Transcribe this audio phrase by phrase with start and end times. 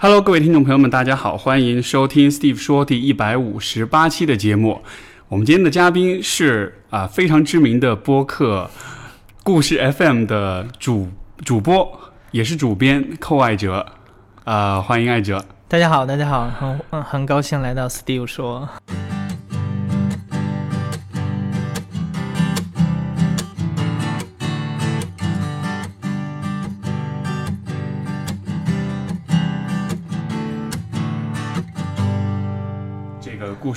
[0.00, 4.80] Hello，各位听众朋友们，大家好，欢迎收听 Steve 说第一百五十八期的节目。
[5.26, 8.70] 我们今天的嘉宾是啊、非常知名的播客
[9.42, 11.08] 故事 FM 的主
[11.44, 11.98] 主播，
[12.30, 13.84] 也是主编寇爱哲。
[14.44, 15.44] 啊、欢迎爱哲。
[15.66, 18.68] 大家好，大家好，很嗯很高兴来到 Steve 说。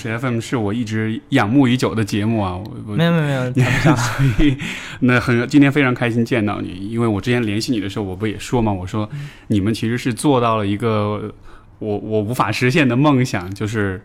[0.08, 3.52] FM 是我一直仰慕已久的节目啊，我我没有没有没有。
[3.96, 4.58] 所以
[5.02, 9.10] 那很今天非常开心见到你，因为我之前联系你的时候，我不也说嘛，我说
[9.48, 11.34] 你们其实是做到了一个
[11.80, 14.04] 我我无法实现的梦想，就是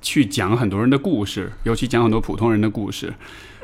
[0.00, 3.12] 去讲很多人的故事，尤其讲很多普通人的故事。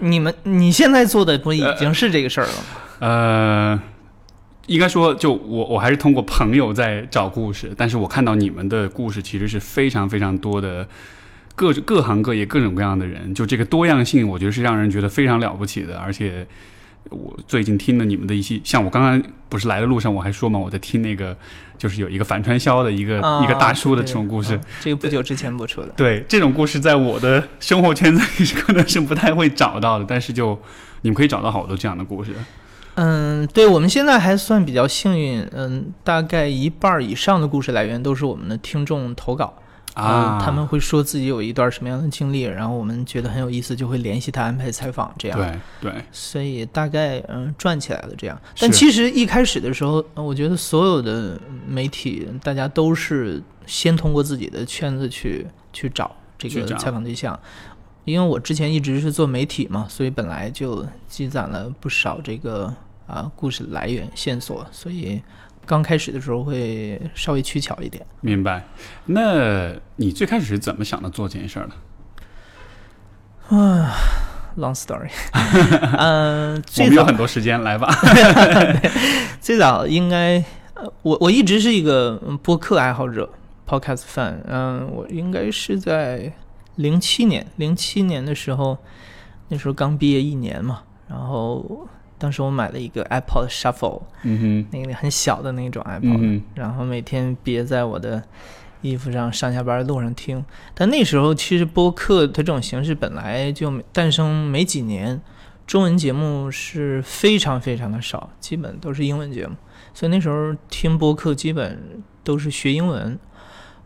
[0.00, 2.64] 你们你现在做的不已经是这个事儿了吗？
[3.00, 3.80] 呃，
[4.66, 10.88] 应该说，就我我还是通过朋友在找故事，但是我看到你们的故事其实是非常非常多的
[11.60, 15.98] 各各行各业各种各样的人，就这个多样性，我觉得是让人觉得非常了不起的。
[15.98, 16.46] 而且
[17.10, 21.36] 我最近听了你们的一些，像我刚刚不是来的路上我还说嘛，我在听那个
[21.76, 24.56] 就是有一个反传销的一个、啊一个大叔的这种故事。
[24.56, 25.88] 嗯这个不久之前播出的。
[25.98, 30.58] 对这种故事，在我的生活圈子里 是可能是不太会找到的，但是就
[31.02, 32.32] 你们可以找到好多这样的故事。
[32.94, 39.52] 嗯，对我们现在还算比较幸运，嗯，大概一半以上的故事来源都是我们的听众投稿。
[40.00, 45.38] 啊，嗯他们会说自己有一段什么样的经历，然后我们觉得很有意思，就会联系他安排采访这样。
[45.38, 48.40] 对对，所以大概嗯转起来了这样。
[48.58, 57.38] 但其实一开始的时候，呃我觉得所有的媒体大家都是先通过自己的圈子去去找这个采访对象。
[58.06, 62.74] 因为我之前一直是做媒体嘛，所以本来就积攒了不少这个
[63.06, 65.22] 啊故事来源线索，所以
[65.66, 68.04] 刚开始的时候会稍微取巧一点。
[68.20, 68.64] 明白。
[69.06, 71.74] 那你最开始是怎么想的做这件事儿的
[74.56, 75.10] ？Long story，
[75.96, 77.88] 嗯、 我最早们有很多时间来吧。
[79.40, 80.42] 最早应该，
[80.74, 83.32] 呃，我我一直是一个嗯播客爱好者
[83.66, 84.34] ，podcast fan。
[84.46, 86.32] 嗯，我应该是在
[86.76, 88.76] 零七年，零七年的时候，
[89.48, 91.88] 那时候刚毕业一年嘛，然后
[92.20, 98.22] 当时我买了一个 iPod Shuffle，嗯哼那个很小的那种哼，iPod，、嗯然后每天别在我的
[98.82, 100.44] 衣服上上下班路上听。
[100.74, 105.18] 但那时候其实播客它这种形式本来就诞生没几年，
[105.66, 109.56] 中文节目是非常非常的少，基本都是英文节目，
[109.94, 113.18] 所以那时候听播客基本都是学英文。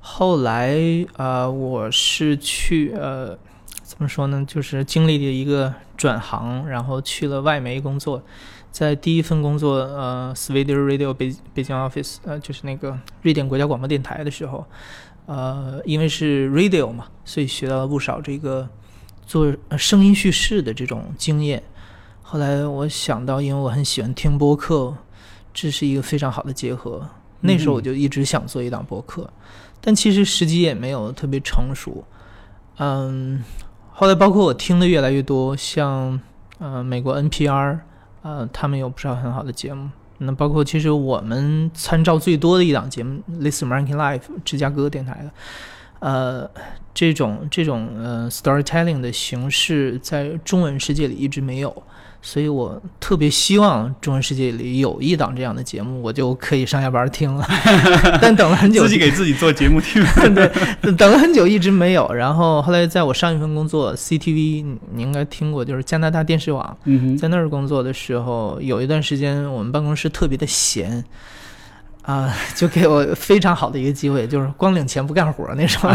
[0.01, 0.77] 后来
[1.17, 3.39] 啊、呃我是去呃。
[3.85, 4.43] 怎么说呢？
[4.49, 8.23] 就是经历了一个转行，然后去了外媒工作，
[8.73, 14.65] 在第一份工作，呃，Swedish Radio 北北京 office，呃，就是那个瑞典国家广播电台的时候，
[15.27, 18.67] 呃，因为是 radio 嘛，所以学到了不少这个
[19.27, 21.63] 做呃声音叙事的这种经验。
[22.23, 24.97] 后来我想到，因为我很喜欢听播客，
[25.53, 27.07] 这是一个非常好的结合。
[27.41, 29.31] 那时候我就一直想做一档播客，
[29.83, 32.03] 但其实时机也没有特别成熟。
[32.79, 33.45] 嗯，
[33.97, 36.21] 后来包括我听的越来越多，像
[36.59, 37.79] 呃美国 NPR，
[38.23, 39.89] 呃他们有不少很好的节目。
[40.19, 45.31] 那包括其实我们参照最多的一档节目《类似 Mackie Life》芝加哥电台的，
[46.05, 46.47] 呃，
[46.93, 51.83] 这种这种呃 storytelling 的形式在中文世界里一直没有，
[52.21, 57.47] 所以我特别希望中文世界里有一档这样的节目，我就可以上下班听了。
[58.21, 60.05] 但等了很久，自己给自己做节目听。
[60.35, 62.13] 对，等了很久一直没有。
[62.13, 71.03] 然后后来在我上一份工作 CTV，你你应该听过，就是加拿大电视网，嗯，在那儿工作的时候，有一段时间我们办公室特别的闲。
[72.05, 75.89] 啊、就给我非常好的一个机会，就是光领钱不干活那时候，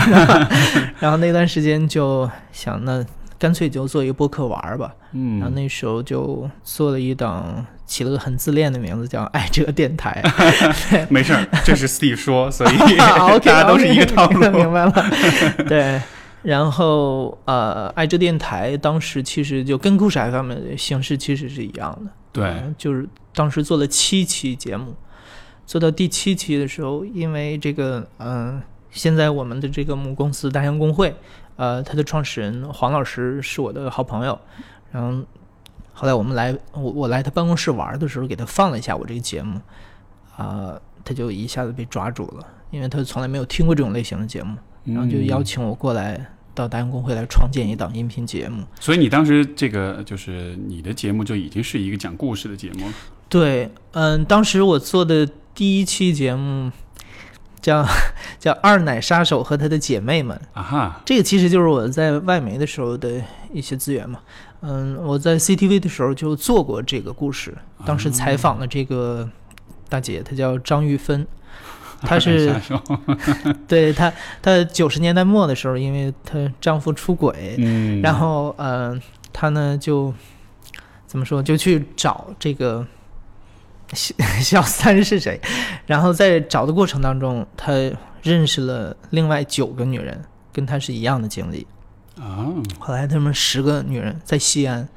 [0.99, 3.05] 然后那段时间就想，那
[3.37, 4.91] 干脆就做一个播客玩儿吧。
[5.11, 10.23] 然后嗯，那时候就做了一档，起了个很自恋的名字，叫“爱哲电台
[11.09, 14.39] ”。没事儿，这是 Steve 说，所以 大家都是一个套路。
[14.51, 14.93] 明白了。
[15.67, 16.01] 对，
[16.43, 24.93] 然后呃，爱哲电台当时其实就跟故事 FM 的形式其实是一样的，对，嗯就是当时做了七期节目，
[25.69, 31.13] 做到第七期的时候，因为这个嗯、呃现在我们的这个母公司大洋公会，
[31.57, 34.39] 呃，它的创始人黄老师是我的好朋友，
[34.91, 35.23] 然后
[35.93, 39.61] 后来我们来我我来他办公室玩的时候，给他放了一下我这个节目，
[40.35, 40.73] 啊、
[41.05, 45.45] 他就一下子被抓住了，因为他从来没有听过这种类型的节目，然后就邀嗯。
[45.45, 46.25] 请我过来
[46.55, 48.63] 到大洋公会来创建一档音频节目。
[48.79, 52.93] 所以你当时这个就是你的节目就已经是一个讲故事的节目了。
[53.29, 55.29] 对，嗯，当时我做的
[55.59, 56.71] 第一期节目，
[57.59, 57.85] 叫
[58.39, 60.39] 叫二奶杀手和他的姐妹们。
[60.53, 63.21] 啊哈，这个其实就是我在外媒的时候的
[63.51, 64.21] 一些资源嘛。
[64.61, 67.53] 嗯，我在 CTV 的时候就做过这个故事，
[67.85, 69.29] 当时采访了这个
[69.89, 71.27] 大姐，她叫张玉芬，
[72.03, 72.55] 她是
[73.67, 78.97] 对她她九十年代末的时候，因为她丈夫出轨，嗯，然后呃，
[79.33, 80.13] 她呢就
[81.05, 82.87] 怎么说，就去找这个
[83.93, 85.39] 小小 三是谁，
[85.85, 87.73] 然后在找的过程当中，他
[88.21, 90.21] 认识了另外九个女人，
[90.51, 91.65] 跟他是一样的经历。
[92.19, 92.47] 啊，
[92.79, 94.87] 后来他们十个女人在西安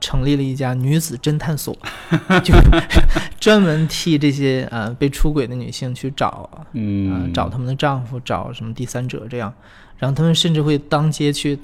[0.00, 1.76] 成立了一家女子侦探所，
[2.44, 2.54] 就
[3.40, 9.52] 专门替这些呃被出轨的女性去找啊、嗯，找他们的丈夫，找什么第三者这样，
[9.96, 11.58] 然后他们甚至会当街去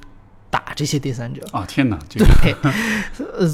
[0.50, 1.40] 打这些第三者。
[1.52, 2.52] 啊，天哪，这个对，
[3.38, 3.48] 呃，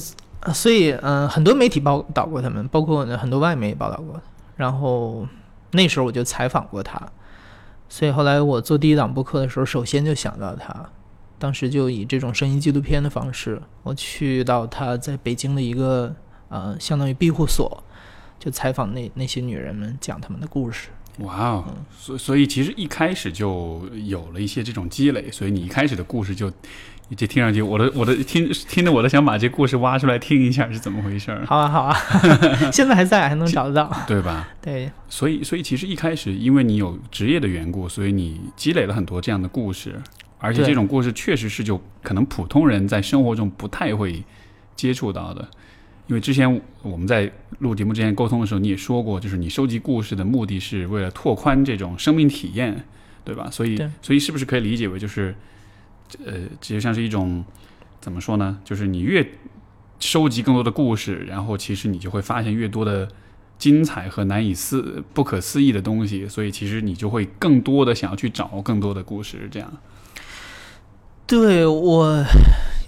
[0.54, 4.20] 所以嗯、呃很多媒体报道过他们，包括很多外媒也报道过。
[4.56, 5.26] 然后
[5.72, 7.00] 那时候我就采访过他，
[7.88, 10.88] 所以后来我做第一档播客的时候，首先就想到他。
[11.38, 16.14] 当时就以这种声音纪录片的方式，我去到他在北京的一个
[16.50, 17.82] 呃，相当于庇护所，
[18.38, 20.88] 就采访那那些女人们，讲他们的故事。
[21.20, 21.64] 哇哦，
[21.96, 26.52] 所所以其实一开始就有了一些这种积累，所以你一开始的故事就
[27.16, 31.96] 这听上去，我的我的听听着我都想把这故事挖出来听一下是怎么回事儿，好啊，好啊，
[32.72, 34.04] 现在还在，还能找得到。
[34.06, 34.48] 对吧？
[34.62, 40.00] 对，所以所以其实一开始因为你有职业的缘故，所以你积累了很多这样的故事，
[40.38, 44.22] 而且这种故事确实是就可能普通人在生活中不太会
[44.76, 45.48] 接触到的。
[46.06, 47.30] 因为之前我们在
[47.60, 52.84] 录节目之前沟通的时候，你也说过，就是你收集故事的目的是为了拓宽这种生命体验，
[53.24, 53.48] 对吧？
[53.50, 55.32] 所以，所以是不是可以理解为就是，
[56.24, 57.44] 呃，其实像是一种
[58.00, 58.58] 怎么说呢？
[58.64, 59.26] 就是你越
[59.98, 63.08] 收集更多的故事，然后其实你就会发现越多的
[63.58, 69.70] 精彩和难以思不可思议的东西，所以其实你就会更多的想要去找更多的故事，这样。
[71.26, 72.24] 对我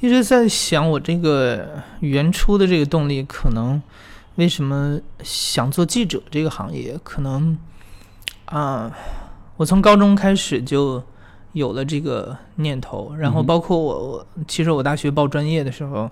[0.00, 3.80] 一直在想，我这个原初的这个动力，可能
[4.34, 6.98] 为什么想做记者这个行业？
[7.04, 7.56] 可能
[8.46, 8.90] 啊、
[9.56, 11.02] 我从高中开始就
[11.52, 16.10] 有了这个念头，然后包括我，我其实我大学报专业的时候，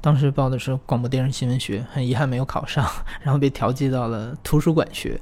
[0.00, 2.86] 当时报的是广播电视新闻学，很遗憾没有考上，
[3.22, 5.20] 然后被调剂到了图书馆学。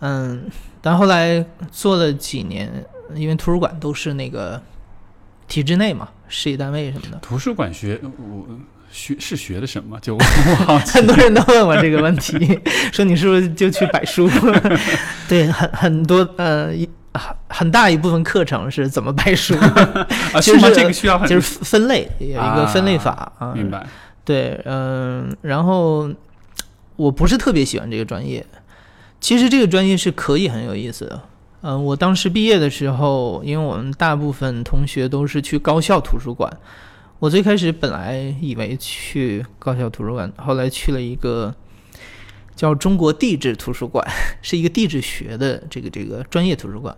[0.00, 0.44] 嗯，
[0.80, 2.70] 但后来做了几年，
[3.14, 4.60] 因为图书馆都是那个
[5.46, 8.46] 体制内嘛，事业单位什么的，图书馆学我
[8.90, 9.98] 学是学的什么？
[10.00, 12.58] 就 我我 好奇很多人都问我这个问题，
[12.92, 14.28] 说你是不是就去摆书？
[15.28, 19.54] 对，很很多呃一很很大一部分课程是怎么背书
[20.32, 20.74] 啊，就是？
[20.74, 23.52] 这个需要很就是分类有一个分类法啊。
[23.54, 23.86] 明白。
[24.24, 26.08] 对，嗯、然后
[26.96, 28.44] 我不是特别喜欢这个专业，
[29.20, 31.20] 其实这个专业是可以很有意思的。
[31.62, 36.50] 嗯、我当时毕业的时候，因为我们大部分同学都是去高校图书馆，
[37.18, 41.52] 我最开始本来以为去高校图书馆，后来去了一个
[42.60, 44.06] 叫中国地质图书馆，
[44.42, 46.94] 是一个地质学的这个这个专业图书馆，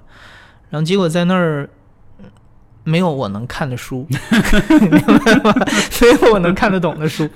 [0.70, 1.70] 然后结果在那儿。
[2.84, 5.54] 没有我能看的书，明白吗？
[6.00, 7.30] 没有我能看得懂的书。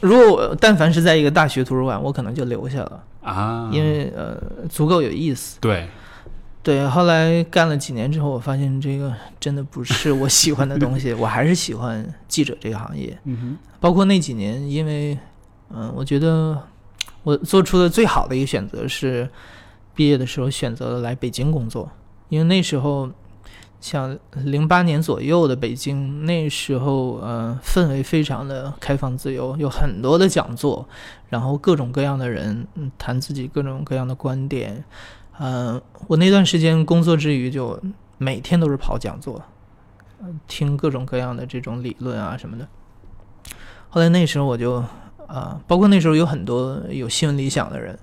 [0.00, 5.58] 如果我但凡是在一个大学图书馆，我可能就留下了，啊，因为呃足够有意思。
[5.60, 5.88] 对，
[6.62, 13.18] 对，后来干了几年之后，我发现这个真的不是我喜欢的东西， 我还是喜欢记者这个行业。
[13.24, 15.18] 嗯包括那几年，因为
[15.74, 16.56] 嗯、我觉得
[17.28, 19.28] 我做出的最好的一个选择是
[19.94, 21.90] 毕业的时候选择了来北京工作，
[22.30, 23.10] 因为那时候
[23.82, 30.88] 像零八年左右的北京，那时候呃氛围非常的开放自由，有很多的讲座，
[31.28, 34.82] 然后各种各样的人嗯谈自己各种各样的观点。
[35.38, 37.78] 嗯，我那段时间工作之余就
[38.16, 39.42] 每天都是跑讲座，
[40.46, 42.66] 听各种各样的这种理论啊什么的。
[43.90, 44.82] 后来那时候我就
[45.28, 47.96] 啊、包括那时候有很多有新闻理想的人，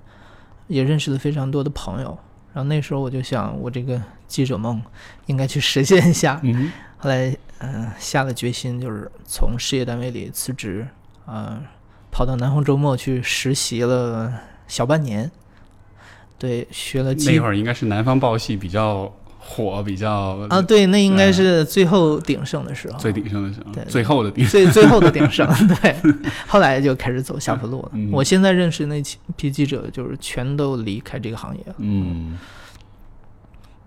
[0.68, 2.18] 也认识了非常多的朋友。
[2.54, 4.82] 然后那时候我就想，我这个记者梦
[5.26, 6.40] 应该去实现一下。
[6.44, 10.88] 嗯后来嗯、下了决心，就是从事业单位里辞职，
[11.26, 11.62] 啊、
[12.12, 14.32] 跑到南方周末去实习了
[14.68, 15.30] 小半年。
[16.38, 19.12] 对，学了那会儿应该是南方报系比较
[19.48, 20.12] 火，比较
[20.50, 24.52] 啊，对，那应该是最后鼎盛的时候，最鼎盛的时候对，最后的鼎盛。
[24.52, 25.48] 最最后的鼎盛，
[25.82, 25.96] 对，
[26.48, 27.92] 后来就开始走下坡路了。
[27.94, 29.02] 嗯我现在认识那
[29.36, 31.76] 批记者，就是全都离开这个行业了。
[31.78, 32.38] 嗯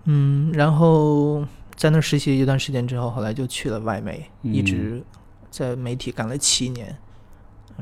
[0.05, 5.03] 嗯，然后在那实习一段时间之后，后来就去了外媒，嗯一直
[5.51, 6.97] 在媒体干了七年，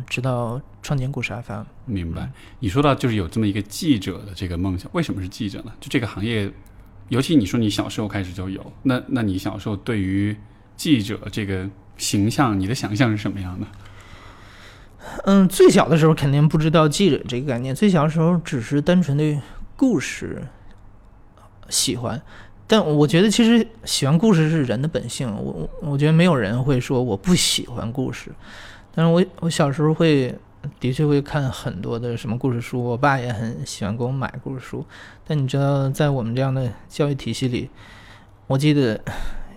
[0.10, 1.64] 直到创建故事 FM。
[1.86, 2.30] 明白。
[2.60, 5.72] 你说到就是有这么一个记者的这个梦想，为什么是记者呢？
[5.80, 6.52] 就这个行业
[7.10, 10.36] 尤其你说你小时候开始就有，那那你小时候对于
[10.76, 13.68] 记者这个形象，你的想象是什么样的？
[15.24, 19.40] 嗯，最小的时候肯定不知道记者这个概念，最小的时候只是单纯对
[19.76, 20.44] 故事
[21.70, 22.22] 喜欢。
[22.70, 28.30] 但我觉得其实喜欢故事是人的本性，我我觉得没有人会说我不喜欢故事。
[28.94, 30.38] 但是我我小时候会
[30.80, 34.86] 的确会看很多的什么故事书，我爸也很喜欢给我买故事书。
[35.26, 37.70] 但你知道，在我们这样的教育体系里，
[38.48, 39.00] 我记得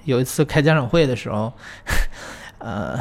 [0.04, 1.52] 有一次开家长会的时候，
[2.58, 2.98] 呃，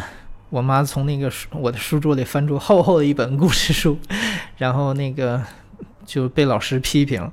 [0.50, 3.98] 我妈从那个书我的书桌里翻出厚厚的一本故事书，
[4.58, 5.42] 然后那个
[6.06, 7.32] 就被老师批评。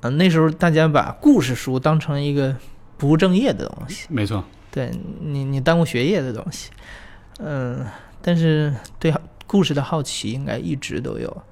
[0.00, 2.56] 嗯，那时候大家把故事书当成一个
[2.96, 4.90] 不务正业的东西，没错，对
[5.20, 6.70] 你，你耽误学业的东西。
[7.38, 7.86] 嗯，
[8.20, 9.12] 但是对
[9.52, 11.42] 故事的好奇应该一直都有。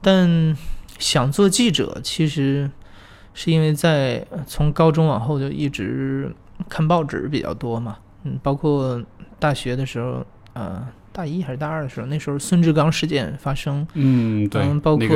[0.00, 0.56] 但
[1.00, 2.70] 想做记者，其实
[3.34, 6.32] 是因为在从高中往后就一直
[6.68, 7.96] 看报纸比较多嘛。
[8.22, 9.02] 嗯，包括
[9.40, 15.08] 大学的时候，呃，大一还是大二的时候，那时候孙志刚事件发生，嗯，对，包括。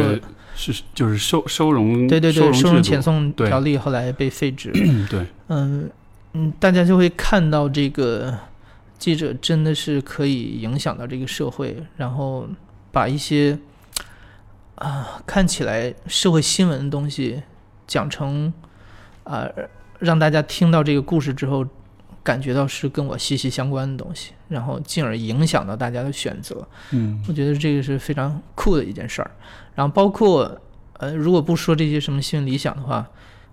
[0.57, 4.71] 是，就是收收容，对对对，收容遣送条例后来被废止。
[5.11, 5.91] 对，嗯
[6.33, 8.33] 嗯，大家就会看到这个
[8.99, 12.49] 记者真的是可以影响到这个社会，然后
[12.93, 13.59] 把一些
[14.77, 17.43] 啊看起来社会新闻的东西
[17.87, 18.53] 讲成
[19.25, 19.49] 啊，
[19.99, 21.67] 让大家听到这个故事之后，
[22.23, 26.67] 感觉到是跟我息息相关的东西，然后进而影响到大家的选择。
[26.93, 29.31] 嗯，我觉得这个是非常酷的一件事儿。
[29.75, 30.61] 然后包括，
[30.99, 33.07] 呃，如果不说这些什么新闻理想的话，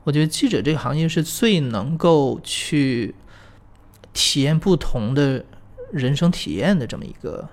[0.04, 3.14] 我觉得记者这个行业是最能够去
[4.14, 5.44] 体验不同的
[5.92, 7.48] 人生体验的这么一个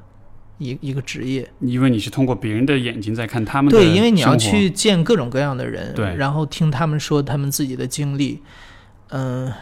[0.58, 1.48] 一一个职业。
[1.60, 8.42] 因为你是通过别人的眼睛在看他们的对，因为你要去见各种各样的人，对，然后听他们说他们自己的经历，
[9.10, 9.52] 嗯，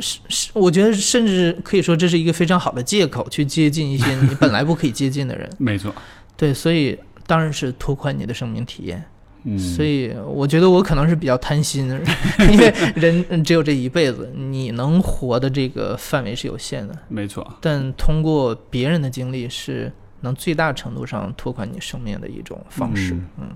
[0.00, 5.48] 是是，我觉得甚至可以说这是一个非常好的借口去接近一些你本来不可以接近的人。
[5.58, 5.94] 没错，
[6.36, 6.98] 对，所以。
[7.28, 9.04] 当然是拓宽你的生命体验，
[9.48, 11.88] 嗯，所以我觉得我可能是比较贪心，
[12.50, 17.46] 因为人只有这一辈子，你能活的这个范围是有限的，没错。
[17.60, 23.48] 但通过别人的经历，是能最大程度上拓宽你生命的一种方式，嗯，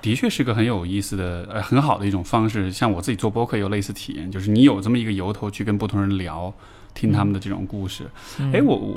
[0.00, 2.70] 的确是个很有意思的，呃，很好的一种方式。
[2.70, 6.54] 像我自己做播客有类似体验，就是你有这么一个由头去跟不同人聊，
[6.94, 8.04] 听他们的这种故事。
[8.52, 8.96] 哎，我我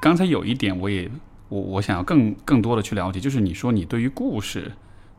[0.00, 1.10] 刚才有一点我也。
[1.50, 4.72] 我我想要更更多的去了解，就是你说你对于故事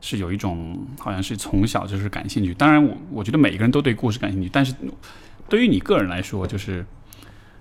[0.06, 2.54] 是有一种好像是从小就是感兴趣。
[2.54, 4.72] 当然，我我觉得每个人都对故事感兴趣，但是
[5.48, 6.86] 对于你个人来说，就是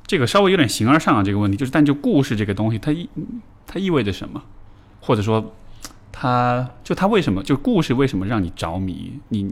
[0.05, 3.09] 这个稍微有点形而上的这个问题，就是但就故事这个东西，它意
[3.65, 4.43] 它意味着什么？
[5.01, 5.55] 或者说，
[6.11, 9.19] 它就它为什么就故事为什么让你着迷？
[9.29, 9.51] 你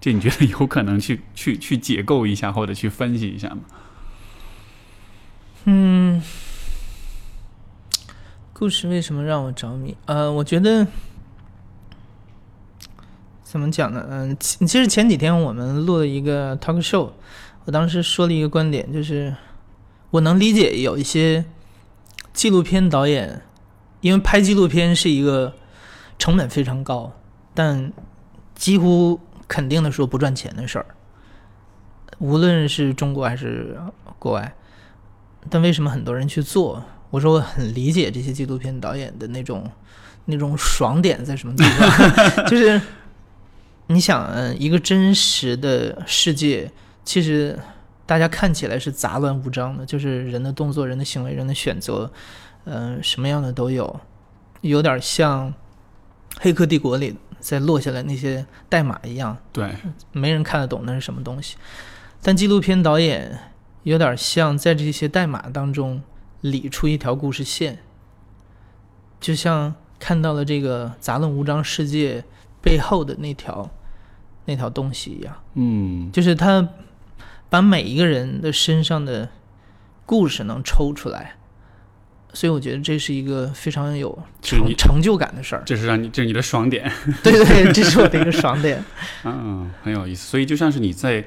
[0.00, 3.60] 这你觉得有可能去 去去解构一下，或者去分析一下吗？
[5.64, 6.22] 嗯。
[8.52, 9.96] 故事为什么让我着迷？
[10.04, 10.86] 呃，我觉得
[13.50, 14.06] 怎么讲呢？
[14.08, 17.10] 嗯，其实前几天我们录了一个 talk show，
[17.64, 19.34] 我当时说了一个观点，就是
[20.10, 21.44] 我能理解有一些
[22.32, 23.42] 纪录片导演，
[24.02, 25.52] 因为拍纪录片是一个
[26.16, 27.12] 成本非常高，
[27.52, 27.92] 但
[28.54, 30.86] 几乎肯定的说不赚钱的事儿，
[32.20, 33.76] 无论是中国还是
[34.20, 34.54] 国外，
[35.48, 36.84] 但为什么很多人去做？
[37.10, 39.68] 我说我很理解这些纪录片导演的那种
[40.26, 42.80] 那种爽点在什么地方， 就是
[43.92, 46.70] 你想，嗯，一个真实的世界，
[47.04, 47.58] 其实
[48.06, 52.12] 大家看起来是杂乱无章的，就是人的动作、人的行为、人的选择，
[52.64, 54.00] 嗯，什么样的都有，
[54.60, 55.48] 有点像
[56.38, 59.74] 《黑客帝国》里在落下来那些代码一样，对，
[60.12, 61.56] 没人看得懂那是什么东西。
[62.22, 63.38] 但纪录片导演
[63.82, 66.02] 有点像在这些代码当中。
[66.42, 67.80] 理出一条故事线，
[69.20, 72.24] 就像看到了这个杂乱无章世界
[72.62, 73.68] 背后的那条
[74.50, 75.34] 那条东西一样。
[75.54, 76.68] 嗯，就是他
[77.48, 79.28] 把每一个人的身上的
[80.04, 81.36] 故事能抽出来，
[82.32, 85.62] 所以我觉得这是一个非常有成成就感的事儿。
[85.64, 86.90] 这是让你这是你的爽点。
[87.22, 88.84] 对对，这是我的一个爽点。
[89.24, 90.26] 嗯，很有意思。
[90.26, 91.24] 所以就像是你在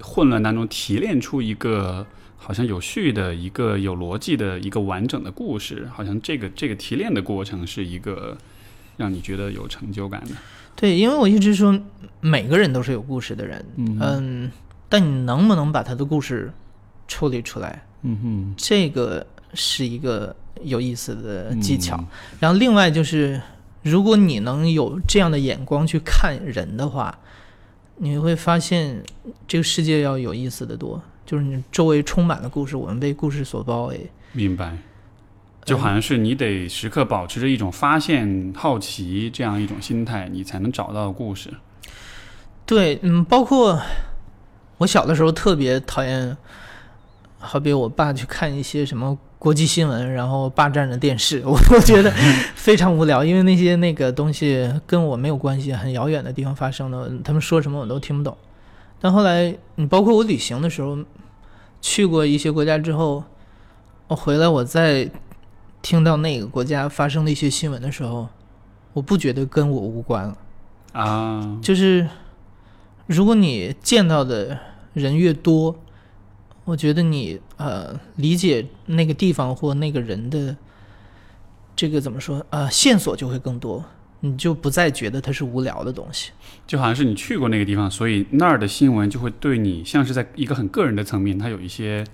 [0.00, 2.06] 混乱当中提炼出一个。
[2.38, 8.38] 好像有序的一个有逻辑的一个完整的故事，好像这个这个提炼的过程是一个
[8.98, 10.30] 让你觉得有成就感的。
[10.76, 11.76] 对，因为我一直说
[12.20, 14.50] 每个人都是有故事的人，嗯，
[14.88, 16.52] 但你能不能把他的故事
[17.08, 17.82] 处理出来？
[18.02, 21.98] 嗯哼，这个是一个有意思的技巧。
[22.38, 23.40] 然后另外就是，
[23.82, 27.18] 如果你能有这样的眼光去看人的话，
[27.96, 29.02] 你会发现
[29.48, 34.10] 这个世界要有意思的多，就是你周围充满了故事，我们被故事所包围。
[34.32, 34.76] 明白，
[35.66, 41.52] 就好像是你得时刻保持着一种发现、好奇这样一种心态，你才能找到故事。
[42.64, 43.78] 对，嗯，包括
[44.78, 46.36] 我小的时候特别讨厌，
[47.38, 52.12] 好比我爸去看一些什么国际新闻，然后霸占着电视，我我觉得
[52.54, 58.36] 非常无聊，因为那些那个东西跟我没有关系，很遥远的地方发生的，他们说什么我都听不懂。
[59.00, 60.96] 但后来，你包括我旅行的时候，
[61.80, 63.24] 去过一些国家之后，
[64.08, 65.10] 我回来我再
[65.86, 68.28] 听到那个国家发生的一些新闻的时候，
[68.92, 70.36] 我不觉得跟我无关了。
[70.90, 72.08] 啊，就是
[73.06, 74.58] 如果你见到的
[74.94, 75.80] 人越多，
[76.64, 80.56] 我觉得你呃理解那个地方或那个人的
[81.76, 83.84] 这个怎么说呃线索就会更多，
[84.18, 86.32] 你就不再觉得它是无聊的东西。
[86.66, 92.04] 就好像是你去过那个地方，所以那儿的新闻就会对你像是在一个很个人的层面，它有一些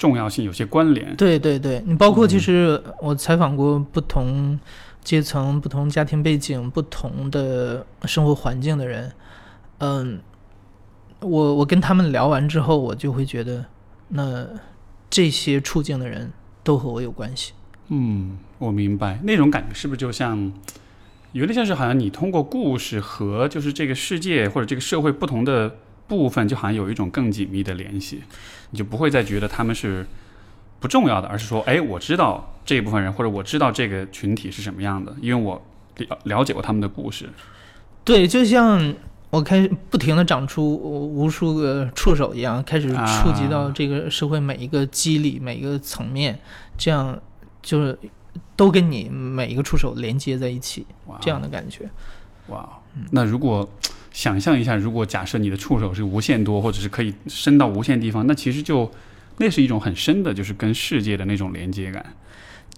[0.00, 1.14] 重要性，有些关联。
[1.14, 4.58] 对对对，你包括其实我采访过不同
[5.04, 9.12] 阶层、不同家庭背景、不同的生活环境的人，
[9.76, 10.18] 嗯，
[11.20, 13.66] 我我跟他们聊完之后，我就会觉得，
[14.08, 14.46] 那
[15.10, 16.32] 这些处境的人
[16.64, 17.52] 都和我有关系。
[17.88, 20.50] 嗯，我明白那种感觉是不是就像，
[21.32, 25.76] 有点像是好像你通过故事和就是这个世界或者这个社会不同的
[26.08, 28.22] 部分，就好像有一种更紧密的联系，
[28.70, 30.06] 你就不会再觉得他们是
[30.78, 35.60] 不重要的，而是说，哎，我知道这一部分人或者我知道这个群体是什么样的，因为我
[35.96, 37.28] 了了解过他们的故事。
[38.04, 38.94] 对，就像
[39.28, 46.38] 我开始不停的长出无数个触手一样，开始触及到这个社会每一个机理、每一个层面，
[46.78, 47.20] 这样
[47.62, 47.98] 就是
[48.56, 50.86] 都跟你每一个触手连接在一起，
[51.20, 51.88] 这样的感觉。
[52.48, 52.68] 哇，
[53.12, 53.68] 那如果
[54.12, 58.90] 想象一下，如果假设你的触手是无限多，或者是可以伸到无限地方，那其实就
[59.38, 62.04] 那是一种很深的，就是跟世界的那种连接感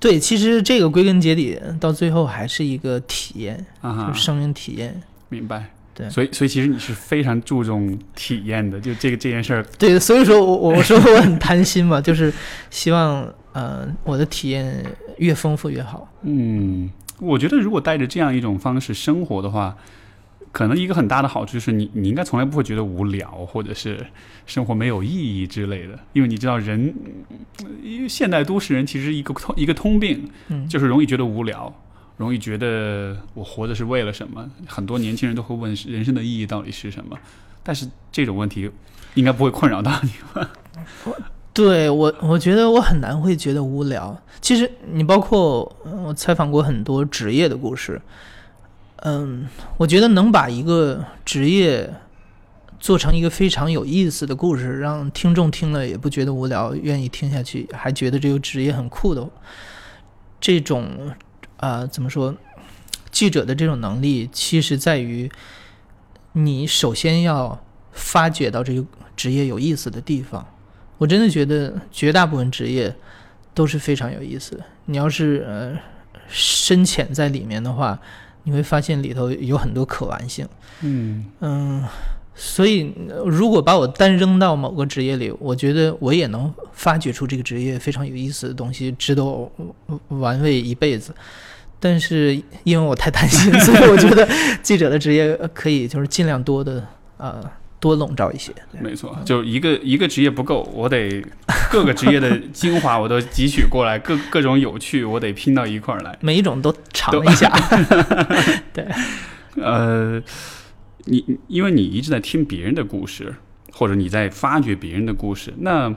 [0.00, 5.00] 对，其实这个归根结底到最后还是一个体验，啊就是，生命体验。
[5.28, 5.70] 明白。
[5.94, 12.32] 对所以所以其实你是非常注重体验的，就这个这件事儿，对，所以说我我说我很贪心嘛， 就是
[12.70, 14.82] 希望呃我的体验
[15.18, 16.10] 越丰富越好。
[16.22, 16.90] 嗯，
[17.20, 19.76] 我觉得如果带着这样一种方式生活的话，
[20.52, 24.06] 可能一个很大的好处就是你你应该从来不会觉得无聊，或者是
[24.46, 26.94] 生活没有意义之类的，因为你知道人，
[27.82, 31.74] 因为现代都市人其实一个通一个通病，嗯，就是容易觉得无聊，
[32.18, 34.48] 容易觉得我活着是为了什么？
[34.66, 37.18] 很多年轻人都会问人生的意义到底是什么，
[37.62, 38.70] 但是这种问题
[39.14, 40.50] 应该不会困扰到你吧？
[41.54, 44.18] 对我，我觉得我很难会觉得无聊。
[44.40, 48.00] 其实你包括呃我采访过很多职业的故事，
[49.04, 51.92] 嗯，我觉得能把一个职业
[52.78, 59.28] 做成一个非常有意思的故事，让听众听了也不觉得无聊，愿意听下去，还觉得这个职业很酷的，
[60.40, 61.14] 这种
[61.56, 62.34] 啊、怎么说？
[63.10, 65.30] 记者的这种能力，其实在于
[66.32, 67.62] 你首先要
[67.92, 68.84] 发掘到这个
[69.14, 70.46] 职业有意思的地方。
[70.98, 72.94] 我真的觉得绝大部分职业
[73.52, 74.64] 都是非常有意思的。
[74.86, 75.76] 你要是呃
[76.28, 78.00] 深潜在里面的话，
[78.44, 80.46] 你会发现里头有很多可玩性。
[80.80, 81.84] 嗯嗯，
[82.34, 89.50] 所以呃如果把我单扔到某个职业里，我觉得我也能发掘出这个职业非常有意思的东西，值得我
[90.08, 91.14] 玩味一辈子。
[91.78, 94.28] 但是因为我太贪心， 所以我觉得
[94.62, 97.42] 记者的职业呃可以就是尽量多的呃
[97.82, 98.52] 多笼罩一些。
[98.80, 101.20] 没错，就一个一个职业不够，我得
[101.68, 106.16] 各个职业的精华我都汲取过来，各各种有趣我得拼到一块儿来。
[106.20, 107.52] 每一种都尝一下。
[108.72, 108.86] 对
[109.56, 110.22] 呃，
[111.06, 113.34] 你因为你一直在听别人的故事，
[113.72, 115.92] 或者你在发掘别人的故事，那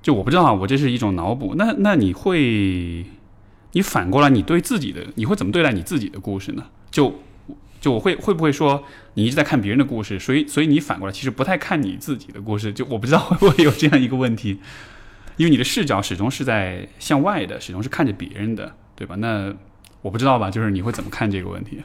[0.00, 1.54] 就我不知道啊，我这是一种脑补。
[1.56, 3.04] 那那你会，
[3.72, 6.64] 你反过来，你对自己的，你会怎么对待你自己的故事呢？
[6.90, 7.14] 就
[7.82, 8.82] 就我会会不会说，
[9.14, 12.72] 你一直在看别人的故事，所以所以你反过来其实不太看你自己的故事？
[12.72, 14.60] 就我不知道会不会有这样一个问题，
[15.36, 19.16] 因为你的视角始终是在向外的，始终是看着别人的，对吧？
[19.16, 19.52] 那
[20.00, 21.82] 我不知道吧，就是你会怎么看这个问题？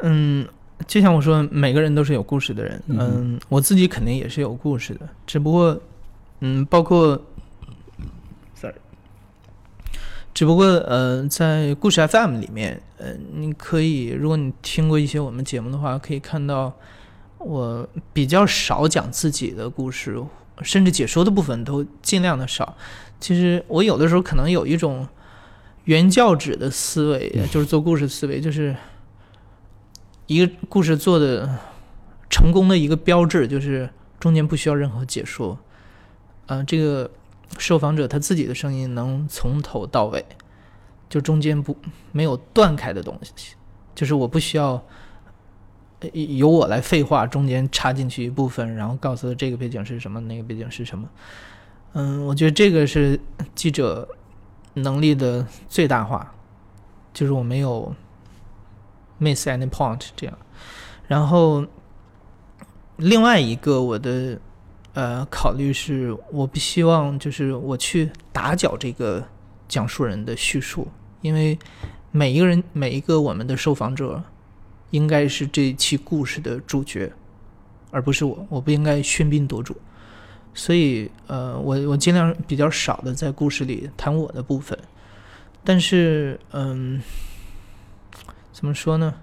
[0.00, 0.46] 嗯，
[0.86, 2.80] 就像我说，每个人都是有故事的人。
[2.86, 5.80] 嗯嗯，我自己肯定也是有故事的，只不过，
[6.40, 7.20] 嗯，包括
[8.54, 8.76] ，sorry，
[10.34, 16.72] 只不过呃，在故事 FM 里面，呃，你可以，如果你听过一些我们节目的话，可以看到
[17.38, 20.20] 我比较少讲自己的故事，
[20.62, 22.76] 甚至解说的部分都尽量的少。
[23.20, 25.06] 其实我有的时候可能有一种
[25.84, 28.74] 原教旨的思维，就是做故事思维，就是
[30.26, 31.48] 一个故事做的
[32.28, 35.56] 成功的一个标志就是中间不需要任何解说，
[36.46, 37.08] 呃，这个
[37.58, 40.24] 受访者他自己的声音能从头到尾，
[41.08, 41.76] 就中间不
[42.12, 43.54] 没有断开的东西，
[43.94, 44.82] 就是我不需要
[46.12, 51.08] 由我来废话，中间插进去一部分，然后告诉他这个背景是什么，那个背景是什么。
[51.92, 53.18] 嗯，我觉得这个是
[53.54, 54.06] 记者
[54.74, 56.34] 能力的最大化，
[57.12, 57.94] 就是我没有
[59.20, 60.36] miss any point 这样。
[61.06, 61.64] 然后
[62.96, 64.38] 另外一个我的
[64.94, 69.24] 呃考虑是，我不希望就是我去打搅这个
[69.68, 70.88] 讲述人的叙述，
[71.20, 71.58] 因为
[72.10, 74.22] 每一个人每一个我们的受访者
[74.90, 77.12] 应该是这一期故事的主角，
[77.90, 79.76] 而不是我，我不应该喧宾夺主。
[80.56, 84.78] 所以，呃，我我尽量比较少的在故事里谈我的部分，
[85.64, 87.02] 但是，嗯，
[88.52, 89.14] 怎么说呢？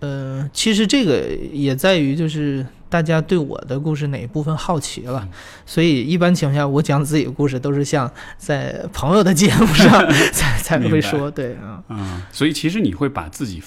[0.00, 5.28] 呃，其实这个也在于就是大家对我的故事哪一部分好奇了，
[5.66, 13.62] 所以一般情况下我讲自己的故事都是像在朋友的节目上 才才会说，对啊，嗯，所以其实你会把自己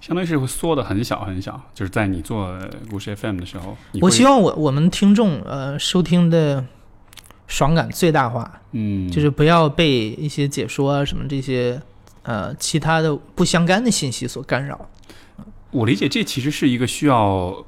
[0.00, 2.58] 相当于是会缩的很小很小，就是在你做
[2.90, 6.64] 故事 FM 的时候，我希望我我们听众呃收听的
[7.46, 11.80] 爽感最大化，嗯，就是不要被一些解说啊什么这些
[12.22, 14.88] 呃其他的不相干的信息所干扰。
[15.70, 17.64] 我理解这其实是一个需要呃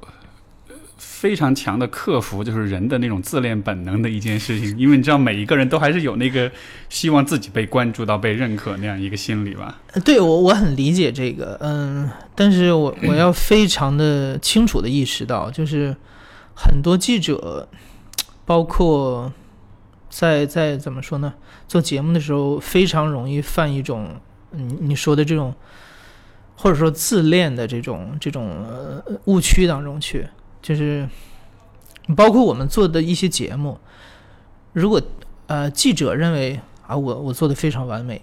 [1.23, 6.51] 非常强的克服，就是人的那种自恋本能的一件事情，因为你知道每一个人都还是有那个
[6.89, 9.79] 希望自己被关注到、被认可那样一个心理吧。
[10.03, 15.95] 对我我很理解这个，嗯，但是我我要非常的清楚的意识到，就是
[16.53, 17.69] 很多记者，
[18.43, 19.31] 包括
[20.09, 21.33] 在在怎么说呢，
[21.69, 24.09] 做节目的时候非常容易犯一种
[24.51, 25.55] 你你说的这种，
[26.57, 30.27] 或者说自恋的这种这种呃误区当中去，
[30.63, 31.07] 就是
[32.15, 33.77] 包括我们做的一些节目，
[34.71, 34.99] 如果
[35.45, 38.19] 呃记者认为啊我我做的非常完美。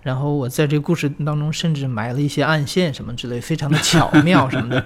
[0.00, 4.82] 然后我在这个故事当中甚至埋了一些暗线什么之类，非常的巧 妙什么的，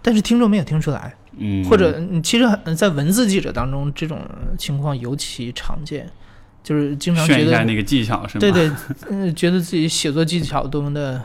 [0.00, 4.20] 但是听众没有听出来，嗯，或者嗯其实很在文字记者当中这种
[4.56, 6.08] 情况尤其常见，
[6.62, 8.40] 就是经常觉得炫一下那个技巧是吗？
[8.40, 8.70] 对对，
[9.10, 11.20] 嗯，觉得自己写作技巧多么的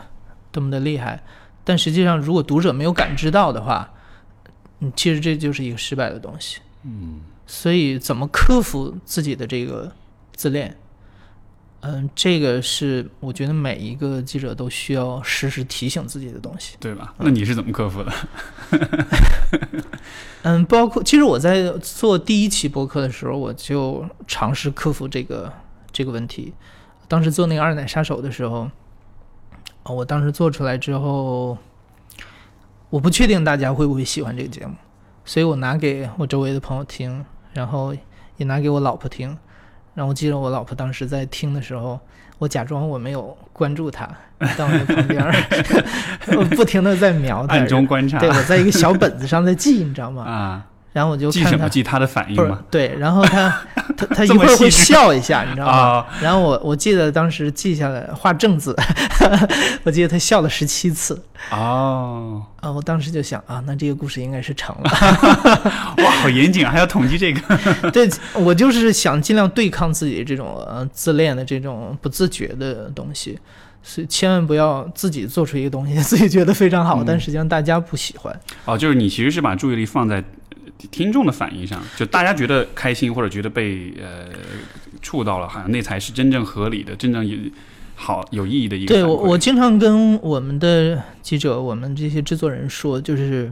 [0.50, 1.22] 多么的厉害，
[1.64, 3.88] 但实际上如果读者没有感知到的话，
[4.80, 6.60] 嗯，其实这就是一个失败的东西。
[6.84, 9.92] 嗯所以怎么克服自己的这个
[10.34, 10.76] 自恋？
[11.80, 16.76] 嗯，这个是我觉得每一个记者都需要时时提醒自己的东西。
[16.80, 17.14] 对吧？
[17.18, 18.12] 那你是怎么克服的？
[20.42, 25.52] 嗯，包括其实我在做第一期播客的时候，我就尝试克服这个
[25.92, 26.52] 这个问题。
[27.06, 28.68] 当时做那个二奶杀手的时候，
[29.84, 31.56] 啊我当时做出来之后，
[32.90, 34.74] 我不确定大家会不会喜欢这个节目，
[35.24, 37.94] 所以我拿给我周围的朋友听，然后
[38.36, 39.36] 也拿给我老婆听。
[39.94, 41.98] 然后我记得我老婆当时在听的时候，
[42.38, 44.06] 我假装我没有关注她，
[44.56, 45.24] 到旁边，
[46.36, 50.22] 我 不停的在瞄她， 暗中观察对，我在一个小本子上在记，你知道吗？
[50.22, 50.66] 啊，
[50.96, 51.68] 然后我就记什么？
[51.68, 52.58] 记他的反应吗？
[52.70, 53.54] 对，然后他
[53.98, 55.72] 他他 一会儿会笑一下，你知道吗？
[55.72, 58.74] 啊，然后我我记得当时记下来画正字，
[59.84, 62.72] 我记得他笑了十七次哦，啊！
[62.72, 64.90] 我当时就想啊，那这个故事应该是成了。
[66.02, 67.90] 哇，好严谨啊，还要统计这个。
[67.90, 73.38] 对我就是想尽量对抗自己这种呃自恋的这种不自觉的东西，
[73.82, 78.34] 所以千万不要自己做出一个东西，自己觉得非常好，嗯但实际上大家不喜欢。
[78.64, 80.45] 哦，就是你其实是把注意力放在呃
[80.90, 84.28] 听众的反应上，就大家觉得开心或者觉得被呃
[85.00, 87.36] 触到了，好像那才是真正合理的、真正有
[87.94, 93.50] 好有意义的一个对我，我经常跟我们的记者、我们这些制作人说，就是，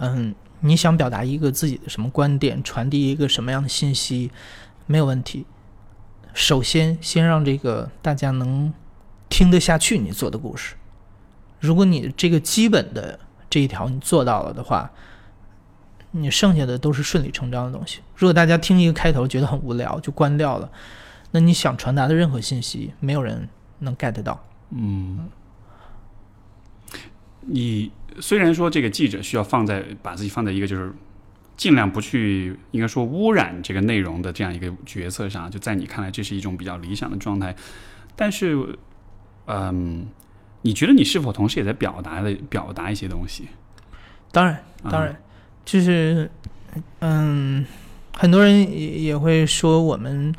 [0.00, 4.30] 嗯，你想表达一个自己的什么观点，传递一个什么样的信息，
[4.86, 5.44] 没有问题。
[6.32, 8.72] 首先，先让这个大家能
[9.28, 10.74] 听得下去你做的故事。
[11.60, 14.90] 如果你这个基本的这一条你做到了的话，
[16.16, 18.00] 你剩下的都是顺理成章的东西。
[18.14, 20.70] 如果大家听一个开头觉得很无聊就关掉了，
[21.32, 23.48] 那你想传达的任何信息，没有人
[23.80, 24.46] 能 get 到。
[24.70, 25.28] 嗯，
[27.40, 30.92] 你虽然说这个记者需要放在把自己放在一个就是
[31.56, 37.54] 尽量不去应该说污染这个内容的这样一个角色上，就在你看来这是一种比较理想的状态，
[38.14, 38.78] 但是，
[39.46, 40.06] 嗯，
[40.62, 43.48] 你觉得你是否同时也在表达的表达一些东西？
[44.32, 45.20] 当然，啊当然，
[45.64, 46.30] 就是，
[47.00, 47.64] 嗯，
[48.16, 50.34] 很多人也也会说我们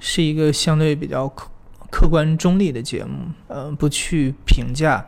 [0.00, 1.48] 是一个相对比较客
[1.90, 5.06] 客观中立的节目，呃，不去评价，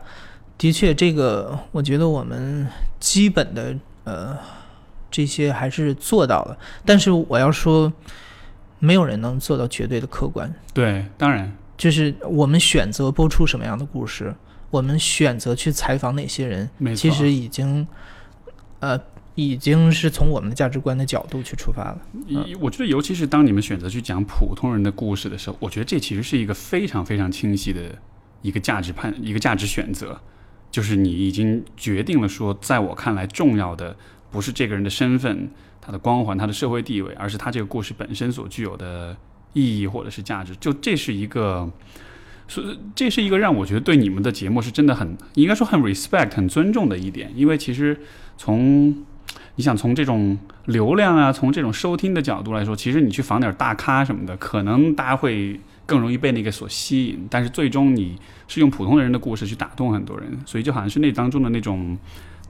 [0.57, 2.65] 的确，这个我觉得我们
[2.99, 3.75] 基本的
[4.05, 4.37] 呃
[5.11, 7.91] 这些还是做到了，但是我要说，
[8.79, 10.51] 没有人能做到绝对的客观。
[10.73, 14.33] 对，当然，就是我们选择播出什么样的故事，
[14.71, 17.85] 我们选择去采访哪些人其实已经
[18.79, 18.97] 呃
[19.37, 22.01] 已经是从我们的价值观的角度去出发了。
[22.25, 27.99] 一我觉得，尤其是当你们选择去讲普通人的故事的时候，我觉得这其实是一个非常非常清晰的
[28.41, 30.19] 一个价值判，一个价值选择，
[30.71, 33.95] 就是你已经决定了说，在我看来，重要的
[34.31, 39.15] 不是这个人的身份、他的光环、他的社会地位，而是他这个故事本身所具有的
[39.53, 40.55] 意义或者是价值。
[40.55, 41.71] 就这是一个。
[42.49, 47.99] 所以这是一个让我觉得对你们的节目是真的很应该说很 respect 很尊重的一点，因为其实
[48.37, 49.03] 从
[49.55, 57.27] 你想从这种流量啊，从这种收听的角度来说，其实你去访点大咖什么的，可能大家会更容易被那个所吸引。
[57.29, 58.15] 但是最终你
[58.47, 61.97] 是用普通人的故事去打动很多人，所以就好像是那当中的那种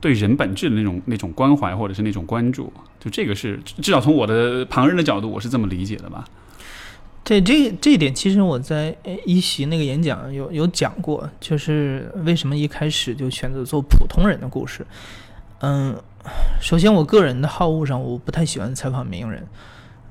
[0.02, 6.26] 对人本质的那种那种关怀或者是那种关注，就这个是至少从我的旁人的角度，我是这么理解的吧。
[7.24, 14.86] 对这这一点，其实我在一席那个演讲有有讲过，就是为什么一开始就选择做普通人的故事。
[15.60, 15.94] 嗯，
[16.60, 19.46] 首先我个人的好恶上，我不太喜欢采访名人。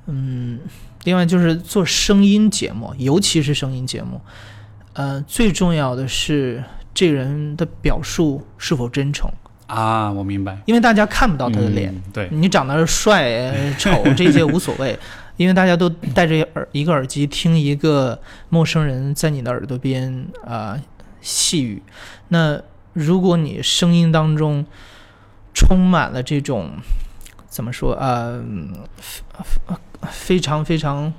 [0.07, 0.61] 嗯，
[1.05, 4.20] 另外就是做声音节目，尤其是声音节目，
[4.92, 6.62] 呃，最重要的是
[6.94, 9.29] 这人的表述是否真诚，
[9.66, 10.59] 啊，我明白。
[10.66, 11.92] 因为大家看不到他的脸。
[11.92, 14.96] 嗯对，你长得帅、 呃丑这些无所谓，
[15.37, 18.16] 因为大家都戴着耳一个耳机听一个
[18.48, 20.81] 陌生人在你的耳朵边啊、
[21.20, 21.83] 细语。
[22.29, 24.64] 那如果你声音当中
[25.57, 26.71] 充满了这种
[27.49, 28.75] 怎么说啊、嗯
[30.11, 31.12] 非常非常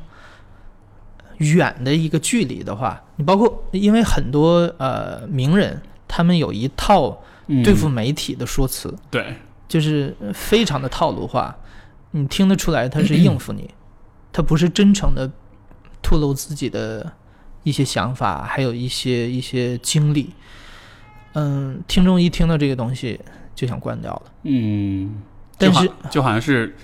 [1.38, 8.94] 远的一个距离的话，你包括因为很多呃名人他们有一套嗯对付媒体的说辞。
[9.10, 9.36] 对，
[9.68, 11.58] 就是非常的套路化，
[12.12, 13.72] 你听得出来他是应付你，
[14.32, 15.30] 他不是真诚的
[16.04, 17.12] 吐露自己的
[17.64, 20.30] 一些想法，还有一些一些经历。
[21.34, 23.20] 嗯，听众一听到这个东西
[23.58, 24.22] 就想关掉了。
[24.44, 25.16] 嗯，
[25.58, 26.76] 但是就好像是，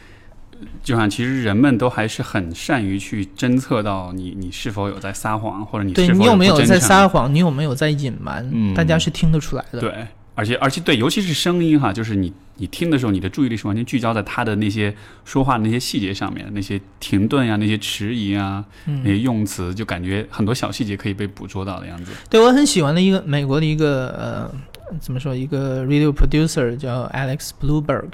[0.83, 9.79] 就好像其实人们都还是很善于去侦测到你你是否有在撒谎，或者你对是否你有没有在撒谎，你有没有在隐瞒，嗯大家是听得出来的。
[9.79, 22.11] 对，而且而且对，尤其是声音哈，就是你你听的时候，你的注意力是完全聚焦在他的那些说话的那些细节上面，那些停顿呀、那些迟疑啊、那嗯，些用词，就感觉很多小细节可以被捕捉到的样子。
[22.31, 24.51] 对我很喜欢的一个美国的一个呃，
[24.99, 28.09] 怎么说，一个 radio producer 叫 Alex Blueberg，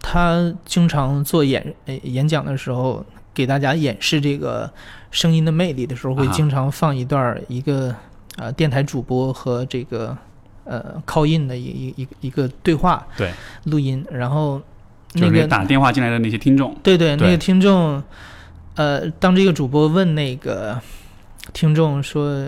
[0.00, 4.70] 他经常做演呃演讲的时候，给大家演示这个
[5.10, 7.94] 声音的魅力的时候，会啊经常放一段一个
[8.36, 10.16] 呃电台主播和这个
[10.64, 13.32] 呃 call in 的一一一一个对话对，
[13.64, 14.60] 录音，然后
[15.14, 18.02] 那个打电话进来的那些听众，对对，那个听众，
[18.74, 20.80] 呃，当这个主播问那个
[21.52, 22.46] 听众说：“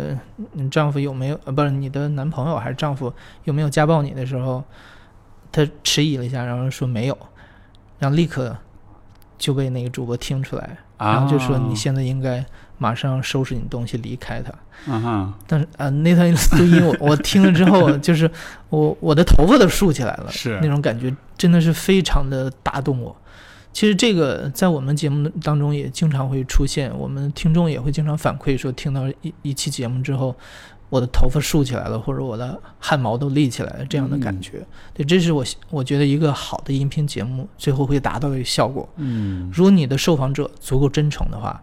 [0.52, 1.40] 你丈夫有没有？
[1.44, 3.12] 呃，不是你的男朋友还是丈夫
[3.44, 4.62] 有没有家暴你的时候，
[5.50, 7.18] 他迟疑了一下，然后说没有，
[7.98, 8.56] 然后立刻
[9.38, 12.44] 就被那个主播听出来，啊，然后就说你现在应该
[12.78, 14.52] 马上收拾你东西离开他。
[14.92, 18.30] 啊，但是啊、那段录音我我听了之后， 就是
[18.70, 23.14] 我我的头发都竖起来了，是那种感觉，真的是非常的打动我。
[23.72, 30.34] 其实这个在我们节目当中也经常会出现，我们听众也会经常反馈说，听到一一期节目之后，
[30.88, 34.66] 我的头发竖起来了，或者我的汗毛都立起来了，这样的感觉。
[34.92, 38.88] 对，这是我我觉得一个好的音频节目最后会达到的效果。
[38.96, 41.62] 嗯，如果你的受访者足够真诚的话，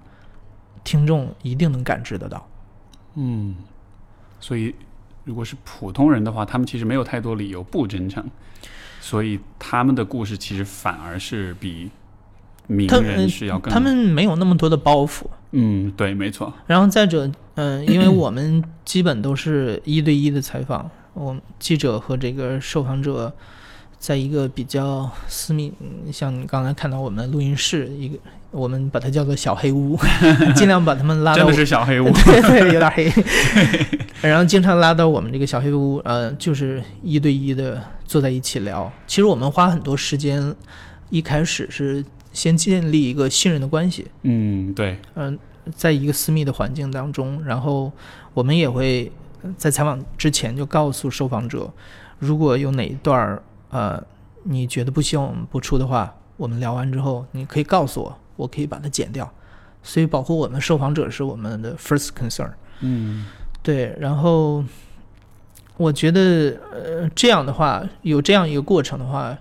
[0.86, 2.48] 听众一定能感知得到。
[3.16, 3.56] 嗯，
[4.40, 4.74] 所以
[5.26, 8.24] 如果是普通人的话，他们其实没有太多理由不真诚，
[9.08, 11.90] 所以他们的故事其实反而是比
[12.68, 15.22] 名他人是要更他们没有那么多的包袱。
[15.52, 23.34] 嗯，对，没错，然后再者，嗯、因为我们基本都是一对一的采访，我们记者和这个受访者
[23.98, 28.18] 在一个比较私密，嗯像你刚才看到我们录音室一个，
[28.52, 29.98] 我们把它叫做小黑屋，
[30.54, 33.10] 尽量把他们拉到真的是小黑屋，对 对，有点黑。
[34.20, 38.92] 然后经常拉到我们这个小黑屋，呃，就是一对一的坐在一起聊。
[39.06, 40.56] 其实我们花很多时间，
[41.12, 45.38] 一开始是先建立一个信任的关系，嗯，对，嗯、
[45.76, 47.92] 在一个私密的环境当中，然后
[48.34, 49.12] 我们也会
[49.44, 51.72] 呃在采访之前就告诉受访者，
[52.18, 54.02] 如果有哪一段儿呃
[54.44, 59.30] 你觉得不希望我们播出的话，我们聊完之后你可以告诉我，我可以把它剪掉。
[59.84, 62.52] 所以保护我们受访者是我们的 first concern。
[62.82, 63.26] 嗯
[63.64, 64.64] 对，然后
[65.78, 69.38] 我觉得呃这样的话，有这样一个过程的话，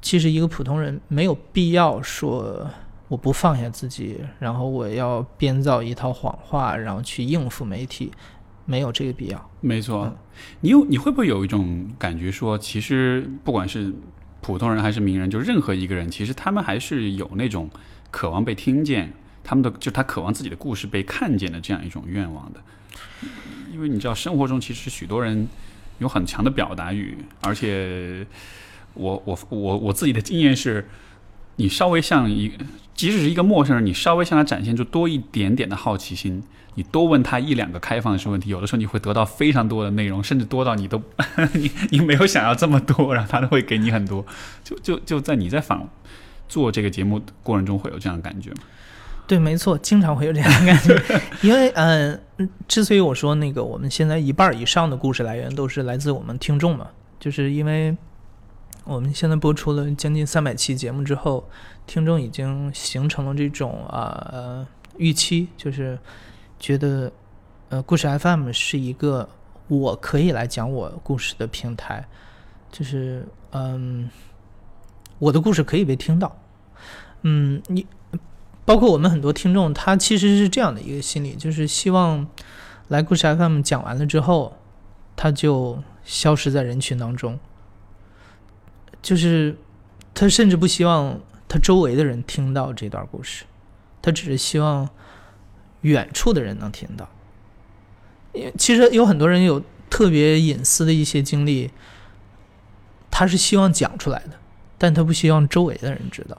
[0.00, 2.66] 其实一个普通人没有必要说
[3.08, 8.10] 我不放下自己，然后我要编造一套谎话，然后去应付媒体，
[8.64, 9.50] 没有这个必要。
[9.60, 10.16] 没错嗯，
[10.60, 13.92] 你有你会不会有一种感觉说，其实不管是
[14.40, 17.68] 普通人还是名人，就任何一个人，其实他们还是有那种
[18.10, 19.12] 渴望被听见，
[19.44, 22.60] 他们的就他渴望自己的故事被看见的这样一种愿望的。
[23.76, 25.46] 因为你知道，生活中其实许多人
[25.98, 28.26] 有很强的表达欲，而且
[28.94, 30.88] 我我我我自己的经验是，
[31.56, 32.50] 你稍微向一，
[32.94, 36.42] 即使是一个陌生人，你稍微向他展现出多一点点的好奇心，
[36.76, 41.02] 你多问他一两个开放式问题，有的时候你会得到非常多的内容，甚至多到你都
[41.52, 44.24] 你 你没有想要这么多，然后他都会给你很多。
[44.64, 45.86] 就就就在你在访
[46.48, 48.56] 做这个节目过程中，会有这样的感觉吗？
[49.26, 57.96] 对，没错，经常会有这样的感觉， 因为嗯、呃，之所以我说那个我们现在一半以上的故事来源都是来自我们听众嘛，就是因为
[58.84, 61.48] 我们现在播出了将近三百期节目之后，
[61.88, 65.98] 听众已经形成了这种啊呃预期，就是
[66.60, 67.10] 觉得
[67.70, 69.28] 呃故事 FM 是一个
[69.66, 72.06] 我可以来讲我故事的平台，
[72.70, 74.08] 就是嗯
[75.18, 76.38] 我的故事可以被听到，
[77.22, 77.84] 嗯你。
[78.66, 82.26] 包括我们很多听众，他其实是这样的一个心理，就是希望
[82.88, 84.58] 来故事 FM 讲完了之后，
[85.14, 87.38] 他就消失在人群当中。
[89.00, 89.56] 就是
[90.12, 93.44] 他甚至不希望他周围的人听到这段故事，
[94.02, 94.88] 他只是希望
[95.82, 97.08] 远处的人能听到。
[98.32, 101.70] 因为其实有很多人有特别隐私的一些经历，
[103.12, 104.32] 他是希望讲出来的，
[104.76, 106.36] 但他不希望周围的人知道。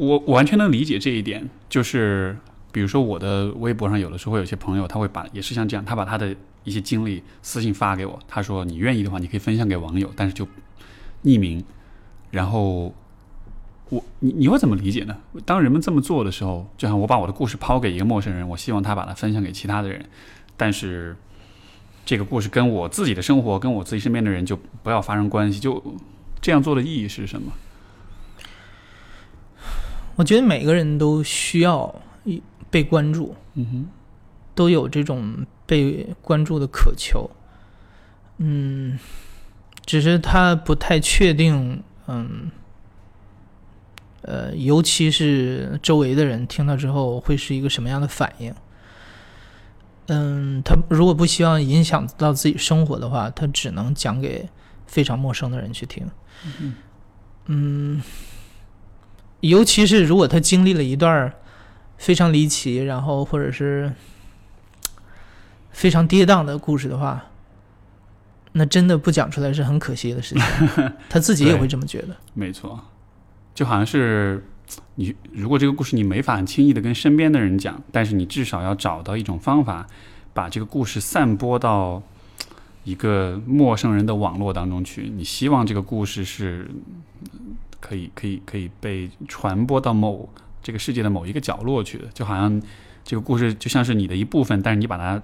[0.00, 2.34] 我我完全能理解这一点，就是
[2.72, 6.34] 比如说我的微博上有的时候会有些朋友，他会把也是像这样，他把他的
[6.64, 10.48] 一些经历私信发给我，他说你愿意的话，你可以分享给网友，但是就
[11.22, 11.62] 匿名。
[12.30, 12.94] 然后
[13.90, 15.14] 我你你会怎么理解呢？
[15.44, 20.02] 当人们这么做的时候，就像我把我的故事抛给一个陌生人，我希望他把它分享给其他的人，
[20.56, 21.14] 但是
[22.06, 25.82] 这个故事跟我自己的生活，跟我自己身边的人就不要发生关系，就
[26.40, 27.52] 这样做的意义是什么？
[30.20, 31.94] 我觉得每个人都需要
[32.70, 33.88] 被关注，嗯哼。
[34.54, 37.30] 都有这种被关注的渴求，
[38.36, 38.98] 嗯，
[39.86, 42.50] 只是他不太确定，嗯，
[44.20, 48.54] 呃，尤其是周围的人听到之后会是一个什么样的反应。
[50.08, 54.46] 嗯，他如果不希望影响到自己生活的话，他只能讲给
[54.86, 56.06] 非常陌生的人去听。
[57.46, 58.02] 嗯，
[59.40, 61.32] 尤其是如果他经历了一段
[61.96, 63.92] 非常离奇，然后或者是
[65.70, 67.24] 非常跌宕的故事的话，
[68.52, 70.44] 那真的不讲出来是很可惜的事情。
[71.08, 72.16] 他自己也会这么觉得。
[72.34, 72.78] 没错，
[73.54, 74.44] 就好像是
[74.96, 79.86] 你如果这个故事你没法很轻易的跟身边的人讲，但是你至少要找到一种方法，
[80.32, 82.02] 把这个故事散播到
[82.84, 85.08] 一个陌生人的网络当中去。
[85.08, 86.70] 你希望这个故事是
[87.80, 90.28] 可以可以可以被传播到某
[90.62, 92.62] 这个世界的某一个角落去的，就好像
[93.04, 95.22] 这个故事就像是你的一部分，但是你把它。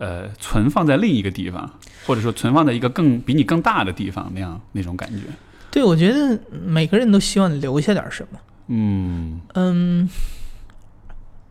[0.00, 1.68] 呃，存放在另一个地方，
[2.06, 5.24] 或者说存放在一个更比你更大的地方，那样那种感觉。
[5.72, 8.38] 对，我觉得每个人都希望留下点什么。
[8.68, 10.08] 嗯嗯，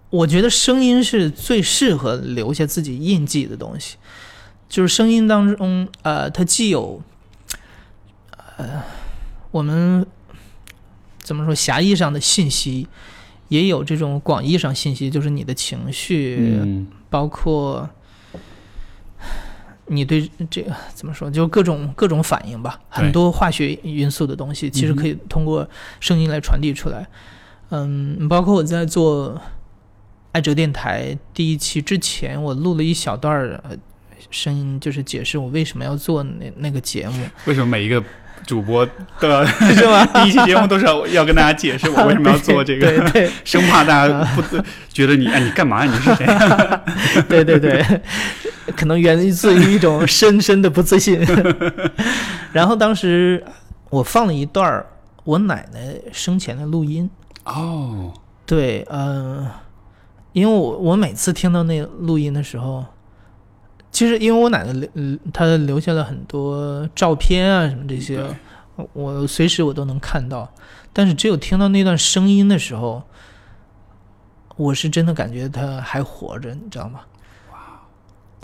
[0.09, 3.97] 我觉得声音是最适合留下自己印记的东西，
[4.69, 7.01] 就是声音当中，呃，它既有，
[8.55, 8.81] 呃，
[9.51, 10.05] 我们
[11.19, 12.87] 怎么说狭义上的信息，
[13.47, 17.89] 也有这种广义上信息，就是你的情绪，嗯包括
[19.87, 25.67] 你对这个怎么说，就各种各种反应吧，很多化学因素的东西，其实可以通过
[26.01, 27.07] 声音来传递出来。
[27.69, 29.41] 嗯，包括我在做
[30.33, 33.75] 爱哲电台第一期之前，我录了一小段儿呃
[34.29, 38.03] 声音，就是解释我为什么要做那那个节目，为什么每一个
[38.45, 38.87] 主播
[39.19, 40.05] 都要是吗？
[40.23, 44.41] 第一期节目都是要要跟大家解释我为什么要做这个， 对对生怕大家不
[44.91, 45.83] 觉得你哎你干嘛？
[45.85, 46.25] 你是谁？
[47.27, 47.83] 对对对，
[48.75, 51.19] 可能源自于一种深深的不自信。
[52.53, 53.43] 然后当时
[53.89, 54.85] 我放了一段儿
[55.23, 55.79] 我奶奶
[56.13, 57.09] 生前的录音，
[57.43, 58.13] 哦，
[58.45, 59.45] 对，嗯、
[60.31, 62.83] 因为我我每次听到那录音的时候，
[63.91, 68.23] 其实因为我奶奶留嗯她留下了很多照片啊什么这些，
[68.75, 70.51] 我我随时我都能看到，
[70.93, 73.03] 但是只有听到那段声音的时候，
[74.55, 77.01] 我是真的感觉她还活着，你知道吗？
[77.51, 77.57] 哇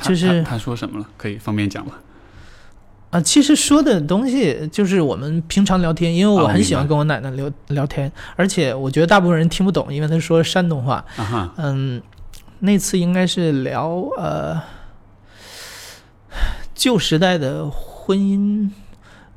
[0.08, 1.08] 就是他他说什么了？
[1.18, 1.94] 可以方便讲吗？
[3.12, 11.06] 啊，其实说的东西就是我们平常聊天，因为我很喜欢跟我奶奶聊、聊天，而且我觉得大部分人听不懂，因为她说山东话。
[11.18, 12.02] 啊哈，嗯，
[12.60, 13.88] 那次应该是聊
[14.18, 14.60] 呃
[16.74, 18.70] 旧时代的婚姻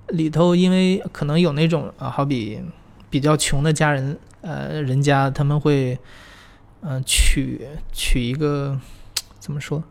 [0.09, 2.61] 里头，因为可能有那种啊，好比
[3.11, 5.99] 比较穷的家人，呃，人家他们会
[6.83, 8.79] 嗯、呃娶娶一个
[9.39, 9.83] 怎么说？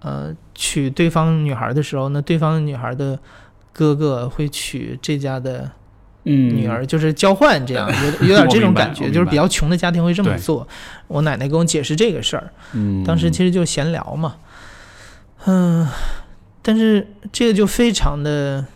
[0.00, 3.18] 呃，娶对方女孩的时候，那对方女孩的
[3.72, 5.70] 哥哥会娶这家的
[6.24, 7.90] 嗯，女儿，就是交换这样，
[8.20, 10.66] 有有点 这种感觉，就是比较穷的家庭会这么做。
[11.06, 14.36] 我奶奶跟我解释这个事儿，嗯，当时其实就闲聊嘛，
[15.46, 15.86] 嗯，
[16.62, 18.66] 但是这个就非常的，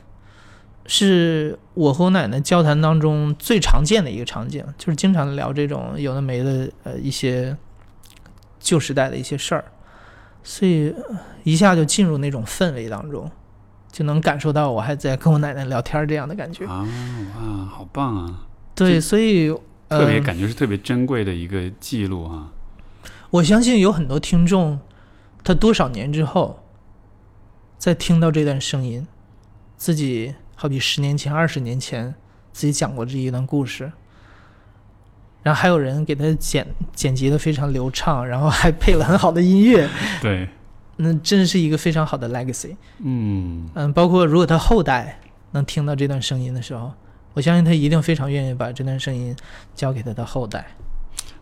[0.86, 7.56] 是我和我奶奶交谈当中最常见的一个场景，就是经常聊这种有的没的呃一些
[8.60, 9.64] 旧时代的一些事儿，
[10.42, 13.30] 所以呃一下就进入那种氛围当中，
[13.90, 16.64] 就能感受到我还在跟我奶奶聊天这样的感觉。
[16.66, 16.86] 啊
[17.36, 18.46] 哇，好棒啊！
[18.74, 19.48] 对，所以
[19.88, 22.48] 特别呃感觉是特别珍贵的一个记录啊。
[23.30, 24.78] 我相信有很多听众，
[25.44, 26.62] 他多少年之后，
[27.78, 29.06] 再听到这段声音，
[29.76, 32.14] 自己好比十年前、二十年前
[32.52, 33.90] 自己讲过这一段故事，
[35.42, 39.88] 然后还有人给他剪剪辑的非常流畅，然后还配了很好的音乐，
[40.20, 40.48] 对，
[40.96, 42.76] 那真是一个非常好的 legacy。
[42.98, 45.18] 嗯，嗯，包括如果他后代
[45.50, 46.92] 能听到这段声音的时候，
[47.34, 49.34] 我相信他一定非常愿意把这段声音
[49.74, 50.64] 交给他的后代。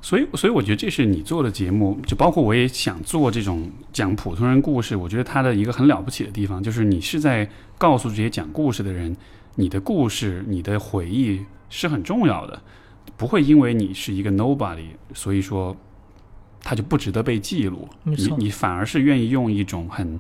[0.02, 4.96] 所以，所以我觉得这是你做的节目，就包括我也想做这种讲普通人故事。
[4.96, 9.14] 我觉得它的一个很了不起的地方，就是你是在告诉这些讲故事的人，
[9.56, 12.62] 你的故事、你的回忆是很重要的，
[13.16, 15.76] 不会因为你是一个 nobody，所以说
[16.62, 17.86] 它就不值得被记录。
[18.04, 20.18] 你你反而是愿意用一种很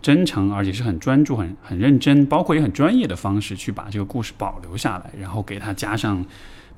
[0.00, 6.24] 真诚，而且是很专注、很很认真，包括也很专业的方式去把这个故事保留下来，然后给它加上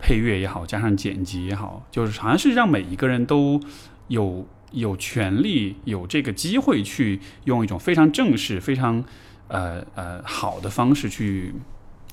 [0.00, 3.60] 配乐也好，加上剪辑也好，就是好像是让每一个人都
[4.08, 9.04] 有有权利、有这个机会去用一种非常正式、非常
[9.48, 11.54] 呃呃好的方式去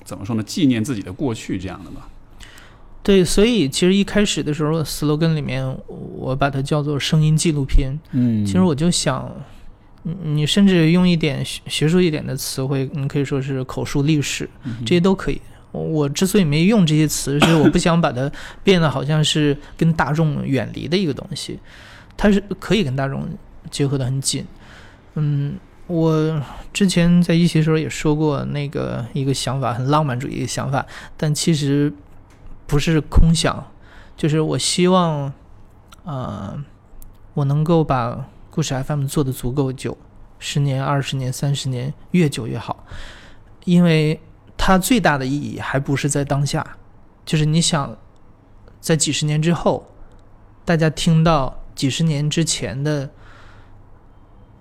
[0.04, 0.42] 怎么说呢？
[0.42, 2.08] 纪念自己的过去这样的吧。
[3.02, 7.98] 对，所以其实一开始的时候，slogan 里面我把它叫做声音纪录片。
[8.12, 9.34] 嗯其实我就想，
[10.02, 14.50] 你你甚至用一点学学术一点的词汇，你可以说是口述历史，
[14.84, 15.40] 这些都可以。
[15.78, 18.30] 我之所以没用这些词，是我不想把它
[18.62, 21.58] 变得好像是跟大众远离的一个东西，
[22.16, 23.28] 它是可以跟大众
[23.70, 24.46] 结合的很紧。
[25.14, 31.92] 嗯，我之前在一期时候也说过那个一个想法，很浪漫主义的想法，但其实
[32.66, 33.72] 不是空想，
[34.16, 35.32] 就是我希望，
[36.04, 36.62] 呃，
[37.34, 39.96] 我能够把故事 FM 做得足够久，
[40.38, 42.84] 十年、二十年、三十年，越久越好，
[43.64, 44.20] 因为
[44.58, 46.76] 它最大的意义还不是在当下，
[47.24, 47.96] 就是你想，
[48.80, 49.90] 在几十年之后，
[50.64, 53.08] 大家听到几十年之前的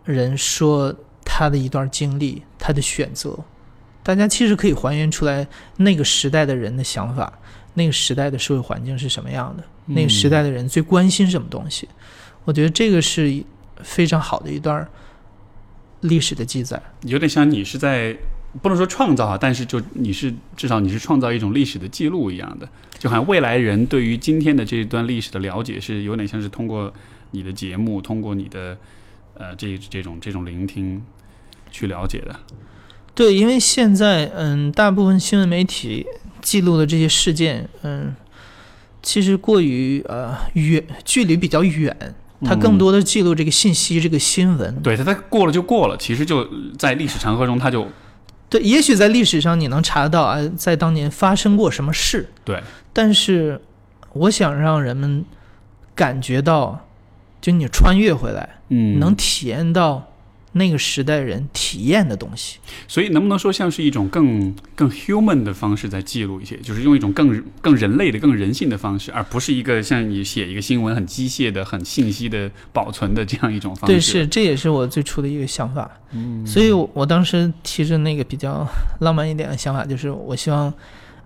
[0.06, 0.96] 人说
[1.26, 3.38] 他的一段经历，他的选择，
[4.02, 5.46] 大家其实可以还原出来
[5.76, 7.38] 那个时代的人的想法，
[7.74, 11.90] 那个时代的社会环境是什么样的，那个时代的人最关心什么东西。
[12.46, 13.44] 我觉得这个是
[13.84, 14.88] 非常好的一段
[16.00, 16.82] 历史的记载。
[17.02, 18.16] 有点像你是在
[18.62, 26.92] 不能说创造啊，但是就你是至少你是创造一种历史的记录一样的，就好像未来人对于今天的这一段历史的了解是有点像是通过
[27.32, 28.78] 你的节目，通过你的
[29.36, 31.02] 呃这这种这种聆听
[31.72, 32.36] 去了解的。
[33.14, 36.06] 对，因为现在嗯，大部分新闻媒体
[36.42, 38.16] 记录的这些事件，嗯，
[39.02, 44.80] 其实过于呃远，距离比较远，它更多的记录这个信息、这个新闻。
[44.82, 46.48] 对，它它过了就过了，其实就
[46.78, 47.88] 在历史长河中，它就
[48.50, 53.62] 对，也许在历史上你能查到啊，在当年发生过什么事，对，但是
[54.14, 55.26] 我想让人们
[55.94, 56.86] 感觉到，
[57.42, 59.00] 就你穿越回来，嗯。
[59.00, 60.08] 能体验到
[60.58, 62.58] 那个时代人体验的东西。
[62.88, 73.96] 所以能不能说像是一种更更 human 的方式在记录一些，就是用一种更更人类的、更人性的方式，而不是一个像你写一个新闻很机械的、很信息的保存的这样一种方式。
[73.96, 75.90] 对，是，这也是我最初的一个想法。
[76.12, 78.68] 嗯，所以我，我当时提着那个比较
[79.00, 80.74] 浪漫一点的想法，就是我希望，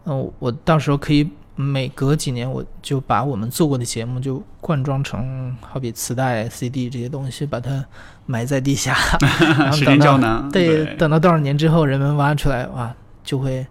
[0.05, 7.85] 嗯、我到时候可以每隔几年，我就把我们做过的节目就灌装成好比磁带、CD 这些东西，把它
[8.25, 10.49] 埋在地下， 然后时等到间胶囊。
[10.51, 13.65] 对，等到多少年之后，人们挖出来，哇，就会，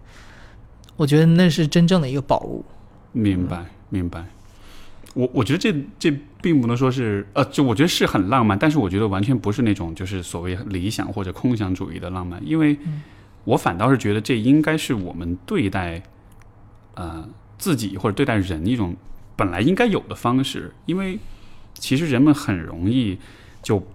[0.95, 2.63] 我觉得那是真正的一个宝物。
[3.11, 4.25] 明白明白。
[5.13, 6.09] 我我觉得这这
[6.41, 12.79] 并不能说是呃，就我觉得是很浪漫，但是我觉得完全不是那种就是所谓理想或者空想主义的浪漫，因为
[13.43, 16.01] 我反倒是觉得这应该是我们对待
[16.93, 17.27] 呃
[17.61, 18.97] 自己或者对待人一种
[19.35, 21.19] 本来应该有的方式，因为
[21.75, 23.19] 其实人们很容易
[23.61, 23.87] 就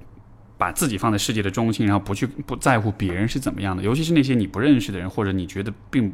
[0.57, 6.13] 把自己放在世界的中心，然后不去不在乎别人是怎么样的，尤其是那些你不认识的人或者你觉得并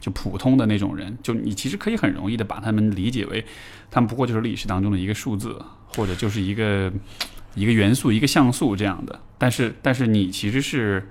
[0.00, 3.44] 就普通的那种人，就你其实可以很容易的把他们理解为
[3.90, 5.60] 他们不过就是历史当中的一个数字，
[5.96, 6.92] 或者就是一个
[7.54, 9.20] 一个元素、一个像素这样的。
[9.38, 11.08] 但是，但是你其实是，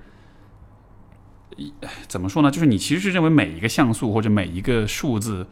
[2.08, 2.50] 怎么说呢？
[2.50, 5.46] 就是你其实是认为每一个像素或者每一个数字，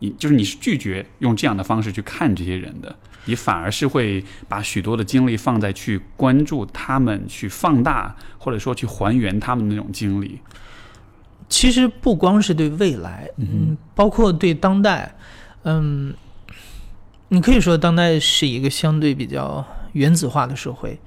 [0.00, 2.94] 你就是你是拒绝用这样的方式去看这些人的，
[3.24, 10.40] 你反而是会把许多的精力放在去关注他们、去放大或者说去还原他们的那种经历。
[11.48, 15.14] 其实不光是对未来，嗯，包括对当代，
[15.62, 16.12] 嗯，
[17.28, 21.00] 你可以说当代是一个相对比较原子化的社会，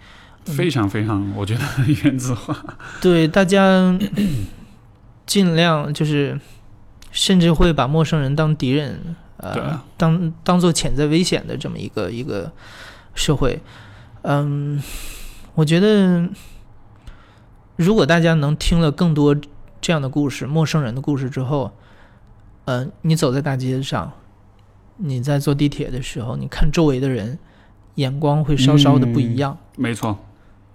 [0.45, 1.61] 非常非常，我觉得
[2.03, 2.57] 原子化。
[2.99, 3.95] 对大家
[5.27, 6.39] 尽量就是，
[7.11, 12.51] 甚至会把陌生人当敌人，呃当当做潜在危险的这么一个一个
[13.13, 13.59] 社会。
[14.23, 14.81] 嗯，
[15.55, 16.27] 我觉得
[17.75, 19.35] 如果大家能听了更多
[19.81, 21.71] 这样的故事，陌生人的故事之后，
[22.65, 24.13] 呃，你走在大街上，
[24.97, 27.39] 你在坐地铁的时候，你看周围的人，
[27.95, 29.57] 眼光会稍稍的不一样。
[29.75, 30.17] 没错，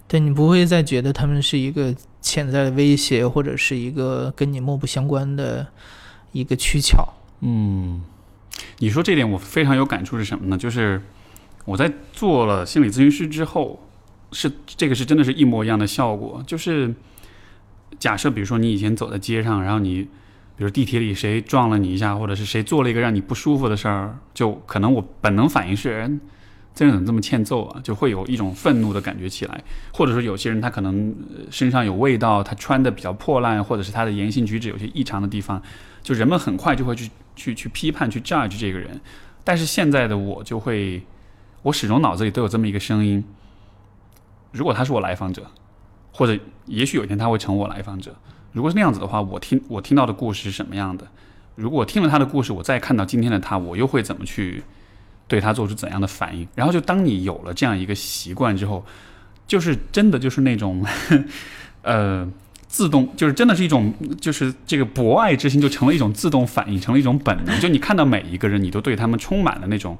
[0.07, 5.65] 对你不会再觉得他们是一个潜在的威胁，或者是一个跟你漠不相关的
[6.39, 7.07] 一个取巧。
[7.41, 8.01] 嗯，
[8.79, 10.57] 你说这点我非常有感触是什么呢？
[10.57, 11.01] 就是
[11.65, 13.79] 我在做了心理咨询师之后，
[14.31, 16.43] 是这个是真的是一模一样的效果。
[16.47, 16.93] 就是
[17.99, 20.03] 假设比如说你以前走在街上，然后你
[20.55, 26.01] 比如地铁里谁撞了你一下，或者是谁做了一个让你不舒服的事儿，就可能我本能反应是。
[26.01, 26.09] 哎
[26.77, 27.81] 这人怎么这么欠揍啊？
[27.83, 31.15] 就会有一种愤怒的感觉起来，或者说有些人他可能
[31.49, 35.59] 身上有味道，他穿的比较破烂，或者是他的言行举止有些异常的地方，
[36.07, 39.01] 就人们很快就会去去去批判、去 judge 这个人。
[39.43, 41.03] 但是现在的我就会，
[41.63, 43.21] 我始终脑子里都有这么一个声音：
[44.53, 45.51] 如果他是我来访者，
[46.13, 48.15] 或者也许有一天他会成我来访者，
[48.53, 51.05] 如果是那样子的话，我听我听到的故事是什么样的？
[51.55, 54.63] 如果听了他的故事，我再看到今天的他，我又会怎么去
[55.27, 56.47] 对他做出怎样的反应？
[56.55, 58.85] 然后就当你有了这样一个习惯之后，
[59.45, 60.85] 就是真的就是那种，
[61.83, 62.25] 呃，
[62.67, 67.59] 自动就是真的是一种，就是这个博爱之心就成了一种自动反应，成了一种本能。
[67.61, 69.97] 就你看到每一个人，你都对他们充满了那种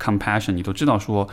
[0.00, 1.28] compassion，你都知道说。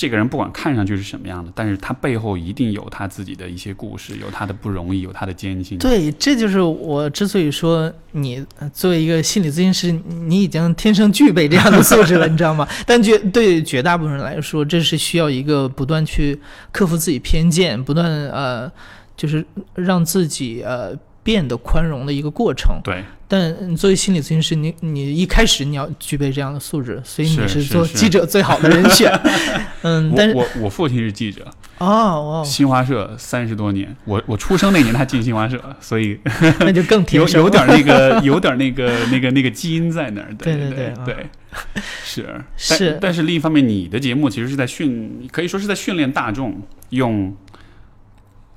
[0.00, 5.76] 这个人不管看上去是什么样的，但是他背后一定有他自己的一些故事，有他的不容易，有他的艰辛。
[5.76, 12.64] 对，这就是我之所以说你呃作为一个心理咨询师，你已经天生具备这样的素质了， 你知道吗？
[12.86, 16.40] 但绝对绝大部分人来说，这是需要一个不断去
[16.70, 18.70] 克服自己偏见，不断呃，
[19.18, 19.44] 就是
[19.74, 22.80] 让自己呃变得宽容的一个过程。
[22.82, 29.12] 对，但作为心理咨询师，你你一开始你要具备这样的素质，所以你是做记者最好的人选。
[29.82, 31.46] 嗯，但是我我我父亲是记者，
[31.78, 36.18] 哦哦，新华社三十多年，我我出生那年他进新华社，所以
[36.60, 40.34] 那就更天有有点那个有点那个那个那个基因在那儿。
[40.38, 41.60] 对对对对啊
[42.04, 46.60] 是 是但但是另一方面，你的节目其实是在训，可以说是在训练大众
[46.90, 47.34] 用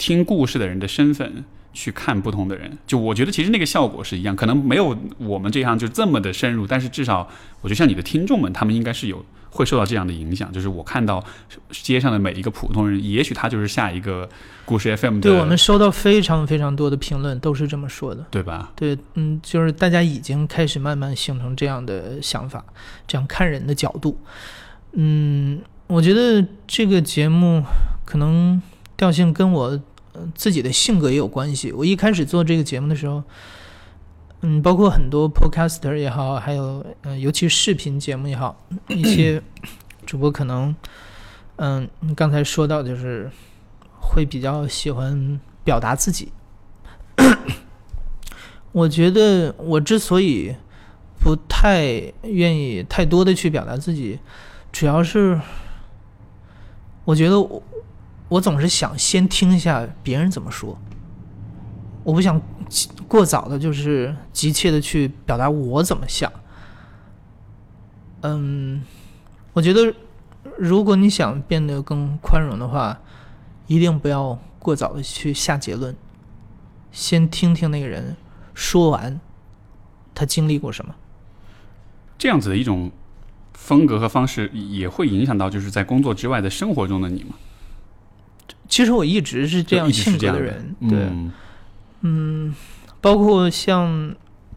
[0.02, 1.44] 听故事的人的身份。
[1.74, 7.26] 去看不同的人，就我觉得其实那个效果是一样，可能没有我们这样就这么的深入，但是至少
[7.62, 11.24] 我觉得像你的听众们，他们应该是有会受到这样的影响，就是我看到
[11.70, 14.28] 街上的每一个普通人，也许他就是下一个
[14.66, 18.26] 故事 FM 的，对我们收到非常非常多的评论，都是这么说的。
[18.30, 18.74] 对吧？
[18.76, 22.62] 对，嗯，就是大家已经开始慢慢形成这样的想法，
[23.08, 24.20] 这样看人的角度。
[24.92, 27.64] 嗯，我觉得这个节目
[28.04, 28.62] 可能
[28.98, 29.80] 调性跟我
[30.14, 31.72] 呃自己的性格也有关系。
[31.72, 33.24] 我一开始做这个节目的时候，
[34.42, 39.42] 嗯，包括很多 podcaster 也好，还有呃，尤其视频节目也好， 一些
[40.06, 40.76] 主播可能，
[41.58, 43.30] 嗯，刚才说到就是
[44.00, 46.32] 会比较喜欢表达自己。
[48.74, 50.56] 我觉得我之所以
[51.20, 54.20] 不太愿意太多的去表达自己，
[54.72, 55.40] 主要是
[57.04, 57.62] 我觉得我
[58.32, 60.78] 我总是想先听一下别人怎么说，
[62.02, 62.42] 我不想
[63.06, 66.32] 过早的就是急切的去表达我怎么想。
[68.22, 68.82] 嗯，
[69.52, 69.94] 我觉得
[70.58, 72.98] 如果你想变得更宽容的话，
[73.68, 75.94] 一定不要过早的去下结论，
[76.90, 78.16] 先听听那个人
[78.54, 79.20] 说完
[80.16, 80.96] 他经历过什么。
[82.18, 82.90] 这样子的一种
[83.54, 87.36] 风格和方式也会影响到就是在工作之外的生活中的你吗？
[88.72, 91.32] 其实我一直是这样性格的人，对，嗯
[92.04, 92.56] 嗯，
[93.02, 94.16] 包括像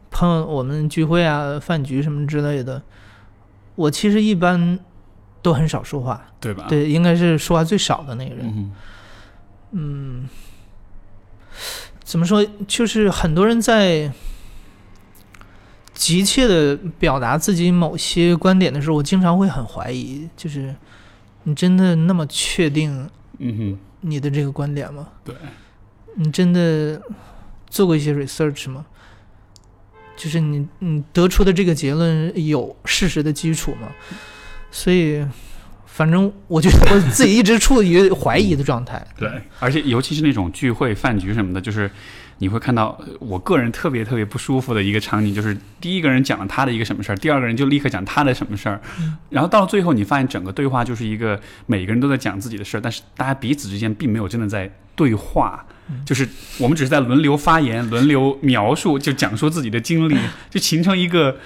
[0.09, 2.81] 朋友我们聚会啊、饭局什么之类的，
[3.75, 4.79] 我其实一般
[5.43, 8.47] 都很少说话，对吧？，对，应该是说话最少的那个人。
[8.47, 8.73] 嗯
[9.73, 10.29] 嗯，
[12.05, 12.47] 怎么说？
[12.69, 14.13] 就是很多人在
[15.93, 20.73] 急切的表达自己某些观点的时候，我经常会很怀疑，就是
[21.43, 25.09] 你真的那么确定嗯哼，你的这个观点吗？
[25.25, 25.35] 对，
[26.17, 27.01] 你真的
[27.69, 28.85] 做过一些 research 吗？
[30.15, 33.89] 就是你你得出的这个结论有事实的基础吗？
[34.71, 35.27] 所以，
[35.87, 39.05] 反正我觉得我自己一直处于怀疑的状态。
[39.17, 39.29] 对，
[39.59, 41.91] 而且尤其是那种聚会、饭局什么的，就是
[42.39, 48.81] 你会看到，呃我个人特别特别不舒服的一个场景，就是第一个人讲了他的一个什么事儿，第二个人就立刻讲他的什么事儿，
[49.31, 55.65] 然后到了最后，你发现整个对话就是一个每个人都在讲自己的事儿，但是大家彼此之间并没有真的在对话。
[56.07, 56.27] 就是
[56.59, 60.17] 我们只是在轮流发言、轮流描述，就讲述自己的经历，
[60.49, 61.37] 就形成一个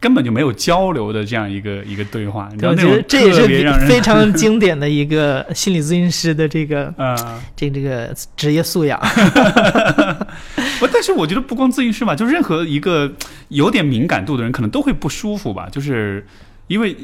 [0.00, 2.48] 根本就没有交流的这样一个一个对话。
[2.52, 9.00] 你知道我觉得那种这也是非常经典的一个 心理咨询师的这个啊，这这个职业素养。
[10.78, 13.12] 不，但是我觉得不光咨询师吧，就任何一个
[13.48, 15.68] 有点敏感度的人，可能都会不舒服吧。
[15.70, 16.24] 就是
[16.68, 16.96] 因为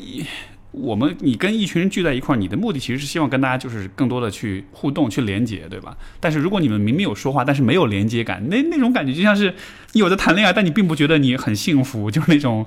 [0.76, 5.96] 我们你跟一群人聚在一块儿，你的目的其实是希望跟大家就是更多的去互动、去连接，对吧？
[6.18, 9.54] 但是如果你们明明有说话，但是没有连接感，那那种感觉就像是
[9.92, 12.66] 你有在谈恋爱，但你并不觉得你很幸福，就是那种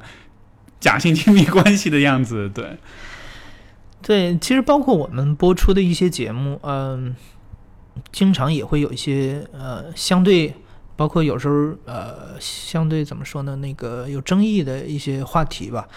[0.79, 2.49] 假性亲密关系的样子。
[2.49, 2.77] 对，
[4.01, 7.13] 对，其实包括我们播出的一些节目，嗯、
[8.11, 10.53] 经常也会有一些呃相对，
[10.95, 15.87] 包括有时候呃相对怎么说呢，那个有争议的一些话题吧，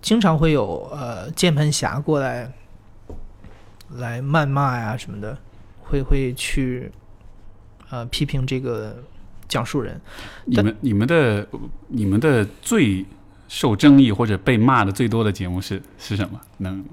[0.00, 2.52] 经常会有呃键盘侠过来
[3.96, 5.36] 来谩骂呀什么的，
[5.82, 6.90] 会会去
[7.90, 8.96] 呃批评这个
[9.48, 10.00] 讲述人。
[10.44, 11.48] 你们你们的
[11.88, 13.04] 你们的最
[13.48, 16.40] 受争议或者被骂的最多的节目是是什么？
[16.58, 16.84] 能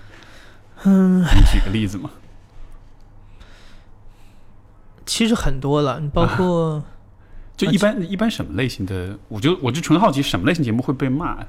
[0.84, 2.10] 嗯，你举个例子吗？
[5.04, 6.82] 其实很多了，包括。
[7.56, 9.18] 就一般一般什么类型的？
[9.26, 11.44] 我就我就纯好奇，什么类型节目会被骂？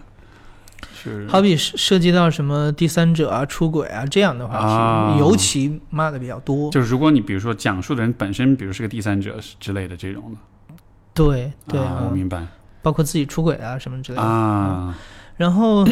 [1.02, 1.28] 是。
[1.28, 6.70] 好比涉涉及到什么第三者啊、出轨啊这样的话题，啊尤其骂的比较多。
[6.72, 10.76] 就是如果你比如说讲述的人本身，比如是个第三者之类的这种的，
[11.14, 12.45] 对对、啊，我嗯明白。
[12.82, 14.22] 包括自己出轨啊什么之类的。
[14.24, 14.97] 啊，
[15.36, 15.86] 然后，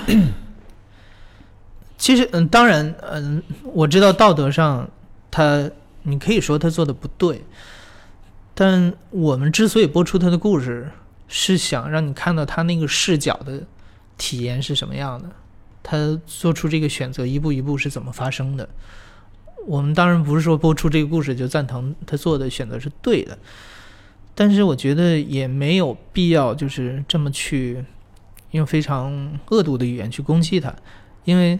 [1.98, 4.90] 其实嗯，当然嗯，我知道道德上
[5.30, 5.70] 他，
[6.04, 7.44] 你可以说他做的不对，
[8.54, 10.90] 但我们之所以播出他的故事，
[11.28, 13.62] 是想让你看到他那个视角的
[14.18, 15.30] 体验是什么样的，
[15.84, 18.68] 他做出这个选择一步一步是怎么发生的。
[19.66, 23.38] 我们当然不是说播出这个故事就赞同他做的选择是对的，
[24.34, 27.84] 但是我觉得也没有必要就是这么去
[28.52, 30.74] 用非常恶毒的语言去攻击他，
[31.26, 31.60] 因为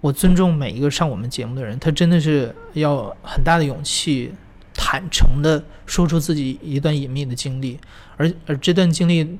[0.00, 4.32] 我尊重每一个上我们节目的人，他真的是要很大的勇气，
[4.72, 7.80] 坦诚的说出自己一段隐秘的经历，
[8.16, 9.38] 而而这段经历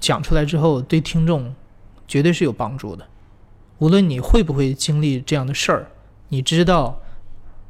[0.00, 1.54] 讲出来之后，对听众
[2.06, 3.06] 绝对是有帮助的。
[3.78, 5.86] 无论你会不会经历这样的事儿，
[6.28, 7.00] 你知道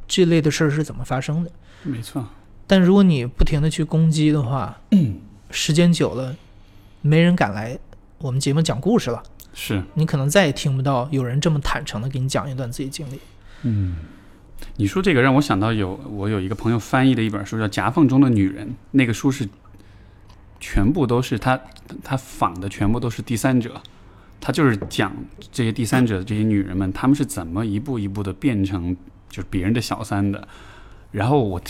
[0.07, 1.51] 这类的事儿是怎么发生的。
[1.83, 2.27] 没错，
[2.67, 4.81] 但如果你不停的去攻击的话，
[5.51, 6.37] 时间久了，
[7.03, 7.79] 没人敢来
[8.19, 9.23] 我们节目讲故事了。
[9.53, 13.21] 是，你可能再也听不到有人这么坦诚的给你讲一段自己经历。
[13.63, 13.97] 嗯。
[14.77, 19.47] 你说这个让我想到有我有一个朋友翻译的一本书叫《夹缝中的女人》，那个书是
[20.59, 21.61] 全部都是他
[22.03, 23.83] 他仿的全部都是第三者，
[24.47, 25.13] 他就是讲
[25.51, 28.97] 这些第三者的这些女人们，她们是怎么一步一步的变成
[29.29, 30.47] 就是别人的小三的。
[31.11, 31.61] 然后我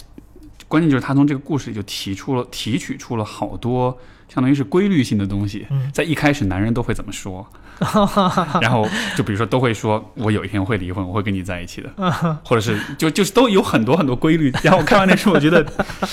[0.68, 3.96] 关键就是他从这个故事里就提出了提取出了好多
[4.28, 7.50] 相当于是规律性的东西，嗯在一开始男人都会怎么说，
[8.60, 11.90] 然后就比如说都会说我有一天会离婚，我会跟你在一起的，
[12.44, 14.52] 或者是就就是都有很多很多规律。
[14.62, 15.64] 然后我看完那书，我觉得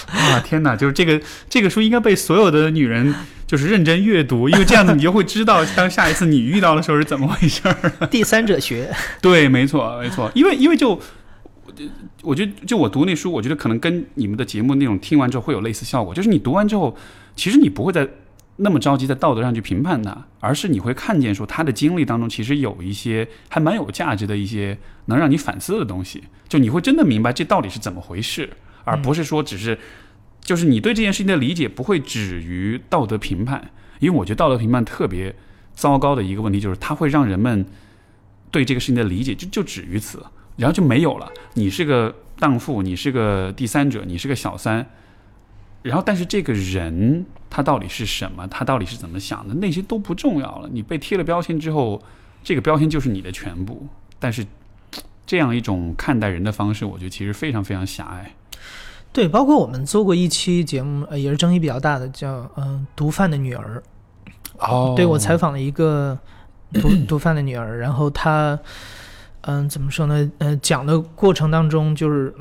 [0.07, 3.13] 啊天哪，就是这个这个书应该被所有的女人
[3.47, 8.07] 就是认真阅读，因为这样子你就会知道当下一次你遇到的时候是怎么回事儿。
[8.07, 10.99] 第三者学， 对，没错，没错，因为因为就。
[12.21, 16.13] 我觉得，就我读那书，我觉得可能跟你们的节目内容听完之后会有类似效果。
[16.13, 16.95] 就是你读完之后，
[17.35, 18.07] 其实你不会再
[18.57, 26.23] 那么着急在道德上去评判他，而是你会看见说他的经历当中其实有一些还蛮有价值的一些能让你反思的东西。
[26.47, 28.49] 就你会真的明白这到底是怎么回事，
[28.83, 29.77] 而不是说只是
[30.41, 35.33] 就是你对这件事情的理解不会止于道德评判，因为我觉得道德评判特别
[35.73, 37.65] 糟糕的一个问题，就是它会让人们
[38.51, 40.23] 对这个事情的理解就就止于此，
[40.57, 41.27] 然后就没有了。
[41.55, 44.87] 你是个荡妇，你是个第三者，你是个小三，
[45.81, 47.25] 然后但是这个人
[47.55, 50.67] 他到底是什么，他到底是怎么想的，那些都不重要了。
[50.71, 52.01] 你被贴了标签之后，
[52.43, 53.85] 这个标签就是你的全部。
[54.17, 54.43] 但是
[55.27, 58.33] 这样一种看待人的方式，我觉得其实非常非常狭隘。
[59.11, 63.83] 对，包括我们做过一期节目，呃，也是争议比较大的，叫嗯，毒贩的女儿。
[64.57, 66.17] 哦对我采访了一个
[66.73, 68.57] 毒毒贩的女儿，然后她，
[69.41, 70.31] 嗯，怎么说呢？
[70.39, 72.33] 呃，讲的过程当中，就是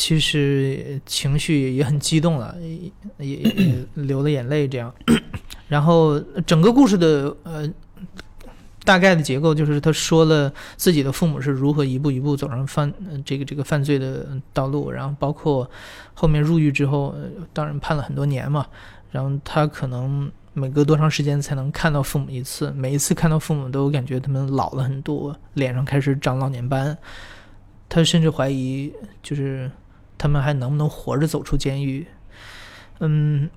[0.00, 2.56] 其实情绪也很激动了，
[3.18, 4.90] 也也也 流了眼泪，这样。
[5.68, 7.68] 然后整个故事的呃
[8.82, 15.70] 大概的结构就是，他说了自己的父母是如何一步一步走上犯呃这个这个犯罪的道路，然后包括
[16.14, 18.66] 后面入狱之后，呃当然判了很多年嘛，
[19.10, 20.32] 然后他可能。
[20.52, 22.72] 每隔多长时间才能看到父母一次？
[22.72, 26.98] 每一次看到父母，都感觉他们老了很多，脸上开始长老年斑。
[27.88, 28.92] 他甚至怀疑，
[29.22, 29.70] 就是
[30.20, 32.06] 他们还能不能活着走出监狱。
[32.98, 33.48] 嗯，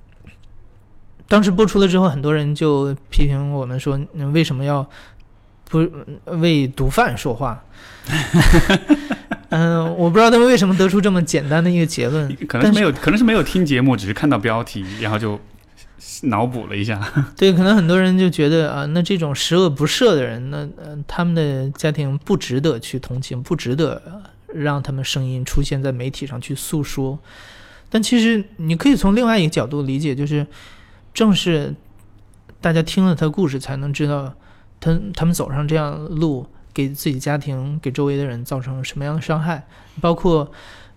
[1.28, 4.90] 当时播出了之后，很多人就批评我们说，你为什么要
[5.66, 5.86] 不
[6.26, 7.62] 为毒贩说话？
[9.50, 12.34] 嗯，我不知道他们为什么得出这么简单的一个结论。
[12.48, 15.38] 可能是没有，可能是没有听节目，只是看到标题，然后就
[16.24, 17.00] 脑补了一下。
[17.36, 24.02] 对，可能很多人就觉得啊，那这种十恶不赦的人，那呃，他们的家庭不值得去同情，不值得
[24.54, 27.20] 让他们声音出现在媒体上去诉说。
[27.90, 30.48] 但其实你可以从另外一个角度理解，就是
[31.14, 31.76] 正是
[32.60, 34.34] 大家听了他故事，才能知道
[34.80, 39.68] 他他们走上这样的路，给自己家庭、给周围的人造成什么样的伤害。
[40.02, 40.52] 包括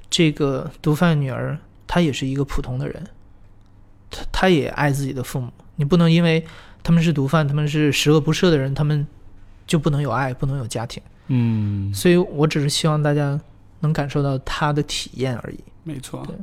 [0.08, 3.06] 这个毒贩女儿，她也是一个普通的人。
[4.10, 6.46] 她她也爱自己的父母，你不能因为
[6.82, 9.06] 他们是毒贩，他们是十恶不赦的人，他们
[9.66, 11.02] 就不能有爱，不能有家庭。
[11.28, 13.40] 嗯，所以我只是希望大家
[13.80, 15.58] 能感受到他的体验而已。
[15.84, 16.36] 没错对。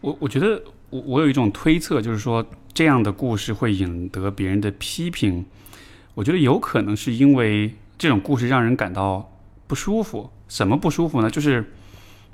[0.00, 5.44] 我我觉得我我有一种推测，就是说这样的故事会引得别人的批评。
[6.14, 9.32] 我觉得有可能是因为这种故事让人感到
[9.66, 10.30] 不舒服。
[10.48, 11.30] 什么不舒服呢？
[11.30, 11.72] 就是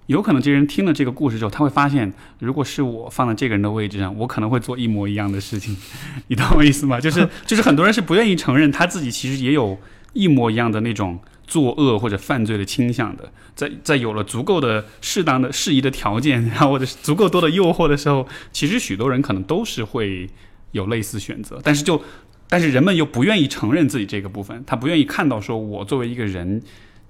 [0.06, 5.76] 有可能这人听了这个故事之后，他会发现，如果是我放在这个人的位置上，我可能会做一模一样的事情。
[6.26, 7.00] 你懂我意思吗？
[7.00, 9.78] 就是就是很多人是不愿意承认他自己其实也有
[10.14, 13.32] 一模一样的那种作恶或者犯罪的倾向的。
[13.56, 20.30] 在在有了足够的适当的适宜的条件， 然后或者是足够多的诱惑的时候，其实许多人可能都是会
[20.70, 22.00] 有类似选择，但是就
[22.48, 26.62] 但是人们又不愿意承认自己这个部分，他不愿意看到说我作为一个人，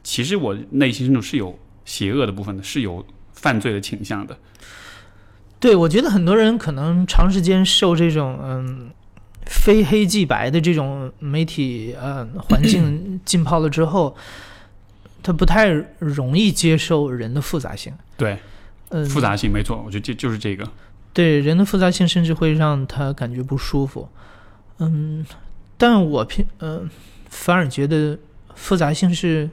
[0.03, 4.39] 其实我内心深处是有邪恶的部分的，是有犯罪的倾向的。
[5.61, 8.91] 对，我觉得很多人可能长时间受这种嗯
[9.49, 14.15] 非黑即白的这种媒体呃环境 浸泡了之后，
[15.23, 15.69] 他不太
[15.99, 17.93] 容易接受人的复杂性。
[18.17, 18.39] 对，
[18.91, 20.69] 嗯，复杂性没错，我觉得这就是这个。
[21.13, 24.09] 对人的复杂性，甚至会让他感觉不舒服。
[24.79, 25.27] 嗯，
[25.77, 26.89] 但我偏嗯、
[27.29, 28.17] 反而觉得
[28.55, 29.49] 复杂性是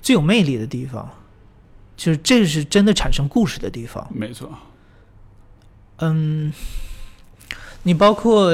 [0.00, 1.10] 最有魅力的地方，
[1.96, 4.06] 就是这是真的产生故事的地方。
[4.14, 4.50] 没错，
[5.98, 6.52] 嗯，
[7.84, 8.52] 你包括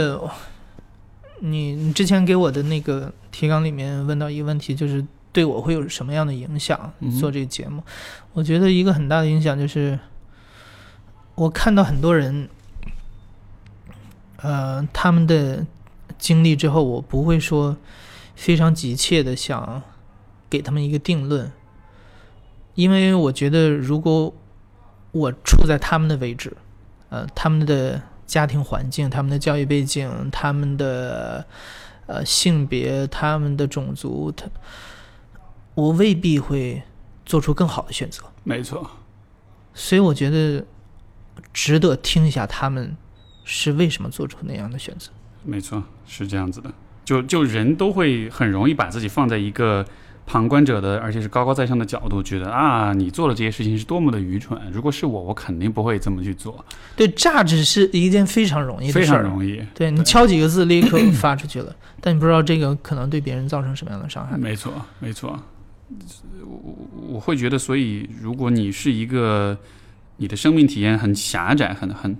[1.40, 6.92] 你你之前给我的那个提纲里面问到一个问题，就是对我会有什么样的影响？
[7.00, 7.82] 嗯做这个节目，
[8.32, 9.98] 我觉得一个很大的影响就是，
[11.34, 12.48] 我看到很多人，
[14.38, 15.64] 呃，他们的
[16.18, 17.76] 经历之后，我不会说
[18.34, 19.82] 非常急切的想
[20.50, 21.52] 给他们一个定论，
[22.74, 24.34] 因为我觉得如果
[25.12, 26.56] 我处在他们的位置，
[27.10, 31.44] 呃，他们的家庭环境、他们的教育背景、他们的
[32.06, 34.46] 呃性别、他们的种族，他
[35.74, 36.82] 我未必会
[37.24, 38.22] 做出更好的选择。
[38.44, 38.88] 没错，
[39.74, 40.64] 所以我觉得
[41.52, 42.96] 值得听一下他们
[43.44, 45.10] 是为什么做出那样的选择。
[45.42, 46.70] 没错，是这样子的。
[47.04, 49.86] 就就人都会很容易把自己放在一个
[50.28, 54.60] 旁观者的，而且是高高在上的角度，觉得啊，你做的这些事情是多么的愚蠢。
[54.70, 56.62] 如果是我，我肯定不会这么去做，
[56.94, 59.16] 对，榨汁是一件非常容易的非事非。
[59.16, 59.58] 常容易。
[59.74, 64.36] 对你敲几个字，立刻发出去了， 但你不知道这个可能对别人造成什么样的伤害。
[64.36, 64.70] 没错，
[65.00, 65.40] 没错。
[66.44, 69.56] 我我会觉得，所以如果你是一个
[70.18, 72.14] 你的生命体验很狭窄、很很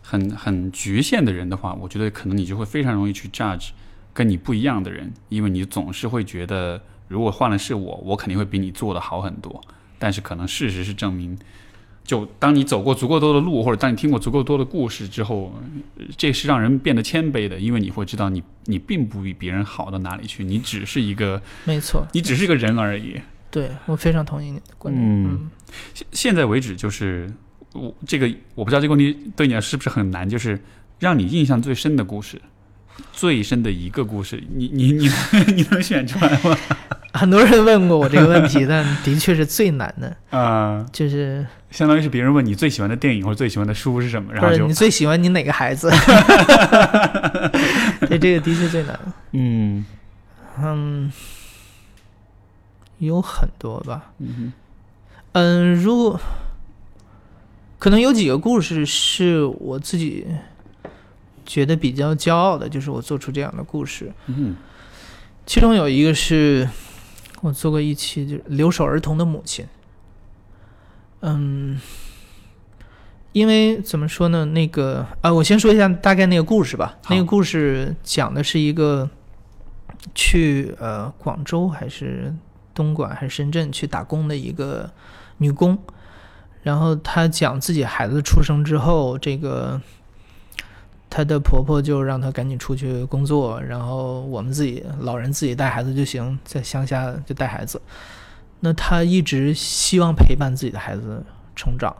[0.00, 3.70] 很很局限的人的话，我觉得可能你就会非常容易去 judge
[4.14, 9.60] 跟你不一样的人，因为你总是会觉得，如果换了是我，我肯定会比你做的好很多。
[9.98, 11.36] 但是可能事实是证明，
[12.04, 15.52] 就当你走过足够多的路，或者当你听过足够多的故事之后，
[15.96, 23.20] 呃这是让人变得谦卑的，因为你会知道你你并不比别人好到哪里去，你只是一个没错，你只是一个人而已。
[23.50, 25.04] 对我非常同意你的观点。
[25.04, 25.50] 嗯
[25.92, 27.28] 现现在为止，就是
[27.72, 30.60] 我这个我不知道这个问题对你来说是不是很难，就是
[30.98, 32.40] 让你印象最深的故事，
[33.12, 35.08] 最深的一个故事，你你你
[35.54, 36.56] 你能选出来吗？
[37.14, 45.90] 很多人问过我这个问题，但的确是最难的，啊、就是相当于是别人问你最喜欢的电影或者最喜欢的书是什么，然后就你最喜欢你哪个孩子？
[48.08, 48.98] 对，这个的确最难。
[49.32, 49.84] 嗯
[50.60, 51.12] 嗯，
[52.98, 54.12] 有很多吧。
[54.18, 54.52] 嗯
[55.32, 56.20] 嗯，如果
[57.78, 60.26] 可能有几个故事是我自己
[61.48, 64.12] 觉得比较骄傲的，就是我做出这样的故事。
[64.26, 64.54] 嗯
[65.46, 66.68] 其中有一个是
[67.40, 69.66] 我做过一期，就是留守儿童的母亲。
[71.20, 71.80] 嗯，
[73.32, 74.44] 因为怎么说呢？
[74.44, 76.98] 那个啊，我先说一下大概那个故事吧。
[77.08, 79.08] 那个故事讲的是一个
[80.14, 82.34] 去呃广州还是
[82.74, 84.90] 东莞还是深圳去打工的一个
[85.38, 85.78] 女工，
[86.62, 89.80] 然后她讲自己孩子出生之后，这个
[91.10, 97.80] 她的婆婆就让她赶紧出去工作，然后我们自己老人自己带孩子就行，在乡下就带孩子。
[98.60, 101.24] 那她一直希望陪伴自己的孩子
[101.56, 101.94] 成长，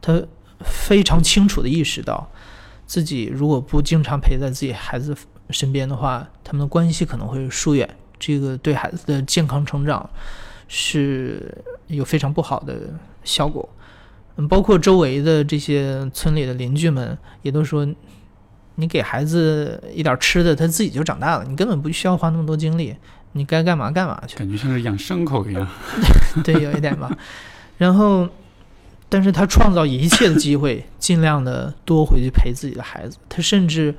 [0.00, 0.22] 她
[0.60, 2.30] 非常清楚的意识到，
[2.86, 5.16] 自己如果不经常陪在自己孩子
[5.50, 7.88] 身边的话，他们的关系可能会疏远，
[8.18, 10.08] 这个对孩子的健康成长
[10.68, 12.74] 是有非常不好的
[13.22, 13.68] 效果。
[14.36, 17.86] 嗯，包括周围的这些村里的邻居们也都说，
[18.76, 22.94] 你给孩子一点吃的，他自己就长大了，你根本不需要花那么多精力，
[23.32, 24.36] 你该干嘛干嘛去。
[24.36, 25.66] 感觉像是养牲口一样。
[26.42, 27.10] 对，有一点吧。
[27.78, 28.28] 然后，
[29.08, 33.16] 但是他创造一切的机会，尽量的多回去陪自己的孩子。
[33.28, 33.94] 他甚至，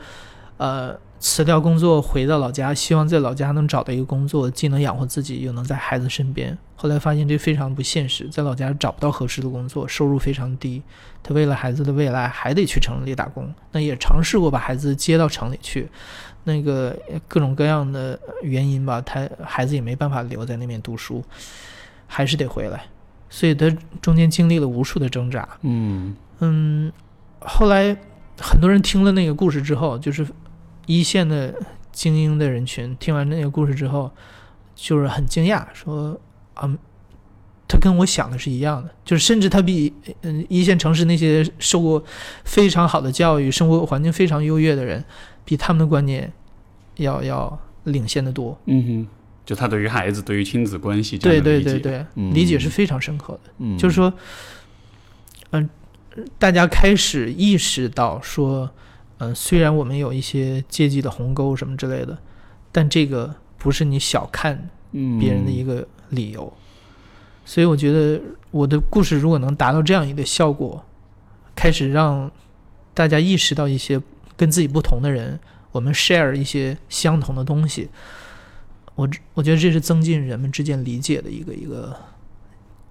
[0.57, 6.55] 呃，辞掉工作回到老家，希望在老家能找到一个工作，既能养活自己，又能在孩子身边。
[6.75, 10.83] 后来发现这非常不现实，在老家找不到合适的工作，收入非常低。
[11.23, 13.51] 他为了孩子的未来，还得去城里打工。
[13.71, 15.89] 那也尝试过把孩子接到城里去，
[16.43, 16.95] 那个
[17.27, 21.23] 各种各样的原因吧，他孩子也没办法留在那边读书。
[22.05, 22.85] 还是得回来，
[23.31, 23.67] 所以他
[23.99, 25.49] 中间经历了无数的挣扎。
[25.63, 26.91] 嗯嗯，
[27.39, 27.97] 后来
[28.39, 30.23] 很多人听了那个故事之后，就是
[30.85, 31.53] 一线的
[31.91, 34.11] 精英的人群，听完那个故事之后，
[34.75, 36.19] 就是很惊讶，说
[36.53, 36.69] 啊，
[37.67, 42.03] 他跟我想的是一样的，就是甚至他比嗯一线城市那些受过
[42.43, 45.03] 非常好的教育、生活环境非常优越的人，
[45.43, 46.31] 比他们的观念
[46.97, 48.57] 要要领先的多。
[48.65, 49.07] 嗯哼，
[49.45, 53.51] 就他对于孩子、对于亲子关系这对样的理解，对对对，嗯理解是非常深刻的。
[53.57, 54.13] 嗯，就是说，
[55.51, 55.69] 嗯、
[56.37, 58.69] 大家开始意识到说，
[59.29, 62.17] 嗯、虽然我们有一些阶级的鸿沟什么之类的，
[62.71, 64.69] 但这个不是你小看
[65.19, 66.51] 别人的一个，理由。
[67.43, 68.19] 所以我觉得
[68.49, 70.83] 我的故事如果能达到这样一个效果，
[71.55, 72.31] 开始让
[72.93, 74.01] 大家意识到一些
[74.35, 75.39] 跟自己不同的人，
[75.71, 77.89] 我们 share 一些相同的东西，
[78.95, 81.95] 我我觉得这是增进人们之间理解的一个一个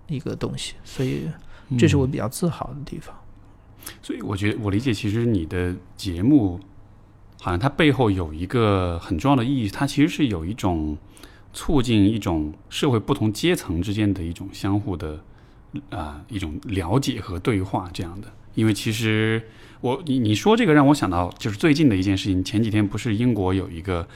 [0.07, 1.29] 一个东西，所以
[1.79, 3.15] 这是我嗯比较自豪的地方。
[4.03, 6.61] 所以我觉得我理解，其实你的节目
[7.41, 10.97] 好像它背后有一个很重要的意义，它其实是有一种
[11.53, 15.23] 促进一种社会不同阶层之间的一种相互的
[15.91, 18.33] 啊、一种了解和对话这样的。
[18.55, 19.43] 因为其实
[19.81, 24.07] 我你你说这个让我想到就是最近的一件事情，前几天不是英国有一个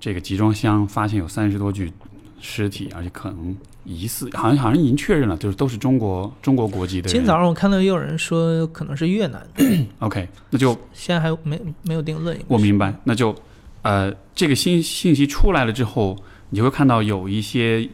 [0.00, 1.92] 这个集装箱发现有三十多具
[2.40, 7.12] 尸体，而且可能疑似好像好像已经确认了，就是都是中国中国国籍的人。
[7.12, 9.64] 今天早上我看到也有人说可能是越南的，
[10.00, 12.38] OK，那就现在还没没有定论。
[12.48, 13.34] 我明白，那就
[13.82, 16.16] 呃，这个信信息出来了之后，
[16.50, 17.88] 你就会看到有一些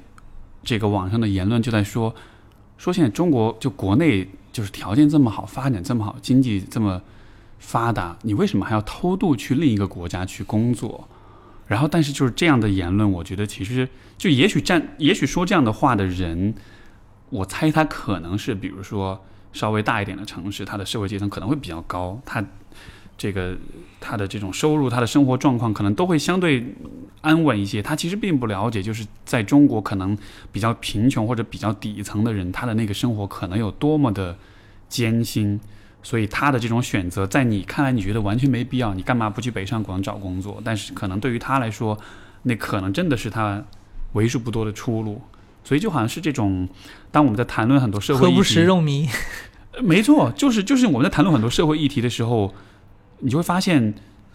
[0.63, 2.15] 这个网上的言论就在说，
[2.79, 7.01] 说现在中国就国内就是条件这么好，发展这么好，经济这么
[7.59, 11.09] 发达，你为什么还要偷渡去另一个国家去工作？
[11.67, 13.89] 然后，但是就是这样的言论，我觉得其实
[14.19, 16.55] 就也许站，也许说这样的话的人，
[17.31, 22.45] 我猜他可能是比如说稍微大一点的城市，他的社会阶层可能会比较高，他
[23.17, 23.57] 这个
[24.01, 26.75] 他的这种收入、他的生活状况可能都会相对
[27.21, 27.81] 安稳一些。
[27.81, 30.17] 他其实并不了解，就是在中国可能
[30.51, 34.37] 比较贫穷或者比较底层的人，他的那个生活可能有多么的
[34.89, 35.59] 艰辛。
[36.03, 40.61] 所以他的这种选择，在你看来，你觉得完全没必要，你干嘛不去北上广找工作？
[40.65, 41.99] 但是可能对于他来说，
[42.43, 43.63] 那可能真的是他
[44.13, 45.21] 为数不多的出路。
[45.65, 46.69] 所以就好像是这种，
[47.13, 49.09] 当我们在谈论很多社会何不议题，食肉糜？
[49.75, 52.53] 呃没错，就是就是我们在谈论很多社会议题的时候，
[53.21, 53.95] 你就会发现，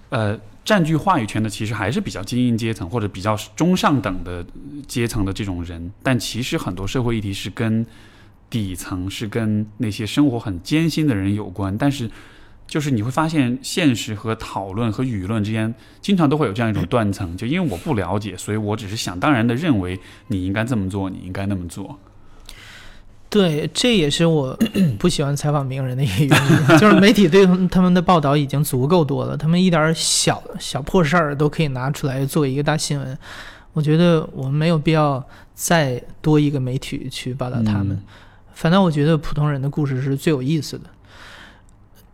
[0.10, 4.44] 呃，占据话语权的其实还是比较精英阶层或者比较中上等的
[4.88, 7.86] 阶层的这种人，但其实很多社会议题是跟
[8.50, 12.10] 底层是跟那些生活很艰辛的人有关，但是。
[12.70, 17.38] 就是你会发现，现实和讨论和舆论之间，经常都会有这样一种断层。
[17.38, 21.98] 就因为我不了解，所以我只是想当然的认为你应该这么做，你应该那么做。
[23.30, 24.60] 对，这也是我
[25.00, 33.18] 不喜欢采访名人的一个原因，就是媒体对他们的报道已经足够多了，他们一点小小破事儿都可以拿出来做一个大新闻。
[33.72, 37.92] 我觉得我们没有必要再多一个媒体去报道他们。
[37.92, 38.04] 嗯
[38.58, 40.90] 反倒我觉得普通人的故事是最有意思的。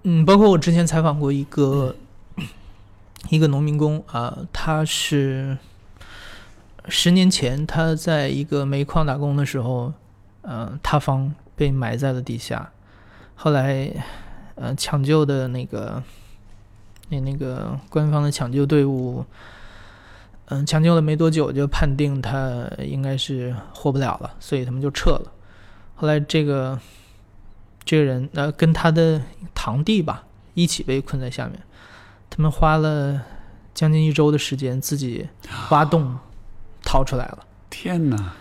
[0.02, 1.96] 嗯，包括我之前采访过一个、
[3.30, 5.58] 一个农民工啊、他是
[6.90, 9.94] 十年前他在一个煤矿打工的时候，
[10.42, 12.70] 呃，塌方被埋在了地下，
[13.36, 13.90] 后来
[14.56, 16.04] 呃抢救的那个
[17.08, 19.24] 那那个官方的抢救队伍。
[20.48, 25.32] 嗯，抢救了没多久，就判定他应该是活不了了，所以他们就撤了。
[26.04, 26.78] 后来这个
[27.86, 29.22] 这个人呃跟他的
[29.56, 31.58] 堂弟吧一起被困在下面，
[32.30, 33.22] 他们花了
[33.74, 35.26] 将近一周的时间自己
[35.70, 36.18] 挖洞
[36.84, 37.46] 逃出来了。
[37.70, 38.34] 天哪！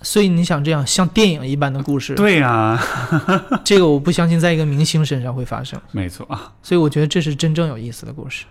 [0.00, 2.82] 所以你想这样像电影一般的故事，对呀、
[3.62, 8.46] 这个我不相信在一个明星身上会发生，没错啊，所以我觉得这是真正有意思的故事。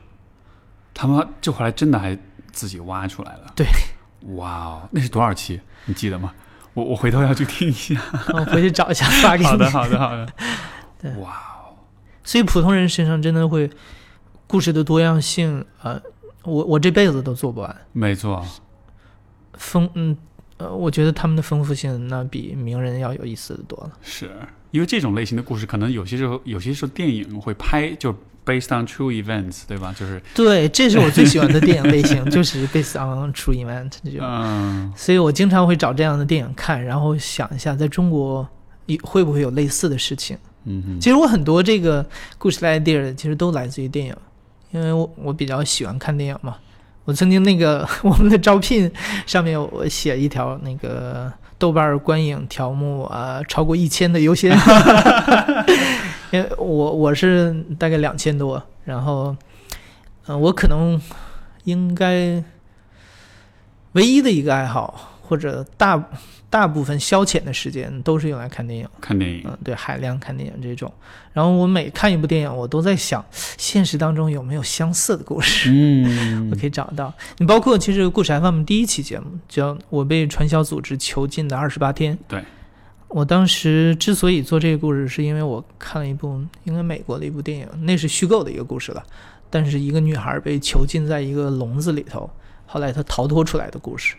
[0.93, 2.15] 他们这后来真的还
[2.51, 3.51] 自己挖出来了。
[3.55, 3.65] 对，
[4.35, 5.59] 哇哦，那是多少期？
[5.85, 6.31] 你记得吗？
[6.73, 7.99] 我我回头要去听一下。
[8.33, 9.45] 我 回去找一下发给你。
[9.45, 10.27] 好的，好的，好的。
[11.01, 11.75] 对哇哦，
[12.23, 13.69] 所以普通人身上真的会
[14.47, 16.01] 故事的多样性，呃，
[16.43, 17.75] 我我这辈子都做不完。
[17.91, 18.45] 没错，
[19.53, 20.15] 丰嗯
[20.57, 23.91] 呃，我觉得他们的丰富性那比名人要有意思的多了。
[24.01, 24.29] 是
[24.69, 28.15] 因为这种类型的故事，可能有些时候有些时候电影会拍，就
[28.45, 29.93] based on true events，对吧？
[29.97, 34.19] 就是对，这是我最喜欢的电影类型， 就是 based on true event 这种。
[34.21, 38.47] 嗯，所以我经常会找这样的电影看，然后想一下，在中国
[38.87, 40.37] 有会不会有类似的事情。
[40.65, 42.05] 嗯哼，其实我很多这个
[42.37, 44.15] 故事的 idea 其实都来自于电影，
[44.71, 46.55] 因为我我比较喜欢看电影嘛。
[47.03, 48.89] 我曾经那个 我们的招聘
[49.25, 54.55] 上面我写一条那个豆瓣观影条目啊、超过一千的优先，
[56.31, 59.37] 因为我我是大概两千多，然后嗯、
[60.27, 60.99] 呃我可能
[61.65, 62.43] 应该
[63.93, 66.01] 唯一的一个爱好或者大
[66.49, 68.87] 大部分消遣的时间都是用来看电影。
[68.99, 70.91] 看电影，嗯，对，海量看电影这种。
[71.33, 77.13] 然后我每看一部电影，我都在想，现实当中有没有相似的故事，嗯 我可以找到。
[77.37, 82.15] 你包括其实故事 FM 第一期节目叫《我被传销组织囚禁的二十八天》。
[82.27, 82.43] 对，
[83.13, 89.03] 我当时之所以做这个故事，是因为我看了一部应该美国的一部电影，那是虚构的一个故事了，
[89.49, 92.29] 但是一个女孩被囚禁在一个笼子里头，
[92.65, 94.15] 后来她逃脱出来的故事。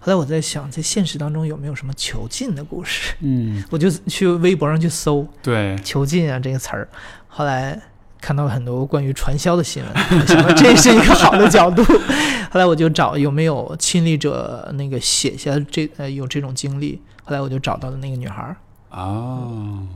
[0.00, 3.14] 后来我在想，在现实当中有没有什么囚禁的故事？
[3.22, 6.88] 嗯，我就去微博上去搜，对，囚禁啊这个词儿，
[7.28, 7.80] 后来
[8.20, 11.84] 看到了很多关于传销的新闻，我想到这是一个好的角度。
[12.50, 17.00] 后来我就找有没有亲历者那个写下这呃有这种经历，
[17.30, 18.56] 后来我就找到了那个女孩儿。
[18.90, 19.86] 哦，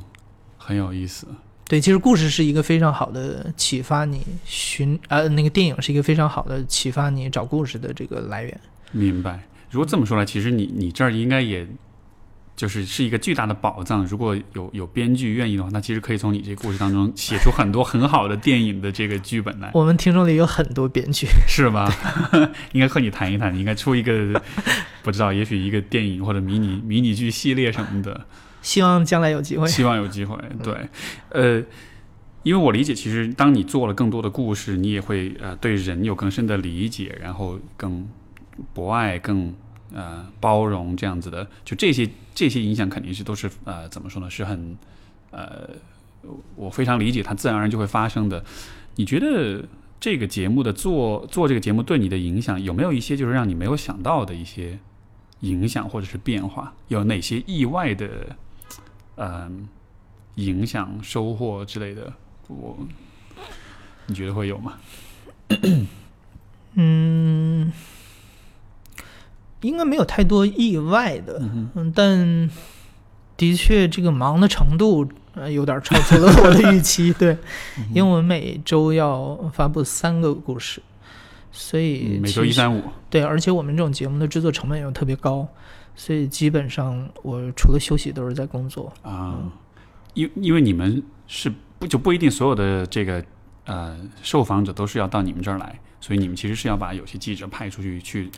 [0.56, 1.26] 很有意思。
[1.66, 8.60] 对，其实故事是一个非常好的启发你寻呃那个电影是一个非常好的启发你找故事的这个来源。
[8.92, 9.40] 明白。
[9.68, 11.66] 如果这么说来，其实你你这儿应该也
[12.64, 14.06] 就是是一个巨大的宝藏。
[14.06, 21.86] 如果有有编剧愿意的话，那其实可以从你这个故事当中写出很多很好的电影的这个剧本来，我们听众里有很多编剧，是吧？
[22.72, 24.40] 应该和你谈一谈，你应该出一个
[25.04, 28.26] 不知道，也许一个电影或者迷你迷你剧系列什么的。
[28.62, 29.68] 希望将来有机会。
[29.68, 30.34] 希望有机会。
[30.62, 30.88] 对，
[31.28, 31.62] 呃，
[32.44, 38.08] 因为我理解，其实当你做了更多的故事，你也会呃对人有更深的理解，然后更
[38.72, 39.54] 博爱、更
[39.92, 44.30] 呃包容这样子的，就这些这些影响肯定是都是呃怎么说呢？
[44.30, 44.76] 是很
[45.30, 45.68] 呃，
[46.56, 48.44] 我非常理解它自然而然就会发生的。
[48.96, 49.64] 你觉得？
[50.00, 54.78] 这个节目的做做这个节目对你的影响有没有一些就是让你没有想到的一些
[55.40, 56.74] 影响或者是变化？
[56.88, 58.36] 有哪些意外的
[59.16, 59.66] 嗯，
[60.34, 62.12] 影响、收获之类的，
[62.48, 62.76] 我
[64.04, 64.74] 你觉得会有吗？
[66.74, 67.72] 嗯，
[69.64, 72.50] 应该没有太多意外的，嗯嗯，但
[73.36, 77.12] 的确这个忙的程度呃有点超出了我的预期。
[77.14, 77.36] 对，
[77.92, 80.82] 因为我们每周要发布三个故事，
[81.50, 85.48] 所以嗯每周一三五，对，而且我们这种节目的制作成本又特别高，
[85.96, 88.92] 所以基本上我除了休息都是在工作。
[89.02, 89.38] 啊，
[90.12, 93.24] 因因为你们是不就不一定所有的这个
[93.64, 98.30] 呃受访者都是要到你们这儿来，所以你们其实是要把有些记者派出去去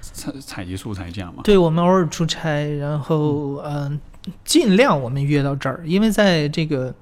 [0.00, 1.42] 采采集素材，这样吗？
[1.44, 4.00] 对我们偶尔出差，然后嗯、
[4.44, 6.94] 尽量我们约到这儿，因为在这个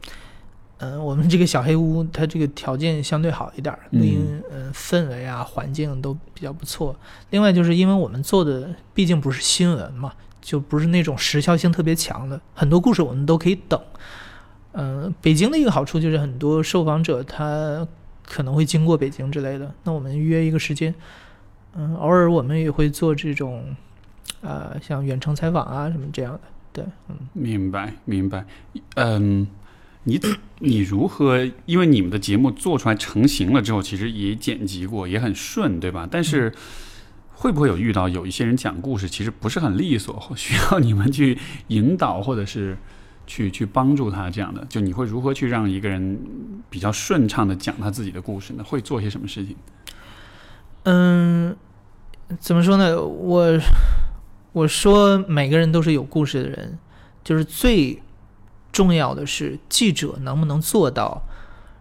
[0.79, 6.95] 嗯、我们这个小黑屋，它这个条件相对好一点儿，录音嗯、氛围啊环境都比较不错。
[7.31, 13.81] 另外就是因为我们做的毕竟不是新闻嘛，就不是那种时效性特别强的，很多故事我们都可以等。
[14.73, 17.85] 嗯、北京的一个好处就是很多受访者他
[18.25, 20.95] 可能会经过北京之类的，那我们约一个时间，
[21.81, 23.65] 嗯，偶尔我们也会做这种，
[24.41, 26.41] 呃，像远程采访啊什么这样的，
[26.73, 28.45] 对，嗯，明白，明白。
[28.97, 29.47] 嗯，
[30.03, 30.21] 你
[30.59, 31.49] 你如何？
[31.67, 36.09] 因为你们的节目做出来成型了之后，其实也剪辑过，也很顺，对吧？
[36.11, 36.53] 但是
[37.35, 42.77] 会不会有遇到有一些人讲故事其实不是很利索，或需要你们去引导，或者是
[43.29, 44.65] 去去帮助他这样的？
[44.69, 46.19] 就你会如何去让一个人
[46.69, 48.65] 比较顺畅的讲他自己的故事呢？
[48.65, 49.55] 会做些什么事情？
[50.85, 51.55] 嗯，
[52.39, 53.01] 怎么说呢？
[53.01, 53.59] 我
[54.53, 56.79] 我说每个人都是有故事的人，
[57.25, 58.03] 就是最
[58.71, 61.23] 重要的是记者能不能做到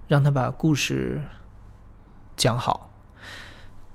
[0.07, 1.21] 让他把故事
[2.35, 2.85] 讲好。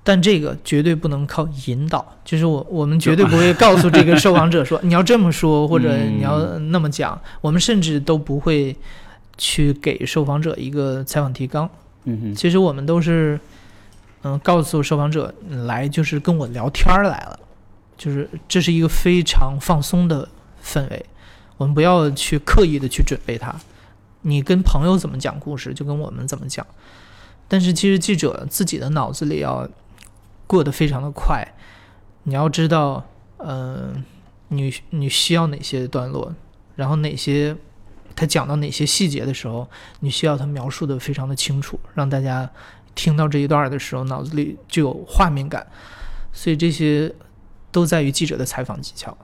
[0.05, 8.77] 但这个绝对不能靠引导，就是我我们绝对不会告诉这个受访者说 你要这么说，或者你要那么讲，我们甚至都不会
[9.39, 11.71] 去给受访者一个采访提纲。
[12.03, 13.39] 嗯哼，其实我们都是，
[14.23, 17.39] 嗯，告诉受访者来就是跟我聊天儿来了，
[17.97, 20.29] 就是这是一个非常放松的
[20.65, 21.07] 氛围，
[21.57, 23.55] 我们不要去刻意的去准备它。
[24.23, 26.65] 你跟朋友怎么讲故事，就跟我们怎么讲。
[27.49, 29.69] 但是其实记者自己的脑子里要
[30.47, 31.47] 过得非常的快，
[32.23, 33.05] 你要知道，
[33.39, 33.93] 呃，
[34.49, 36.33] 你你需要哪些段落，
[36.77, 37.57] 然后哪些
[38.15, 39.69] 他讲到哪些细节的时候，
[39.99, 42.49] 你需要他描述的非常的清楚，让大家
[42.95, 45.67] 听到这一段的时候脑子里就有画面感。
[46.33, 47.15] 所以这些
[47.71, 49.15] 都在于记者的采访技巧。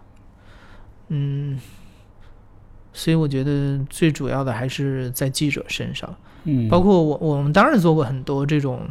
[1.08, 1.58] 嗯，
[2.92, 6.14] 所以我觉得最主要的还是在记者身上。
[6.44, 8.86] 嗯，包括我，我们当然做过很多这种，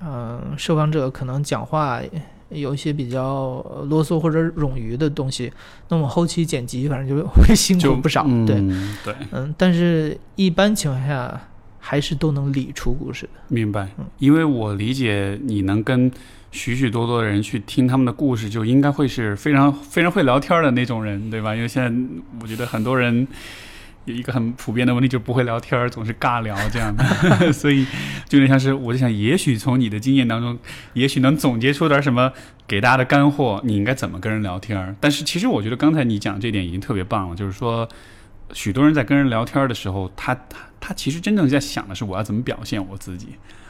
[0.00, 2.00] 呃，受访者可能讲话
[2.48, 5.52] 有一些比较呃啰嗦或者冗余的东西，
[5.88, 8.56] 那我后期剪辑反正就会辛苦不少，嗯、对，
[9.04, 11.40] 对，嗯，但是一般情况下
[11.80, 13.40] 还是都能理出故事的。
[13.48, 16.10] 明白嗯，因为我理解你能跟
[16.52, 21.54] 许许多多的人去听他们的故事，就应该会是非常非常会聊天的那种人，对吧？
[21.54, 21.90] 因为现在
[22.42, 23.26] 我觉得很多人
[24.04, 27.04] 有一个很普遍的问题，就是不会聊天，总是尬聊这样的，
[27.52, 27.84] 所以
[28.28, 30.58] 就有点像是我就想，也许从你的经验当中，
[30.92, 32.32] 也许能总结出点什么
[32.66, 34.96] 给大家的干货，你应该怎么跟人聊天。
[35.00, 37.88] 但是其实我觉得刚才你讲这点已经特别棒了，就是说。
[38.52, 43.28] 许多人在跟人聊天的时候，他他他其实真正在想的是我要怎么表现我自己，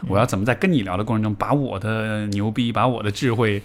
[0.08, 3.62] 我要怎么在跟你聊的过程中把我的牛逼、把我的智慧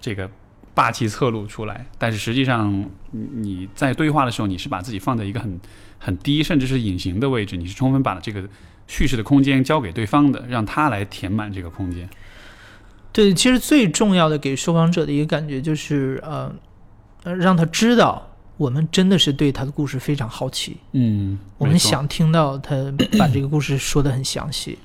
[0.00, 0.30] 这个
[0.74, 1.86] 霸气侧露出来。
[1.98, 5.60] 但是实际上，你在对话的时候，你是把自己放在一个很
[5.98, 8.42] 很低，甚至是隐形的位置，你是充分把这个
[8.86, 12.08] 叙事的空间交给对方的，让他来填满这个空间。
[13.12, 16.52] 对，其实最重要的给受访者的一个感觉就是，呃
[17.22, 22.74] 让他知道我们真的是对他的故事非常好奇，嗯，我们想听到他
[23.18, 24.78] 把这个故事说的很详细。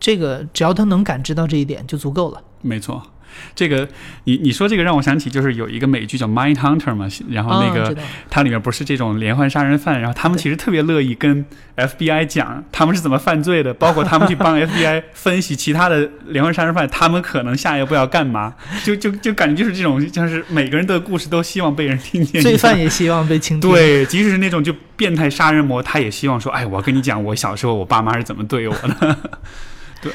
[0.00, 2.42] 这个只要他能感知到这一点就足够了。
[2.60, 3.02] 没错。
[3.54, 3.88] 这个
[4.24, 7.96] 你你说这个让我想起，就是有一个美剧叫《Mind Hunter》嘛，然后那个、
[8.30, 11.44] 它里面不是这种连环杀人犯，然后他们其实特别乐意跟
[11.76, 18.54] FBI 讲他们是怎么犯罪的，包括他们去帮 FBI 分析其他的连环杀人犯，他们可能下一步要干嘛，
[18.84, 22.42] 就就就感觉就是这种，像是每个人的故事都希望被人听见。
[22.42, 29.16] 罪犯也希望被倾听。，对，即使是那种就变态杀人魔，他也希望说，哎，我跟你讲，我小时候我爸妈是怎么对我的。
[30.02, 30.12] 对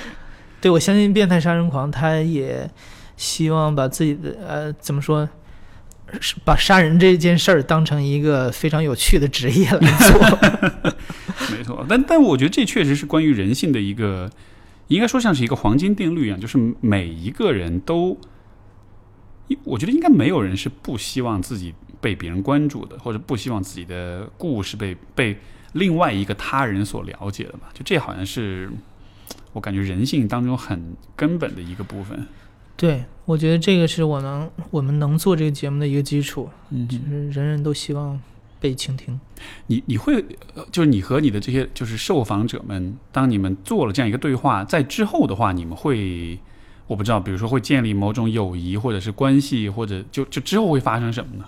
[0.62, 2.70] 对我相信变态杀人狂他也
[3.20, 5.28] 希望把自己的呃怎么说，
[6.46, 10.94] 把杀人这件事儿当成一个非常有趣的职业来做。
[11.52, 14.32] 没错，但但我觉得这确实是关于人性的一个，
[14.88, 18.18] 应该说像是一个黄金定律一样，就是每一个人都，
[19.66, 25.38] 我觉得应该没有人是不希望自己被别人关注的，或者不希望自己的故事被被
[25.74, 27.68] 另外一个他人所了解的吧？
[27.74, 28.72] 就这好像是
[29.52, 32.26] 我感觉人性当中很根本的一个部分。
[32.80, 38.18] 对，我觉得这个是我能我们能做这个节目的一个基础，嗯就是人人都希望
[38.58, 39.20] 被倾听。
[39.68, 40.24] 你你会
[40.56, 46.40] 呃就是你和你的这些就是受访者们，当你们做了这样一个对话，在之后的话，你们会
[46.88, 51.44] 我不知道，比如说会建立某种友谊或者是关系，或者就就之后会发生什么呢？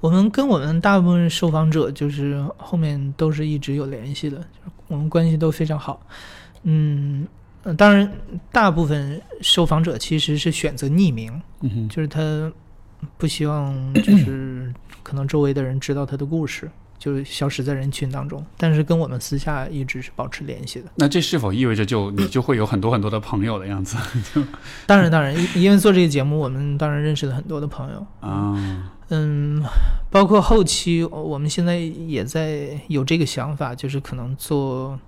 [0.00, 6.00] 我们跟我们大部分受访者就是后面都是一直有联系的，就是我们关系都非常好。
[6.64, 7.26] 嗯，
[7.66, 8.08] 呃当然，
[8.52, 12.50] 大部分受访者其实是选择匿名，嗯，就是他
[13.18, 14.72] 不希望就是
[15.02, 18.44] 可能周围的人知道他的故事，就是消失在人群当中。
[18.56, 20.86] 但是跟我们私下一直是保持联系的。
[20.94, 23.96] 那这是否意味着就你就会有很多很多的朋友的样子
[24.86, 28.06] 当然，当然，因因为做这个节目，我们当然认识了很多的朋友。
[28.20, 28.92] 啊？
[29.08, 29.62] 嗯，
[30.10, 34.98] 包括后期，我们现在也在有这个想法，就是可能做，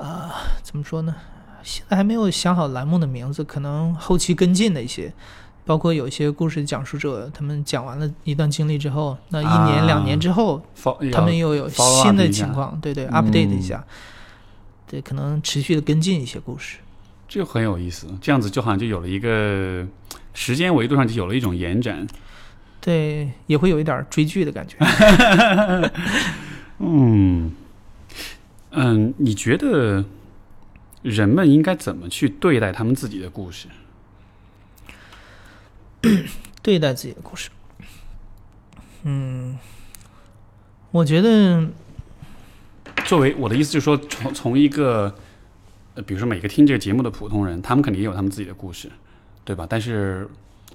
[0.00, 1.14] 啊、怎么说呢？
[1.62, 5.12] 现在还没有想好栏目的名字，可能后期跟进的一些，
[5.66, 10.62] 包括有一些故事讲述者，他们讲完了一段经历之后，那一年、啊两年之后，
[11.12, 13.84] 他们又有新的情况，对对嗯，update 一下，
[14.88, 16.78] 对，可能持续的跟进一些故事。
[17.28, 19.86] 这很有意思，这样子就好像就有了一个
[20.32, 22.06] 时间维度上就有了一种延展。
[22.80, 24.76] 对，也会有一点追剧的感觉。
[26.78, 27.52] 嗯
[28.70, 30.04] 嗯，你觉得
[31.02, 33.68] 人们应该怎么去对待他们自己的故事？
[36.62, 37.50] 对待自己的故事。
[39.02, 39.58] 嗯，
[40.90, 41.66] 我觉得
[43.06, 45.14] 作为我的意思就是说，从从一个
[45.94, 48.90] 呃，比如说每个听这个节目的普通人，他们肯定也有他们自己的故事，
[49.44, 49.66] 对吧？
[49.68, 50.28] 但是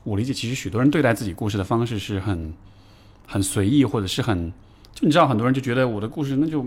[0.03, 2.53] 我理解，其实许多人对待自己故事的方式是很
[3.25, 4.51] 很随意，或者是很
[4.93, 6.65] 就你知道，很多人就觉得我的故事那就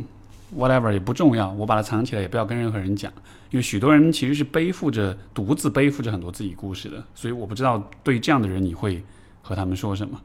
[0.57, 3.13] whatever 也不重要，我把它藏起来，也不要跟任何人讲。
[3.51, 9.03] 因为许多人其实是背负着独自背负着很多自己故事的，所以我不知道对这样的人，你会
[9.43, 10.21] 和他们说什么？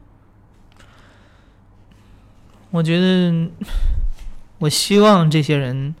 [2.70, 3.48] 我觉得，
[4.58, 5.94] 我希望这些人，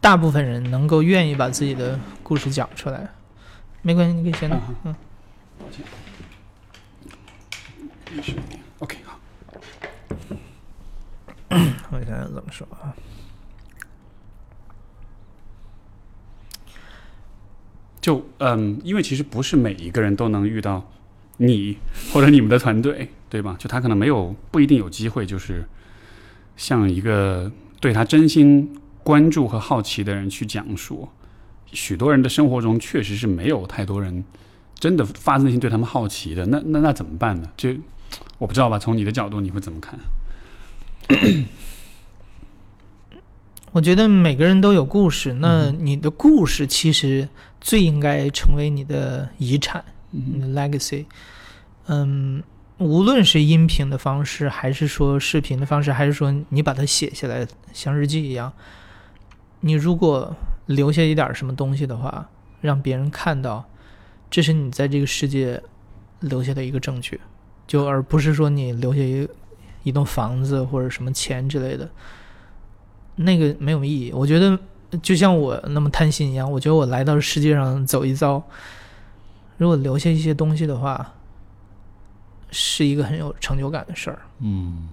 [0.00, 3.08] 大部分人能够愿意把自己的故事讲出来。
[3.80, 4.60] 没关系，你可以先弄。
[4.84, 4.94] 嗯
[5.62, 5.82] ，OK，
[8.22, 8.67] 好，
[11.90, 12.94] 我想想怎么说啊。
[18.00, 20.88] 就嗯，因为其实不是每一个人都能遇到
[21.38, 21.76] 你
[22.12, 23.56] 或者你们的团队，对吧？
[23.58, 25.66] 就他可能没有不一定有机会，就是
[26.56, 27.50] 像一个
[27.80, 31.08] 对他真心关注和好奇的人去讲述。
[31.66, 34.24] 许多人的生活中确实是没有太多人
[34.74, 37.50] 真的发自内心对他们好奇的，那那那怎么办呢？
[37.56, 37.74] 就
[38.38, 38.78] 我不知道吧？
[38.78, 39.98] 从你的角度，你会怎么看？
[43.72, 47.28] 我觉得每个人都有故事，那你的故事其实
[47.60, 51.06] 最应该成为你的遗产，你的 legacy。
[51.86, 52.42] 嗯，
[52.78, 58.52] 无论是音频的方式，还是说视频的方式，还是说你把它写下来，像日记一样，
[59.60, 60.36] 你如果
[60.66, 62.28] 留下一点什么东西的话，
[62.60, 63.68] 让别人看到，
[64.30, 65.62] 这是你在这个世界
[66.20, 67.20] 留下的一个证据，
[67.66, 69.26] 就而不是说你留下一
[69.88, 71.88] 一栋房子或者什么钱之类的。
[73.16, 74.12] 那个没有意义。
[74.12, 74.56] 我觉得
[75.02, 78.40] 就像我那么贪心一样，我觉得我来到世界上走一遭，
[79.56, 81.14] 如果留下一些东西的话，
[82.50, 84.20] 是一个很有成就感的事儿。
[84.40, 84.88] 嗯，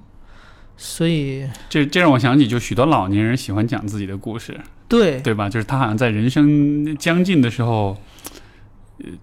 [0.75, 4.59] 所以，这这让我想起，就许多老年人喜欢讲自己的故事，
[4.89, 5.47] 对对吧？
[5.47, 7.97] 就是他好像在人生将近的时候，呃，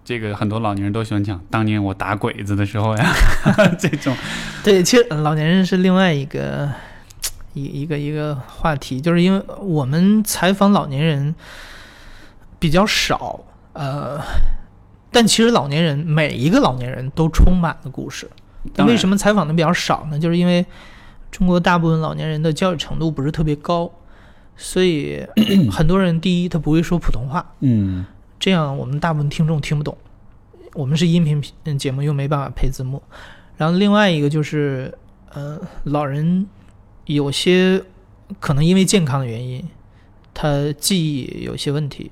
[0.03, 3.13] 这个很多老年人都喜欢讲，当年我打鬼子的时候呀，
[3.79, 4.15] 这种，
[4.63, 6.69] 对，其实老年人是另外一个
[7.53, 11.33] 一一个一个话题，就是因为我们采访老年人
[12.59, 13.39] 比较少，
[13.73, 14.19] 呃，
[15.11, 18.29] 但其实老年人每一个老年人都充满了故事。
[18.73, 19.13] 但为什么？
[19.13, 20.17] 么采访的比较少呢？
[20.17, 20.65] 就是因为
[21.29, 23.91] 中国大部分老年人的教育程度不是特别高，
[24.55, 25.21] 所以
[25.69, 28.05] 很多人第一他不会说普通话，嗯
[28.43, 29.97] 这样我们大部分听众听不懂。
[30.73, 33.01] 我们是音频频节目，又没办法配字幕。
[33.55, 34.93] 然后另外一个就是，
[35.29, 36.45] 呃，老人
[37.05, 37.81] 有些
[38.41, 39.65] 可能因为健康的原因，
[40.33, 42.11] 他记忆有些问题，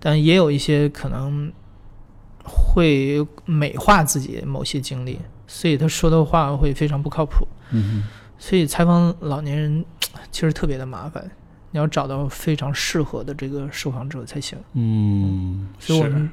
[0.00, 1.52] 但也有一些可能
[2.44, 7.46] 会美化自己某些经历，所以他说的话会非常不靠谱。
[7.72, 8.04] 嗯
[8.38, 9.84] 所以采访老年人
[10.32, 11.30] 其实特别的麻烦，
[11.70, 14.58] 你要找到非常适合的这个受访者才行。
[14.74, 16.30] 嗯，是所以我们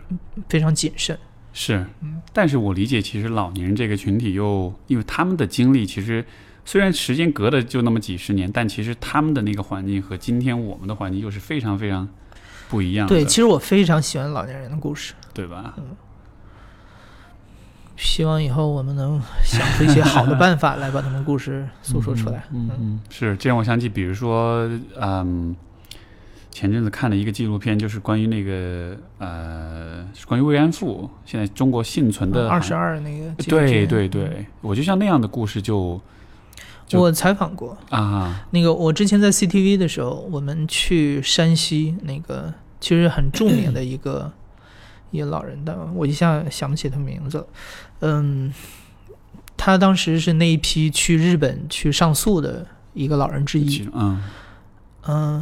[0.50, 1.18] 非常谨慎。
[1.54, 1.86] 是，
[2.34, 6.26] 但是我理解，其实老年人这个群体又因为他们的经历，其实
[6.66, 12.08] 虽然时间隔的就那么几十年，但其实他们的那个环境和今天我们的环境又是非常非常
[12.70, 15.76] 不一样的，对，其实我非常喜欢老年人的故事，对吧？
[17.98, 22.44] 希望以后我们能想出一些好的办法来把他们故事诉说出来。
[22.52, 24.70] 嗯嗯，是这让我想起，比如说，
[25.00, 25.56] 嗯，
[26.52, 36.00] 前阵子看了一个纪录片，就是关于那个呃，是关于慰安妇，现在中国幸存的二十二那个对对对，我就像那样的故事就
[36.86, 37.78] 就我采访过。
[37.90, 44.32] 啊，那个，我之前在 CTV 的时候，我们去山西那个其实很著名的一个
[45.16, 47.48] 一个老人的，我一下想不起他名字了。
[48.02, 48.54] 嗯，
[49.56, 53.66] 他当时是那一批去日本去上诉的一个老人之一。
[53.66, 54.22] 其嗯
[55.08, 55.42] 嗯，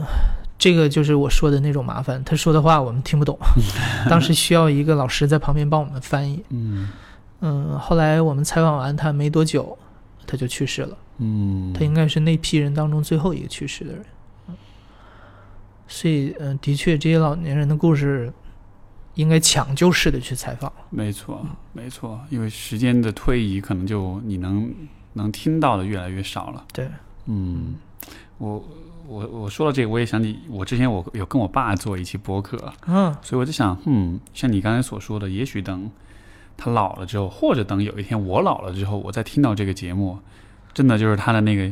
[0.57, 3.37] 这个就是我说的那种麻烦，他说的话我们听不懂，
[4.09, 6.43] 当时需要一个老师在旁边帮我们翻译。
[6.49, 6.89] 嗯
[7.41, 9.77] 嗯，后来我们采访完他没多久，
[10.27, 10.97] 他就去世了。
[11.17, 14.01] 嗯，他应该是那批人当中最后一个去世的人。
[14.47, 14.55] 嗯
[15.85, 18.31] 所以，嗯、的确，这些老年人的故事
[19.15, 20.71] 应该抢救式的去采访。
[20.89, 24.73] 没错没错，因为时间的推移，可能就你能
[25.13, 26.65] 能听到的越来越少了。
[26.73, 26.89] 对，
[27.25, 27.75] 嗯，
[28.37, 28.63] 我
[29.07, 35.89] 我我说到这个，我也想起我之前我有跟我爸做一期播客，嗯，所以我就想，嗯，像你刚才所说的，也许等
[36.57, 40.19] 他老了之后，或者等有一天我老了之后，我再听到这个节目，
[40.73, 41.71] 真的就是他的那个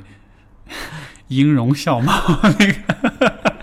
[1.30, 2.14] 音容笑貌，
[2.44, 3.61] 那个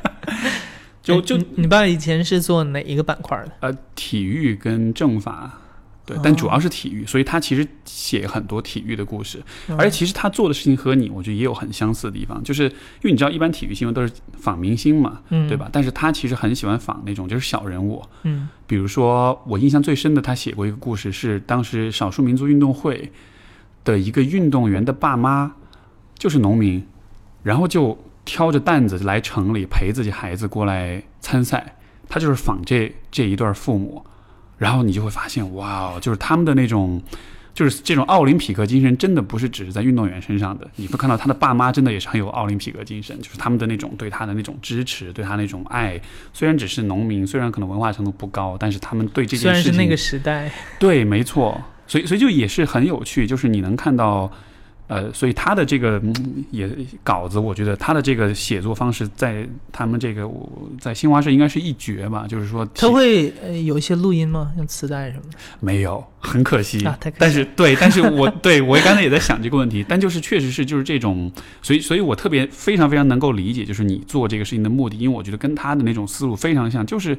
[1.17, 3.53] 就就哎你你爸以前是做哪一个板块的？
[3.61, 5.61] 呃体育跟政法。
[6.05, 12.71] 对，哦但主要是体育，所以他其实写很多体育的故事，嗯而且其实他做的事情和你，我觉得也有很相似的地方，就是因
[13.03, 15.69] 为你知道，一般体育新闻都是仿明星嘛，嗯，对吧？？
[15.71, 23.13] 但是他其实很喜欢仿那种就是小人物，嗯比如说，我印象最深的，他写过一个故事，是当时少数民族运动会
[23.85, 25.55] 的一个运动员的爸妈
[26.17, 26.83] 就是农民，
[27.43, 27.99] 然后就
[28.29, 31.77] 挑着担子来城里陪自己孩子过来参赛，
[32.11, 34.05] 他就是仿这这一对父母，
[34.59, 37.03] 然后你就会发现，哇哦，就是他们的那种。
[37.55, 40.71] 就是这种奥林匹克精神，真的不是只是在运动员身上的。
[40.77, 46.01] 你会看到他的爸妈真的也是很有奥林匹克精神，就是他们的那种对他的那种支持，对他那种爱。
[46.33, 50.49] 虽然只是农民，虽然可能文化程度不高，但是他们对这件事情，虽然是那个时代，
[50.79, 51.61] 对，没错。
[51.89, 54.31] 所以，所以就也是很有趣，就是你能看到，
[54.89, 56.69] 呃，所以他的这个、嗯、也
[57.05, 60.51] 稿子，我觉得他的这个写作方式，在他们这个我
[60.81, 62.27] 在新华社应该是一绝吧。
[62.27, 64.51] 就是说，他会呃有一些录音吗？
[64.57, 65.39] 用磁带什么的？
[65.61, 66.83] 没有，很可惜。
[66.87, 77.15] 啊太可惜但是对，但是我对我刚才也在想这个问题，但就是确实是就是这种，所以所以我特别非常非常能够理解，就是你做这个事情的目的，因为我觉得跟他的那种思路非常像，就是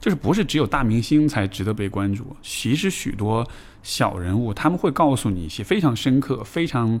[0.00, 3.46] 就是不是只有大明星才值得被关注，其实许多
[3.84, 6.98] 小人物他们会告诉你一些非常深刻、非常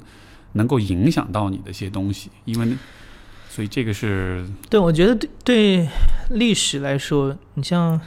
[0.52, 2.68] 能够影响到你的一些东西，因为
[3.48, 5.88] 所以这个是对，我觉得对对
[6.30, 8.00] 历史来说，你像，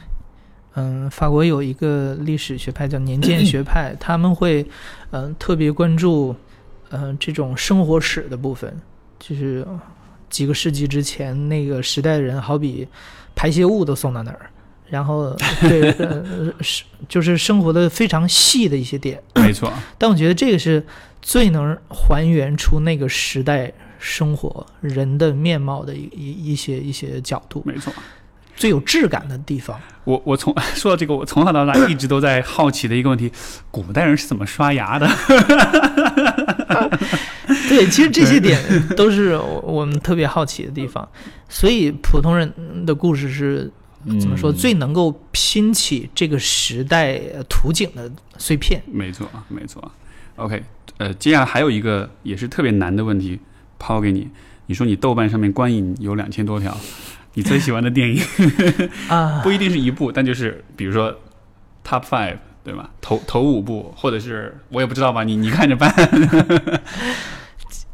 [0.74, 4.66] 嗯，法国有一个历史学派叫年鉴学派，他们会，
[5.10, 6.36] 嗯、特别关注，
[6.90, 8.80] 嗯、这种生活史的部分，
[9.18, 9.66] 就是
[10.30, 12.86] 几个世纪之前那个时代的人，好比
[13.34, 14.50] 排泄物都送到哪儿，
[14.90, 19.22] 然后 对，呃，是就是生活的非常细的一些点。
[19.34, 20.84] 没错， 但我觉得这个是
[21.22, 27.92] 最能还原出那个时代生活人的面貌的一一一些一些角度，没错。
[28.56, 29.78] 最有质感的地方。
[30.02, 33.30] 我我从 说到这个，我从小到大一直都在好奇的一个问题：
[33.70, 35.06] 古代人是怎么刷牙的？
[37.68, 38.60] 对，其实这些点
[38.96, 41.08] 都是我我们特别好奇的地方。
[41.48, 42.52] 所以普通人
[42.84, 43.70] 的故事是
[44.20, 48.82] 怎么说、嗯最能够拼起这个时代呃图景的碎片？
[48.86, 49.90] 没错，没错。
[50.36, 50.62] OK，
[50.98, 53.40] 呃，接下来还有一个也是特别难的问题
[53.78, 54.28] 抛给你。
[54.66, 56.76] 你说你豆瓣上面观影有两千多条，
[57.34, 58.22] 你最喜欢的电影
[59.08, 61.10] 啊， 不一定是一部，但就是比如说
[61.84, 62.90] Top Five，对吧？
[63.00, 65.92] 头头五部，或者是我也不知道吧，你你看着办。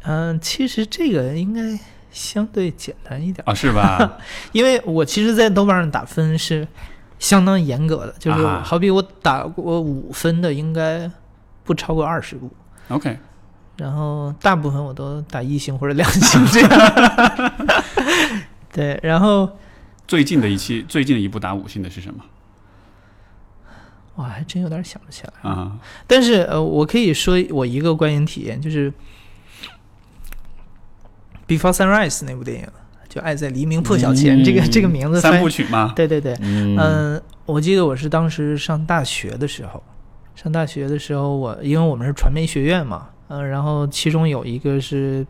[0.07, 1.79] 嗯、其实这个应该
[2.15, 3.43] 相对简单一点。
[3.45, 4.17] 啊，是吧？
[4.53, 6.65] 因为我其实，在豆瓣上打分是
[7.19, 11.11] 相当严格的，就是啊好比我打过五分的，应该
[11.65, 12.49] 不超过二十部
[12.87, 13.19] ，OK，
[13.77, 17.51] 然后大部分我都打一星或者两星这样。
[18.71, 19.49] 对，然后
[20.07, 22.23] 最近的一期，最近的一部打五星的是什么
[24.15, 25.49] 我还真有点想不起来。
[25.49, 25.77] 啊？
[26.07, 28.89] 但是呃，我可以说我一个观影体验，就是
[31.47, 32.67] 《Before Sunrise》那部电影，
[33.07, 35.93] 就《爱在黎明破晓前》这个这个名字三部曲嘛。
[35.95, 39.81] 对对对，嗯嗯，我记得我是当时上大学的时候，
[40.35, 45.25] 上大学的时候我，因为我们是传媒学院嘛，嗯、然后其中有一个是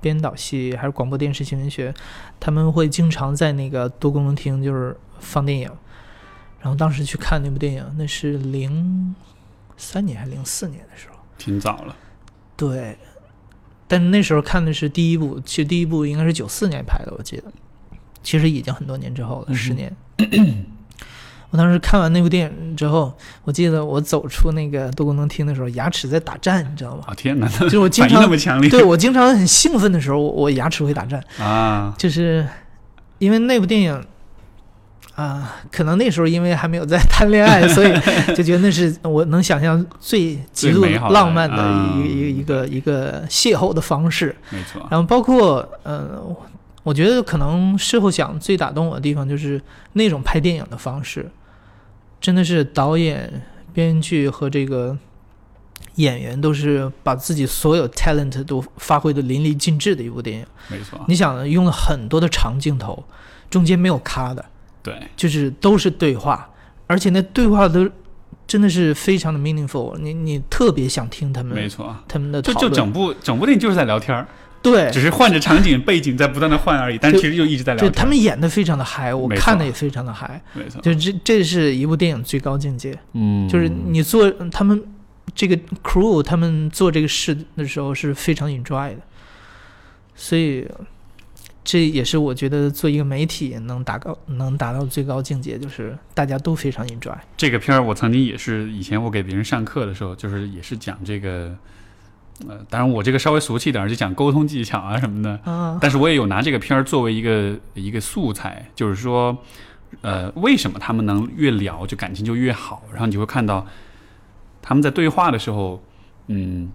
[0.00, 1.92] 编导系还是广播电视新闻学，
[2.38, 5.68] 他们会经常在那个多功能厅就是放电影，
[6.60, 9.14] 然后当时去看那部电影，那是零
[9.76, 11.96] 三年还是零四年的时候，挺早了。
[12.56, 12.96] 对，
[13.88, 17.44] 但那时候看的是第一部，其实第一部应该是九四年拍的，我记得。
[18.22, 19.90] 其实已经很多年之后了，嗯十年。
[21.50, 27.04] 我当时看完那部电影之后，我记得我走出那个多功能厅的时候，牙齿在打颤，你知道吗？
[27.06, 32.46] 啊天哪，就是我经常那常么强烈，对我经常很兴奋的时候，我我牙齿会打颤，啊，就是
[33.18, 34.04] 因为那部电影
[35.18, 37.92] 啊、可能那时候因为还没有在谈恋爱，所以
[38.36, 44.36] 就觉得那是我能想象最极度浪漫的啊一个一个一个一个邂逅的方式。
[44.50, 46.22] 没错，然后包括呃，
[46.84, 49.60] 我觉得可能事后想最打动我的地方就是
[49.94, 51.28] 那种拍电影的方式，
[52.20, 53.42] 真的是导演、
[53.72, 54.96] 编剧和这个
[55.96, 60.46] 演员都是把自己所有 talent 都发挥的淋漓尽致的一部电影。
[60.68, 63.02] 没错，你想用了很多的长镜头，
[63.50, 64.44] 中间没有咔的，
[64.82, 66.48] 对，就是都是对话，
[66.86, 67.88] 而且那对话都
[68.46, 71.94] 真的是非常的 meaningful，你你特别想听他们没错。
[72.08, 72.72] 他们的就讨论。
[72.72, 74.26] 就整部整部电影就是在聊天儿，
[74.62, 77.94] 对只是换着场景背景在不断的换而已，但其实就一直在聊对，天儿。
[77.94, 80.40] 他们演的非常的嗨，我看的也非常的嗨。
[80.54, 84.82] 没错，就这这是一部电影最高境界，嗯，就是你做他们
[85.34, 89.00] 这个 crew 他们做这个事的时候是非常 enjoy 的，
[90.14, 90.66] 所以
[91.70, 97.14] 这也是我觉得做一个媒体能达到能达到最高境界，就是大家都非常 enjoy。
[97.36, 101.54] 这个片儿，我曾经也是以前我给别人上课的时候，就是也是讲这个，
[102.48, 105.38] 呃，当然我这个稍微俗气点儿，就讲沟通技巧啊什么的。
[105.44, 109.36] 啊，但是我也有拿这个片儿作为一个一个素材，就是说，
[110.00, 112.82] 呃，为什么他们能越聊就感情就越好？
[112.92, 113.66] 然后你就会看到
[114.62, 115.84] 他们在对话的时候，
[116.28, 116.70] 嗯，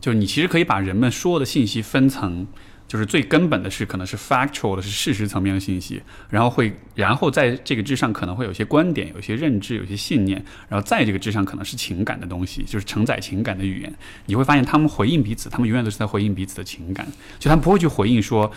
[0.00, 2.46] 就是你其实可以把人们说的信息分层。
[2.92, 13.90] 就是最根本的是，可能是 factual 的，是事实层面的信息，然后会，然后在这个之上可能会有些观点、有些认知、有些信念，然后在这个之上可能是情感的东西，就是承载情感的语言。
[14.26, 17.06] 你会发现他们回应彼此，他们永远都是在回应彼此的情感，
[17.38, 18.52] 就他们不会去回应说，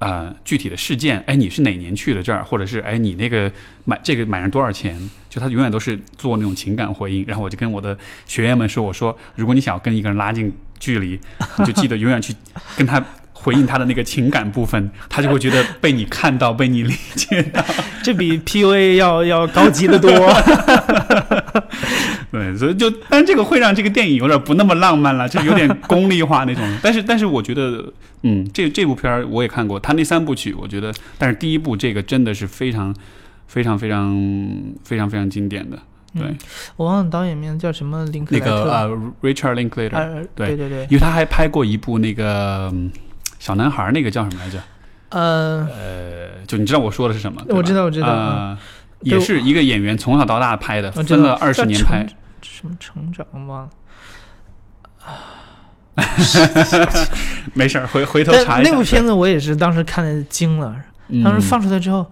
[0.00, 3.48] 呃，具体的事件，哎，你是哪年去的这儿，或者是哎，你那个
[3.84, 4.98] 买这个买上多少钱？
[5.30, 7.24] 就他永远都是做那种情感回应。
[7.24, 7.96] 然后我就跟我的
[8.26, 11.20] 学员们说，我说，如果你想要跟一个人拉近距离，
[11.60, 12.34] 你就记得永远去
[12.76, 13.00] 跟他。
[13.46, 17.64] 回应他的那个情感部分，他就会觉得被你看到，被你理解到。
[18.02, 20.10] 这比 PUA 要要高级的多。
[22.32, 26.64] 对，所以就，但这个会让这个电影有点不那么浪漫了，就有点功利化那种。
[26.82, 27.84] 但是，但是我觉得，
[28.24, 32.92] 嗯，这这部片儿我也看过，他那三部曲，我觉得，但是第一部这个真的是非常、
[33.46, 34.12] 非常、非常、
[34.82, 35.78] 非常非常经典的。
[36.14, 36.36] 对，嗯
[36.76, 38.64] 我忘了导演名叫什么林克那莱特。
[38.64, 38.88] 个呃
[39.22, 42.90] ，Richard Linklater，、呃，对对对对，因为他还拍过一部那个嗯
[43.46, 44.58] 小男孩，那个叫什么来着？
[45.10, 47.40] 呃，呃，就你知道我说的是什么？
[47.50, 48.56] 我知道我知道
[49.02, 52.04] 也是一个演员从小到大拍的，分了二十年拍。
[52.42, 53.70] 什么成长忘了。
[57.54, 58.70] 没事儿，回回头查一下。
[58.70, 60.74] 那部片子我也是当时看的惊了，
[61.06, 62.04] 嗯当时放出来之后，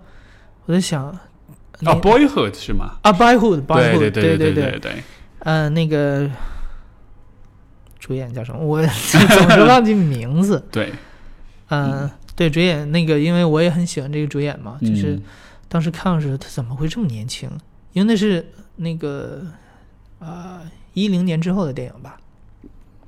[0.67, 1.19] 我在想，啊
[2.01, 2.93] ，Boyhood 是吗？
[3.03, 5.03] 啊，Boyhood，Boyhood，对对对对，对，
[5.41, 6.31] 呃，那个
[7.99, 8.61] 主演叫什么？
[8.65, 10.65] 我 总是忘记名字。
[10.71, 10.93] 对，
[11.69, 15.23] 嗯，对，主演那个，因为我也很喜欢这个主演嘛，就是嗯
[15.69, 17.51] 当时看的时候，他怎么会这么年轻？
[17.93, 18.47] 因为那是
[18.77, 19.43] 那个
[20.19, 20.61] 呃
[20.93, 22.17] 一零年之后的电影吧？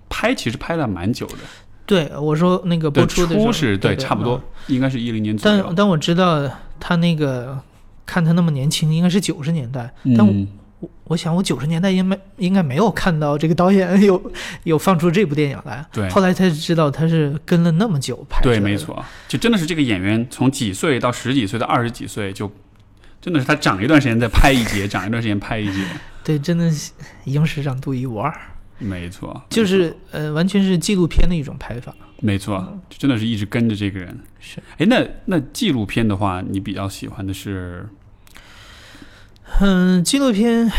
[0.08, 1.38] 拍其实拍了蛮久的，
[1.84, 5.62] 对，我说那个播，出的时候初是对差不多嗯，应该是一零年左右。
[5.64, 6.48] 但但我知道
[6.80, 7.60] 他那个
[8.06, 9.92] 看他那么年轻，应该是九十年代。
[10.16, 10.46] 但
[10.78, 14.32] 我嗯，我我想我九十年代应没应该没有看到这个导演有
[14.64, 15.84] 有放出这部电影来。
[15.92, 18.40] 对后来才知道他是跟了那么久拍。
[18.42, 18.76] 对，没。
[18.76, 22.52] 错，就真的是这个演员从几岁到十几岁到二十几岁，就
[23.22, 25.82] 真的是他长一段时间再拍一集，长一段时间拍一集，
[26.22, 26.92] 对，真的是
[27.24, 28.30] 影史上独一无二，
[28.78, 31.94] 没错，就是呃，完全是纪录片的一种拍法。
[32.20, 34.20] 没错，就真的是一直跟着这个人。
[34.38, 37.88] 是，哎，那那纪录片的话，你比较喜欢的是？
[39.60, 40.70] 嗯，纪录片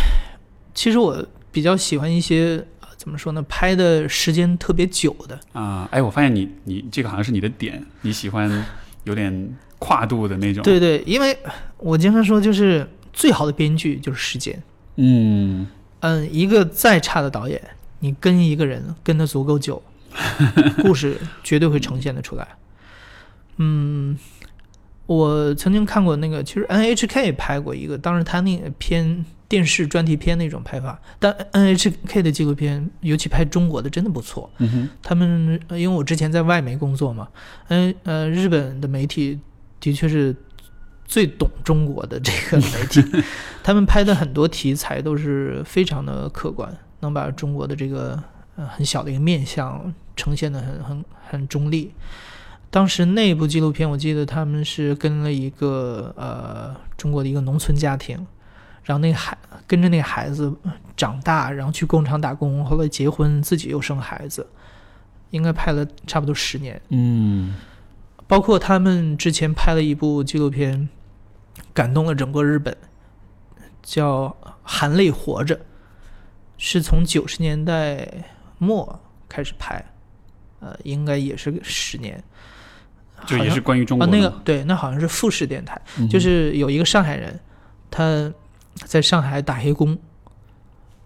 [0.74, 5.40] 其实我比较喜欢一些呃怎么说呢，拍的时间特别久的。
[5.54, 8.66] 啊，哎，我发现你你这个好像是你的点，你喜欢
[9.06, 11.38] 有点跨度的那种。，对对，因为
[11.78, 14.62] 我经常说，就是最好的编剧就是时间。
[14.98, 15.68] 嗯，
[16.02, 17.62] 嗯，一个再差的导演，
[18.00, 19.82] 你跟一个人跟的足够久，
[20.84, 22.48] 故事绝对会呈现的出来。
[23.58, 24.18] 嗯，
[25.08, 34.50] 我曾经看过那个，其实 NHK 拍过一个，当时他那个片电视专题片那种拍法，但 NHK 的纪录片，尤其拍中国的，真的不错。
[34.58, 37.30] 嗯哼，他们呃因为我之前在外媒工作嘛，
[37.70, 39.40] 嗯呃，日本的媒体
[39.80, 40.36] 的确是
[41.06, 43.02] 最懂中国的这个媒体，
[43.64, 46.70] 他们拍的很多题材都是非常的客观，
[47.00, 48.22] 能把中国的这个
[48.58, 51.94] 呃很小的一个面相呈现的很很很中立。
[52.70, 58.18] 当时那部纪录片，我记得他们是跟了一个呃中国的一个农村家庭，
[58.84, 60.54] 然后那个孩跟着那个孩子
[60.96, 64.46] 长大，然后去工厂打工，后来结婚，自己又生孩子，
[65.30, 66.80] 应该拍了差不多十年。
[66.90, 67.56] 嗯
[68.28, 70.90] 包括他们之前拍了一部纪录片，
[71.74, 72.76] 感动了整个日本，
[73.82, 75.56] 叫《含泪活着》，
[76.58, 78.26] 是从九十年代
[78.58, 79.00] 末
[79.30, 79.82] 开始拍，
[80.60, 82.22] 呃，应该也是个十年。
[83.26, 87.40] 就也是关于中国的那个对，那好像是富士电台，嗯就是有一个上海人，
[87.90, 88.32] 他
[88.86, 89.98] 在上海打黑工，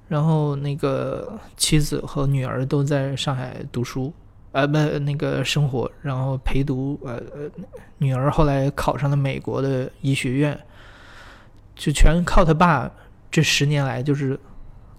[0.07, 4.13] 然后那个妻子和女儿都在上海读书，
[4.51, 7.49] 呃，不，那个生活，然后陪读，呃呃，
[7.97, 10.59] 女儿后来考上了美国的医学院，
[11.75, 12.91] 就全靠他爸
[13.31, 14.37] 这十年来就是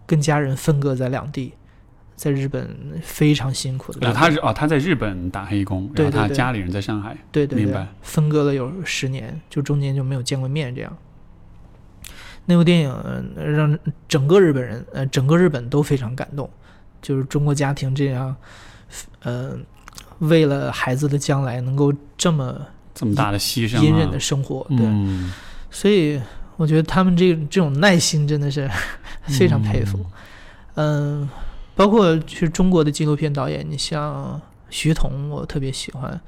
[0.07, 1.53] 跟家人分隔在两地，
[2.23, 2.71] 在日本
[3.03, 7.17] 非常辛苦的他是哦，他在日本打黑工，然后他家里人在上海。
[7.33, 7.65] 对对对。
[7.65, 10.97] 明白，分割了有十年，就中间就没有见过面这样。
[12.47, 13.77] 那部电影呃让
[14.07, 16.49] 整个日本人，呃，整个日本都非常感动，
[17.01, 18.37] 就是中国家庭这样，
[19.25, 19.59] 呃，
[20.21, 22.57] 为了孩子的将来能够这么
[22.95, 25.33] 这么大的牺牲、啊，隐忍的生活，对，嗯。
[25.73, 26.21] 所以
[26.57, 28.71] 我觉得他们这这种耐心真的是
[29.27, 29.99] 非常佩服。
[30.77, 31.29] 嗯，
[31.75, 34.41] 包括是中国的纪录片导演，你像
[34.71, 36.21] 徐桐，我特别喜欢，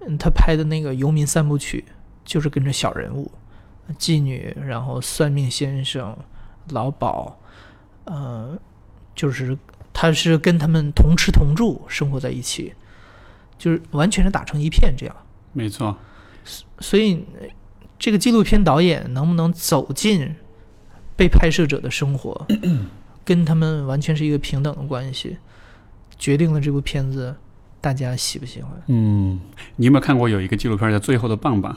[0.00, 1.84] 嗯，他拍的那个《游民三部曲》，
[2.24, 3.30] 就是跟着小人物，
[3.98, 6.16] 妓女，然后算命先生、
[6.70, 7.36] 老鸨，
[8.04, 8.58] 呃，
[9.14, 9.56] 就是
[9.92, 12.74] 他是跟他们同吃同住，生活在一起，
[13.58, 15.16] 就是完全是打成一片这样。
[15.52, 15.96] 没错，
[16.80, 17.48] 所以，呃
[17.98, 20.36] 这个纪录片导演能不能走进
[21.16, 22.46] 被拍摄者的生活，
[23.26, 25.36] 跟他们完全是一个平等的关系，
[26.18, 27.34] 决定了这部片子
[27.80, 28.70] 大家喜不喜欢。
[28.86, 29.38] 嗯，
[29.76, 31.70] 你有没有看过有一个纪录片叫《最后的棒棒》？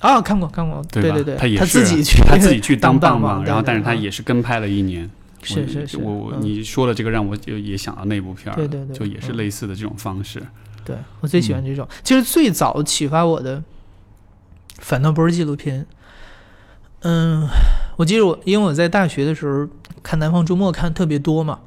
[0.00, 1.22] 啊，看过看过，对对？
[1.22, 5.08] 对，他也是自己去他自己去当棒棒，然后但是他也是跟拍了一年。
[5.42, 10.42] 是是是，我你说的这个让我就也想到那部片儿，对对对就也是嗯类似的这种方式。
[10.84, 11.86] 对我最喜欢这种。
[12.02, 13.62] 其实最早启发我的，
[14.78, 15.86] 反倒不是纪录片。
[17.02, 17.46] 嗯，
[17.96, 19.68] 我记得我因为我在大学的时候
[20.06, 21.58] 看《南方周末》看特别多嘛，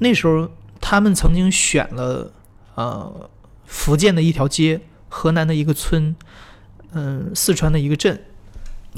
[0.00, 0.50] 那时候
[0.80, 2.32] 他们曾经选了
[2.74, 3.30] 呃
[3.66, 6.16] 福建的一条街、河南的一个村、
[6.90, 8.20] 嗯、四川的一个镇。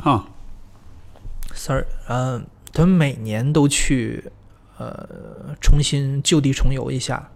[0.02, 0.30] 啊
[1.52, 4.24] ，，sorry，嗯、他们每年都去
[4.78, 7.30] 呃重新就地重游一下，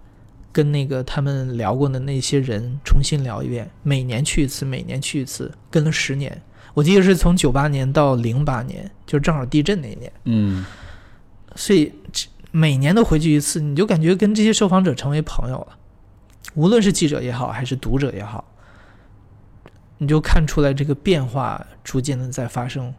[0.51, 6.41] 跟那个他们聊过的那些人重新聊一遍，每年去一次，每年去一次，跟了十年。
[6.75, 10.65] 我记得是从九八年到零八年，就正好地震那一年，嗯，
[11.57, 11.93] 所以
[12.51, 15.77] 每年都回去一次，你就感觉跟这些受访者成为朋友了。
[16.55, 18.45] 无论是记者也好，还是读者也好，
[19.99, 22.93] 你就看出来这个变化逐渐的在发生。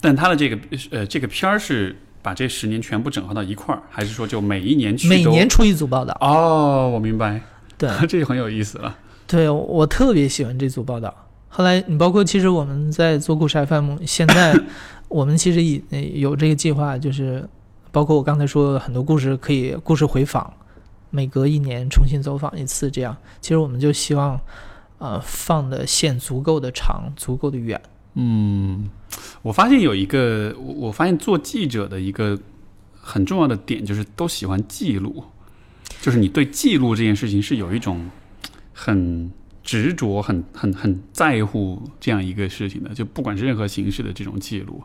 [0.00, 0.58] 但他的这个
[0.90, 7.40] 呃这个片儿是把这十年全部整合到一块儿，还是说就每一年去每年出一组报道，哦，我明白，
[7.78, 8.96] 对， 这就很有意思了。
[9.26, 11.25] 对我特别喜欢这组报道。
[11.48, 14.58] 后来你包括其实我们在做故事 FM，现在
[15.08, 17.48] 我们其实已呃有这个计划，就是
[17.90, 20.52] 包括我刚才说的很多故事可以故事回访，
[21.10, 24.38] 每隔一年重新走访一次，这样其实我们就希望
[24.98, 27.80] 呃放的线足够的长，足够的远。
[28.14, 28.90] 嗯，
[29.42, 32.38] 我发现有一个，我我发现做记者的一个
[33.00, 35.24] 很重要的点就是都喜欢记录，
[36.00, 38.10] 就是你对记录这件事情是有一种
[38.72, 39.30] 很
[39.66, 44.82] 执着、很很很在乎这样一个事情的，就不管是任何形式的这种记录。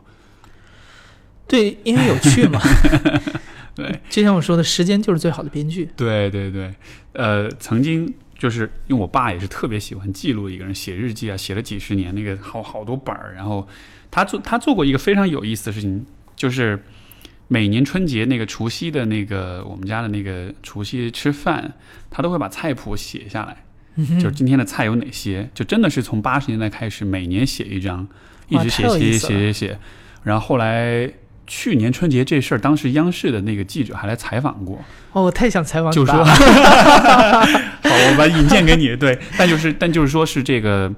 [1.46, 2.60] 对，因为有趣嘛。
[3.74, 5.88] 对，就像我说的，时间就是最好的编剧。
[5.96, 6.74] 对对对，
[7.12, 13.32] 呃，曾经就是因为我爸也是特别喜欢记录一个人，写日记啊，写了几十年，那个好好多本儿。
[13.34, 13.66] 然后
[14.10, 16.04] 他做他做过一个非常有意思的事情，
[16.36, 16.84] 就是
[17.48, 21.72] 每年春节那个除夕的那个我们家的那个除夕吃饭，
[22.10, 28.06] 他都会把菜谱写下来，嗯就是今天的菜有哪些，就真的是从八十年代开始，每年写一张，
[28.48, 29.78] 一直写写写写写写，
[30.22, 31.10] 然后后来。
[31.44, 34.82] 去年春节这事儿，当时央视的那个记者还来采访过，
[35.12, 36.30] 哦，我太想采访你就说， 好，
[37.82, 38.96] 我把引荐给你。
[38.96, 40.90] 对，但就是但就是说是这个，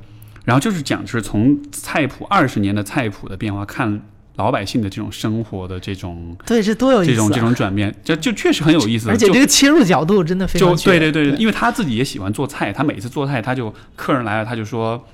[0.45, 4.03] 然后就是讲是从菜谱二十年的菜谱的变化，看
[4.37, 7.15] 老百姓的这种生活的这种对，这多有意思、啊！
[7.15, 9.09] 这种这种转变，就就确实很有意思。
[9.09, 15.07] 而且这个切入角度真的非就常就对对对，因为他自己也喜欢做菜，他每次做菜，他就客人来了，他就说，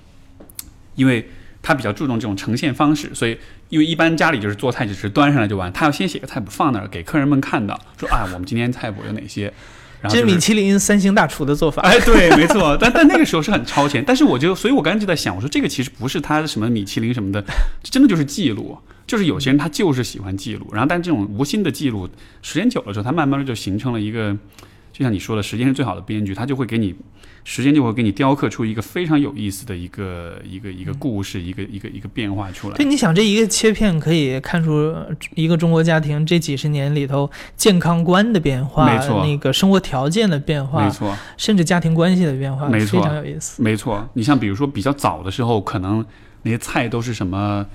[0.94, 1.28] 因为
[1.60, 3.36] 他比较注重这种呈现方式，所以
[3.68, 9.52] 因为一般家里就是做菜就是端上来就完，他要先写个菜谱放那儿给客人们看到，说啊，我们今天菜谱有哪些。
[10.01, 11.82] 然后就是这米其林三星大厨的做法。
[11.82, 17.43] 哎，对，没错， 但但那个时候是很超前，但是我就，所以我刚才就在想，我说这个其实不是他什么米其林什么的，
[17.82, 22.09] 这真的就是记录，就是有些人他就是喜欢记录，然后但这种无心的记录，
[22.43, 24.32] 时间久了之后，他慢慢的就形成了一个，
[24.93, 26.94] 就像你说的，时间是最好的编剧，他就会给你，
[27.44, 32.76] 时间就会给你雕刻出一个非常有意思的一个一个一个故事，一个一个一个变化出来。
[32.76, 32.86] 对，。
[32.86, 39.24] 你想这一个切片可以看出呃一个中国家庭这几十年里头健康观的变化，没错。
[39.24, 43.00] 那个生活条件的变化没，错，甚至家庭关系的变化，没错。
[43.00, 43.62] 非常有意思。
[43.62, 46.04] 没错，你像比如说比较早的时候，可能
[46.42, 47.66] 那些菜都是什么，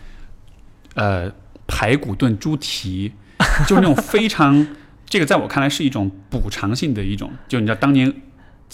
[0.93, 1.31] 呃，
[1.67, 3.11] 排骨炖猪蹄，
[3.67, 4.67] 就是那种非常，
[5.05, 8.13] 这个在我看来是一种补偿性的一种，就你知道当年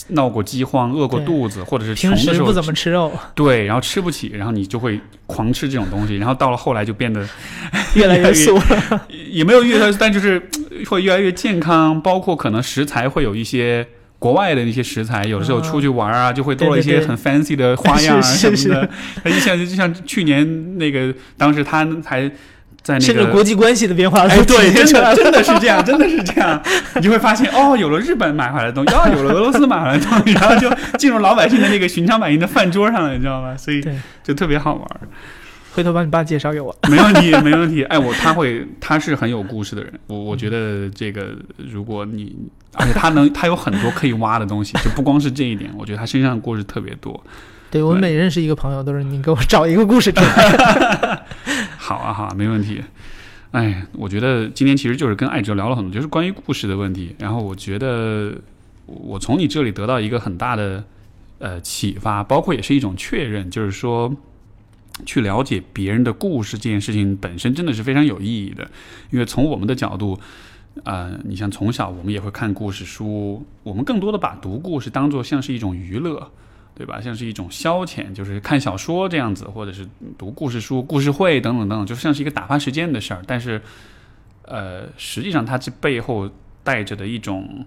[0.10, 7.28] 闹过饥荒、饿过肚子，或者是穷平的时候不怎么吃肉，对，然后吃不起，然后你就会狂吃这种东西，然后到了后来就变得
[7.96, 8.32] 越来越。
[9.30, 13.86] 也没有越来，但就是呃会越来越健康，包括可能食材会有一些
[14.18, 18.90] 国外的那些食材，有的时候出去玩啊，就会多了一些很 fancy 的花样啊 什是么的。
[19.24, 22.30] 它就像就像去年那个，当时他还
[22.84, 23.26] 在那甚至。
[23.28, 26.62] 国际关系的变化，哎，对，真的的真的是这样，真的是这样，
[26.96, 33.56] 你就会发现哦，有了日本买回来的东西，哦，有了俄罗斯买回来的东西，然后就进入老百姓的那个寻常百姓的饭桌上了，你知道吗？
[33.58, 33.82] 所以，
[34.24, 34.88] 就特别好玩。
[35.74, 36.76] 回头把你爸介绍给我。
[36.90, 37.82] 没问题， 没问题。
[37.84, 39.94] 哎，我他会，他是很有故事的人。
[40.08, 42.36] 我我觉得这个，如果你，
[42.74, 45.72] 而且他能，他有很多可以挖的东西，就不光是这一点。
[45.78, 47.24] 我觉得他身上的故事特别多。
[47.70, 51.24] 对我每认识一个朋友，都是你给我找一个故事出来。
[51.92, 52.82] 好啊，好，没问题。
[53.52, 57.14] 哎，我觉得今天其实就是跟艾哲聊了很多，就是关于故事的问题。
[57.20, 58.34] 然后我觉得
[58.86, 60.86] 我从你这里得到一个很大的
[61.40, 64.16] 呃启发，包括也是一种确认，就是说
[65.06, 68.72] 去了解别人的故事这件事情本身真的是非常有意义的。
[69.10, 70.18] 因为从我们的角度，
[70.86, 76.32] 呃，你像从小我们也会看故事书，我们更多的把读故事当做像是一种娱乐。
[76.74, 77.00] 对吧？
[77.00, 79.88] 像是一种消遣，就是看小说这样子，或者是
[80.18, 83.22] 读故事书、故事会等等等等，就像是一个打发时间的事儿。
[83.28, 83.62] 但是，
[84.44, 86.32] 呃，实际上它这背后
[86.64, 87.66] 带着的一种，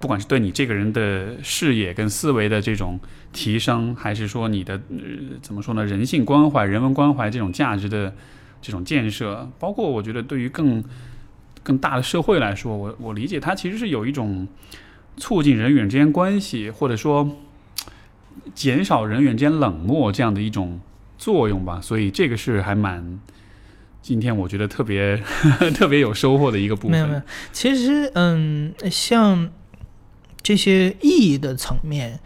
[0.00, 2.98] 不管是对你这个人的视野跟思维的这种
[3.32, 8.12] 提升，还是说你的、呃、怎么说呢，人性关怀、人文关怀这种价值的
[8.60, 10.82] 这种建设，包括我觉得对于更
[11.62, 14.48] 更大的社会来说，我我理解它其实是有一种
[15.18, 17.30] 促进人与人之间关系，或者说。
[18.54, 20.80] 减少人与人之间冷漠这样的一种
[21.18, 23.20] 作用吧，所以这个是还蛮
[24.00, 25.16] 今天我觉得特别
[25.74, 26.90] 特别有收获的一个部分。
[26.90, 27.22] 没有没有，
[27.52, 29.48] 其实嗯，像
[30.42, 32.18] 这些意义的层面，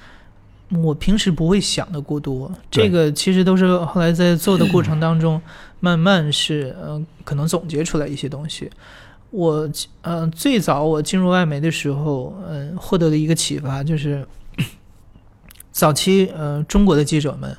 [0.82, 2.50] 我平时不会想的过多。
[2.70, 5.40] 这个其实都是后来在做的过程当中，
[5.80, 8.70] 慢慢是呃可能总结出来一些东西。
[9.30, 9.68] 我
[10.00, 14.26] 呃最早我进入外媒的时候，嗯、获得的一个启发就是，
[15.76, 17.54] 早期呃中国的记者们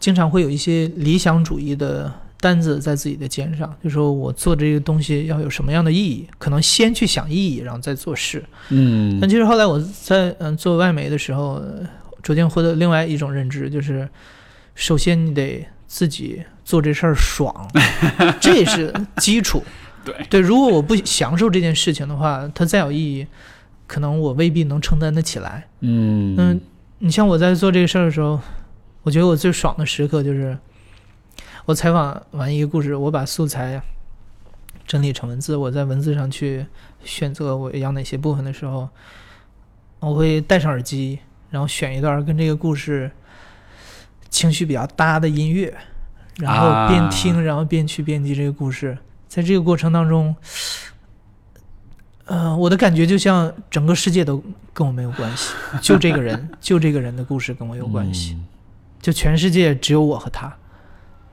[0.00, 8.44] 经常会有一些理想主义的单子在自己的肩上，就说我做这个东西要有什么样的意义，可能先去想意义，然后再做事。
[8.70, 11.88] 嗯但其实后来我在嗯、呃做外媒的时候，呃
[12.22, 14.08] 逐渐获得另外一种认知，就是
[14.74, 17.54] 首先你得自己做这事儿爽，
[18.42, 19.62] 这是基础。
[20.04, 23.26] 对对，如果我不享受这件事情的话，它再有意义，
[23.86, 25.68] 可能我未必能承担得起来。
[25.80, 26.60] 嗯嗯，
[27.04, 28.40] 你像我在做这个事儿的时候，
[29.02, 30.56] 我觉得我最爽的时刻就是，
[31.66, 33.78] 我采访完一个故事，我把素材
[34.86, 36.64] 整理成文字，我在文字上去
[37.04, 38.88] 选择我要哪些部分的时候，
[40.00, 41.18] 我会戴上耳机，
[41.50, 43.10] 然后选一段跟这个故事
[44.30, 45.76] 情绪比较搭的音乐，
[46.38, 48.96] 然后边听，然后边去编辑这个故事。
[49.28, 50.34] 在这个过程当中，
[52.26, 54.42] 呃，我的感觉就像整个世界都
[54.72, 55.52] 跟我没有关系，
[55.82, 58.36] 就这个人，就这个人的故事跟我有关系，
[59.00, 60.52] 就全世界只有我和他，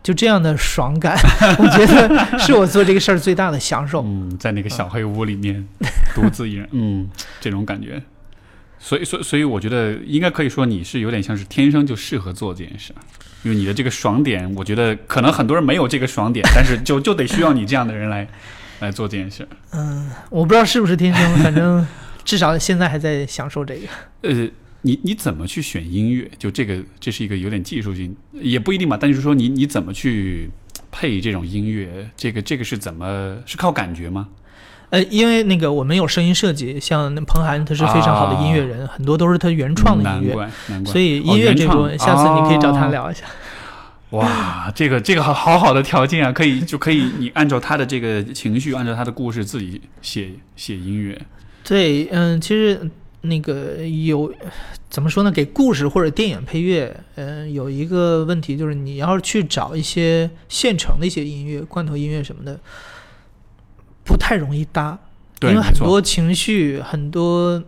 [0.04, 1.18] 就这样的爽感，
[1.58, 4.04] 我觉得是我做这个事儿最大的享受。
[4.04, 5.66] 嗯，在那个小黑屋里面
[6.14, 7.10] 独自一人，嗯，
[7.40, 8.02] 这种感觉。
[8.84, 12.92] 所以，所以，所以，我觉得应该可以说你是有点像是天生就适合做这件事，
[13.44, 18.28] 因为你的这个爽点，我觉得可能很多人没有这个爽点，但是就就得需要你这样的人来
[18.82, 19.48] 来做这件事。
[19.72, 21.86] 嗯，我不知道是不是天生， 反正
[22.24, 23.88] 至少现在还在享受这个。
[24.22, 24.50] 呃，
[24.82, 26.30] 你你怎么去选音乐？
[26.38, 28.98] 就这个，这是一个有点技术性，也不一定吧。
[29.00, 30.50] 但就是说你，你怎么去
[30.92, 32.10] 配这种音乐？
[32.18, 34.28] 这个这个是怎么是靠感觉吗？
[34.90, 40.52] 呃，因为那个我们有声音设计，像那彭涵他是非常好的音乐人，很多都是他原创的音乐。
[40.86, 43.22] 所以哦音乐这部分，原创下次你可以找他哦聊一下。
[44.12, 51.20] 哇， 这个这个好好好的条件啊，可以就可以你按照他的这个情绪，按照他的故事自己写写音乐。
[51.64, 52.90] 对，嗯，其实
[53.22, 54.34] 那个有
[54.90, 55.32] 怎么说呢？
[55.32, 62.60] 给故事或者电影配乐，嗯，有一个问题就是你要是去找一些现成的一些音乐、罐头音乐什么的，
[64.04, 64.98] 不太容易搭，
[65.40, 67.64] 对，因为很多情绪、很多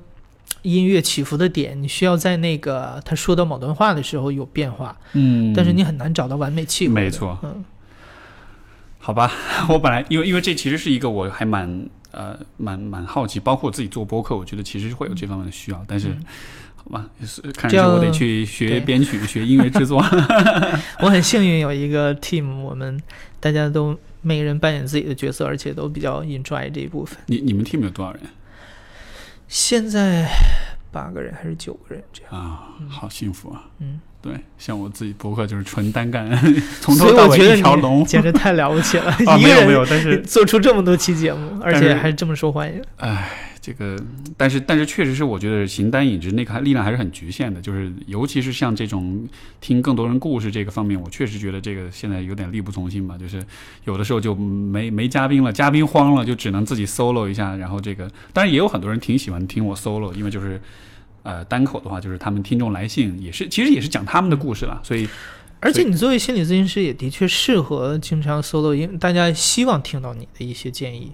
[0.64, 6.94] 音乐起伏的点，你需要在那个他说到某段话的时候有变化，嗯，但是你很难找到完美契合。
[6.94, 7.64] 没错嗯，
[8.98, 9.31] 好吧，
[9.69, 16.15] 我本来因为因为这其实是一个我还蛮呃蛮蛮好奇，包括我自己做播客，我觉得其实会有这方面的需要，但是。
[16.85, 17.10] 好吧，
[17.56, 20.03] 看这样我得去学编曲、学音乐制作。
[20.99, 23.02] 我很幸运有一个 team，我们
[23.40, 27.18] 大家都每个人扮演自己的角色，而且都比较 enjoy 这一部分。
[27.27, 28.22] 你你们 team 有多少人
[29.53, 30.27] 现在
[30.91, 32.41] 八个人还是九个人这样？
[32.41, 32.69] 啊？
[32.89, 33.65] 好幸福啊！
[33.77, 36.27] 嗯，对，像我自己博客就是纯单干，
[36.81, 38.03] 从头到尾一条龙。
[38.05, 42.81] 简直太了不起了，啊，没有没有，但是做出这么多期节目，而且还是这么受欢迎。
[42.97, 43.98] 唉，这个，
[44.35, 49.26] 但是但是确实是，我觉得形单影只那个力量还是很局限的，就是尤其是像这种
[49.61, 53.41] 听更多人故事这个方面，我确实觉得这个现在有点力不从心吧，就是
[53.85, 60.61] 有的时候就没没嘉宾了，嘉宾慌了，就只能自己 solo 一下，然后这个当然也有很多人挺喜欢听我 solo，因为就是。
[61.26, 65.07] 呃，单口的话，就是他们听众来信也是，其实也是讲他们的故事了，所以
[65.61, 71.14] 而且你作为心理咨询师，也的确适合经常 solo，因为大家希望听到你的一些建议。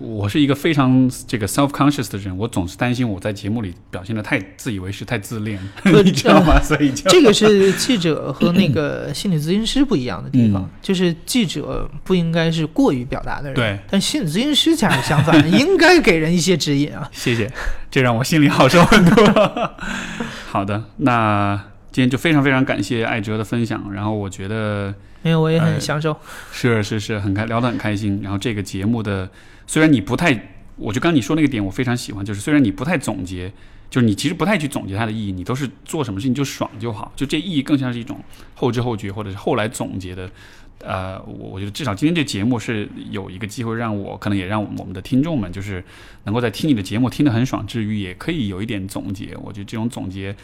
[0.00, 5.60] 我是一个非常这个 self conscious 的人，我总是担心我在节目里表现的太自以为是、太自恋，
[6.04, 6.60] 你知道吗？
[6.62, 17.08] 所以就这个是记者和那个心理咨询师不一样的地方，嗯就是记者不应该是过于表达的人，对，但心理咨询师恰恰相反，应该给人一些指引啊。
[17.12, 17.50] 谢谢，
[17.90, 19.76] 这让我心里好受很多。
[20.48, 21.60] 好的，那
[21.92, 26.16] 今天就非常非常感谢艾哲的分享，然后我觉得没有，我也呃很享受。
[26.52, 28.20] 是是是很开聊得很开心。
[28.22, 29.28] 然后这个节目的
[29.70, 30.36] 虽然你不太，
[30.74, 33.52] 我就刚你说那个点我非常喜欢，就是虽然你不太总结，
[33.88, 38.18] 就是你其实不太去总结它的意义，你都是做什么事情就爽就好，就这意义更像是一种
[38.56, 40.28] 后知后觉或者是后来总结的。
[40.80, 45.84] 呃，我我觉得至少今天这节目是有一个机会让我，可能也让我们的听众们，就是
[46.24, 49.36] 能够在听你的节目听得很爽之余，也可以有一点总结。
[49.36, 50.34] 我觉得这种总结，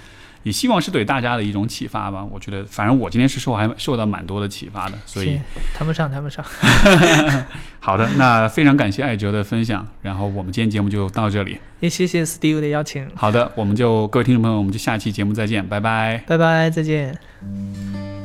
[0.47, 2.24] 也希望是对大家的一种启发吧。
[2.24, 5.40] 我觉得，反正我今天是受还受到蛮多的启发的，所以
[5.74, 6.44] 谈不上，谈不上。
[7.81, 11.59] 好的，那非常感谢艾哲的分享，然后我们今天节目就到这里。
[11.81, 16.23] 也谢谢 Steve 的邀请，好的，我们就各位听众朋友，我们就下期节目再见，拜拜。
[16.28, 18.15] 拜拜，再见。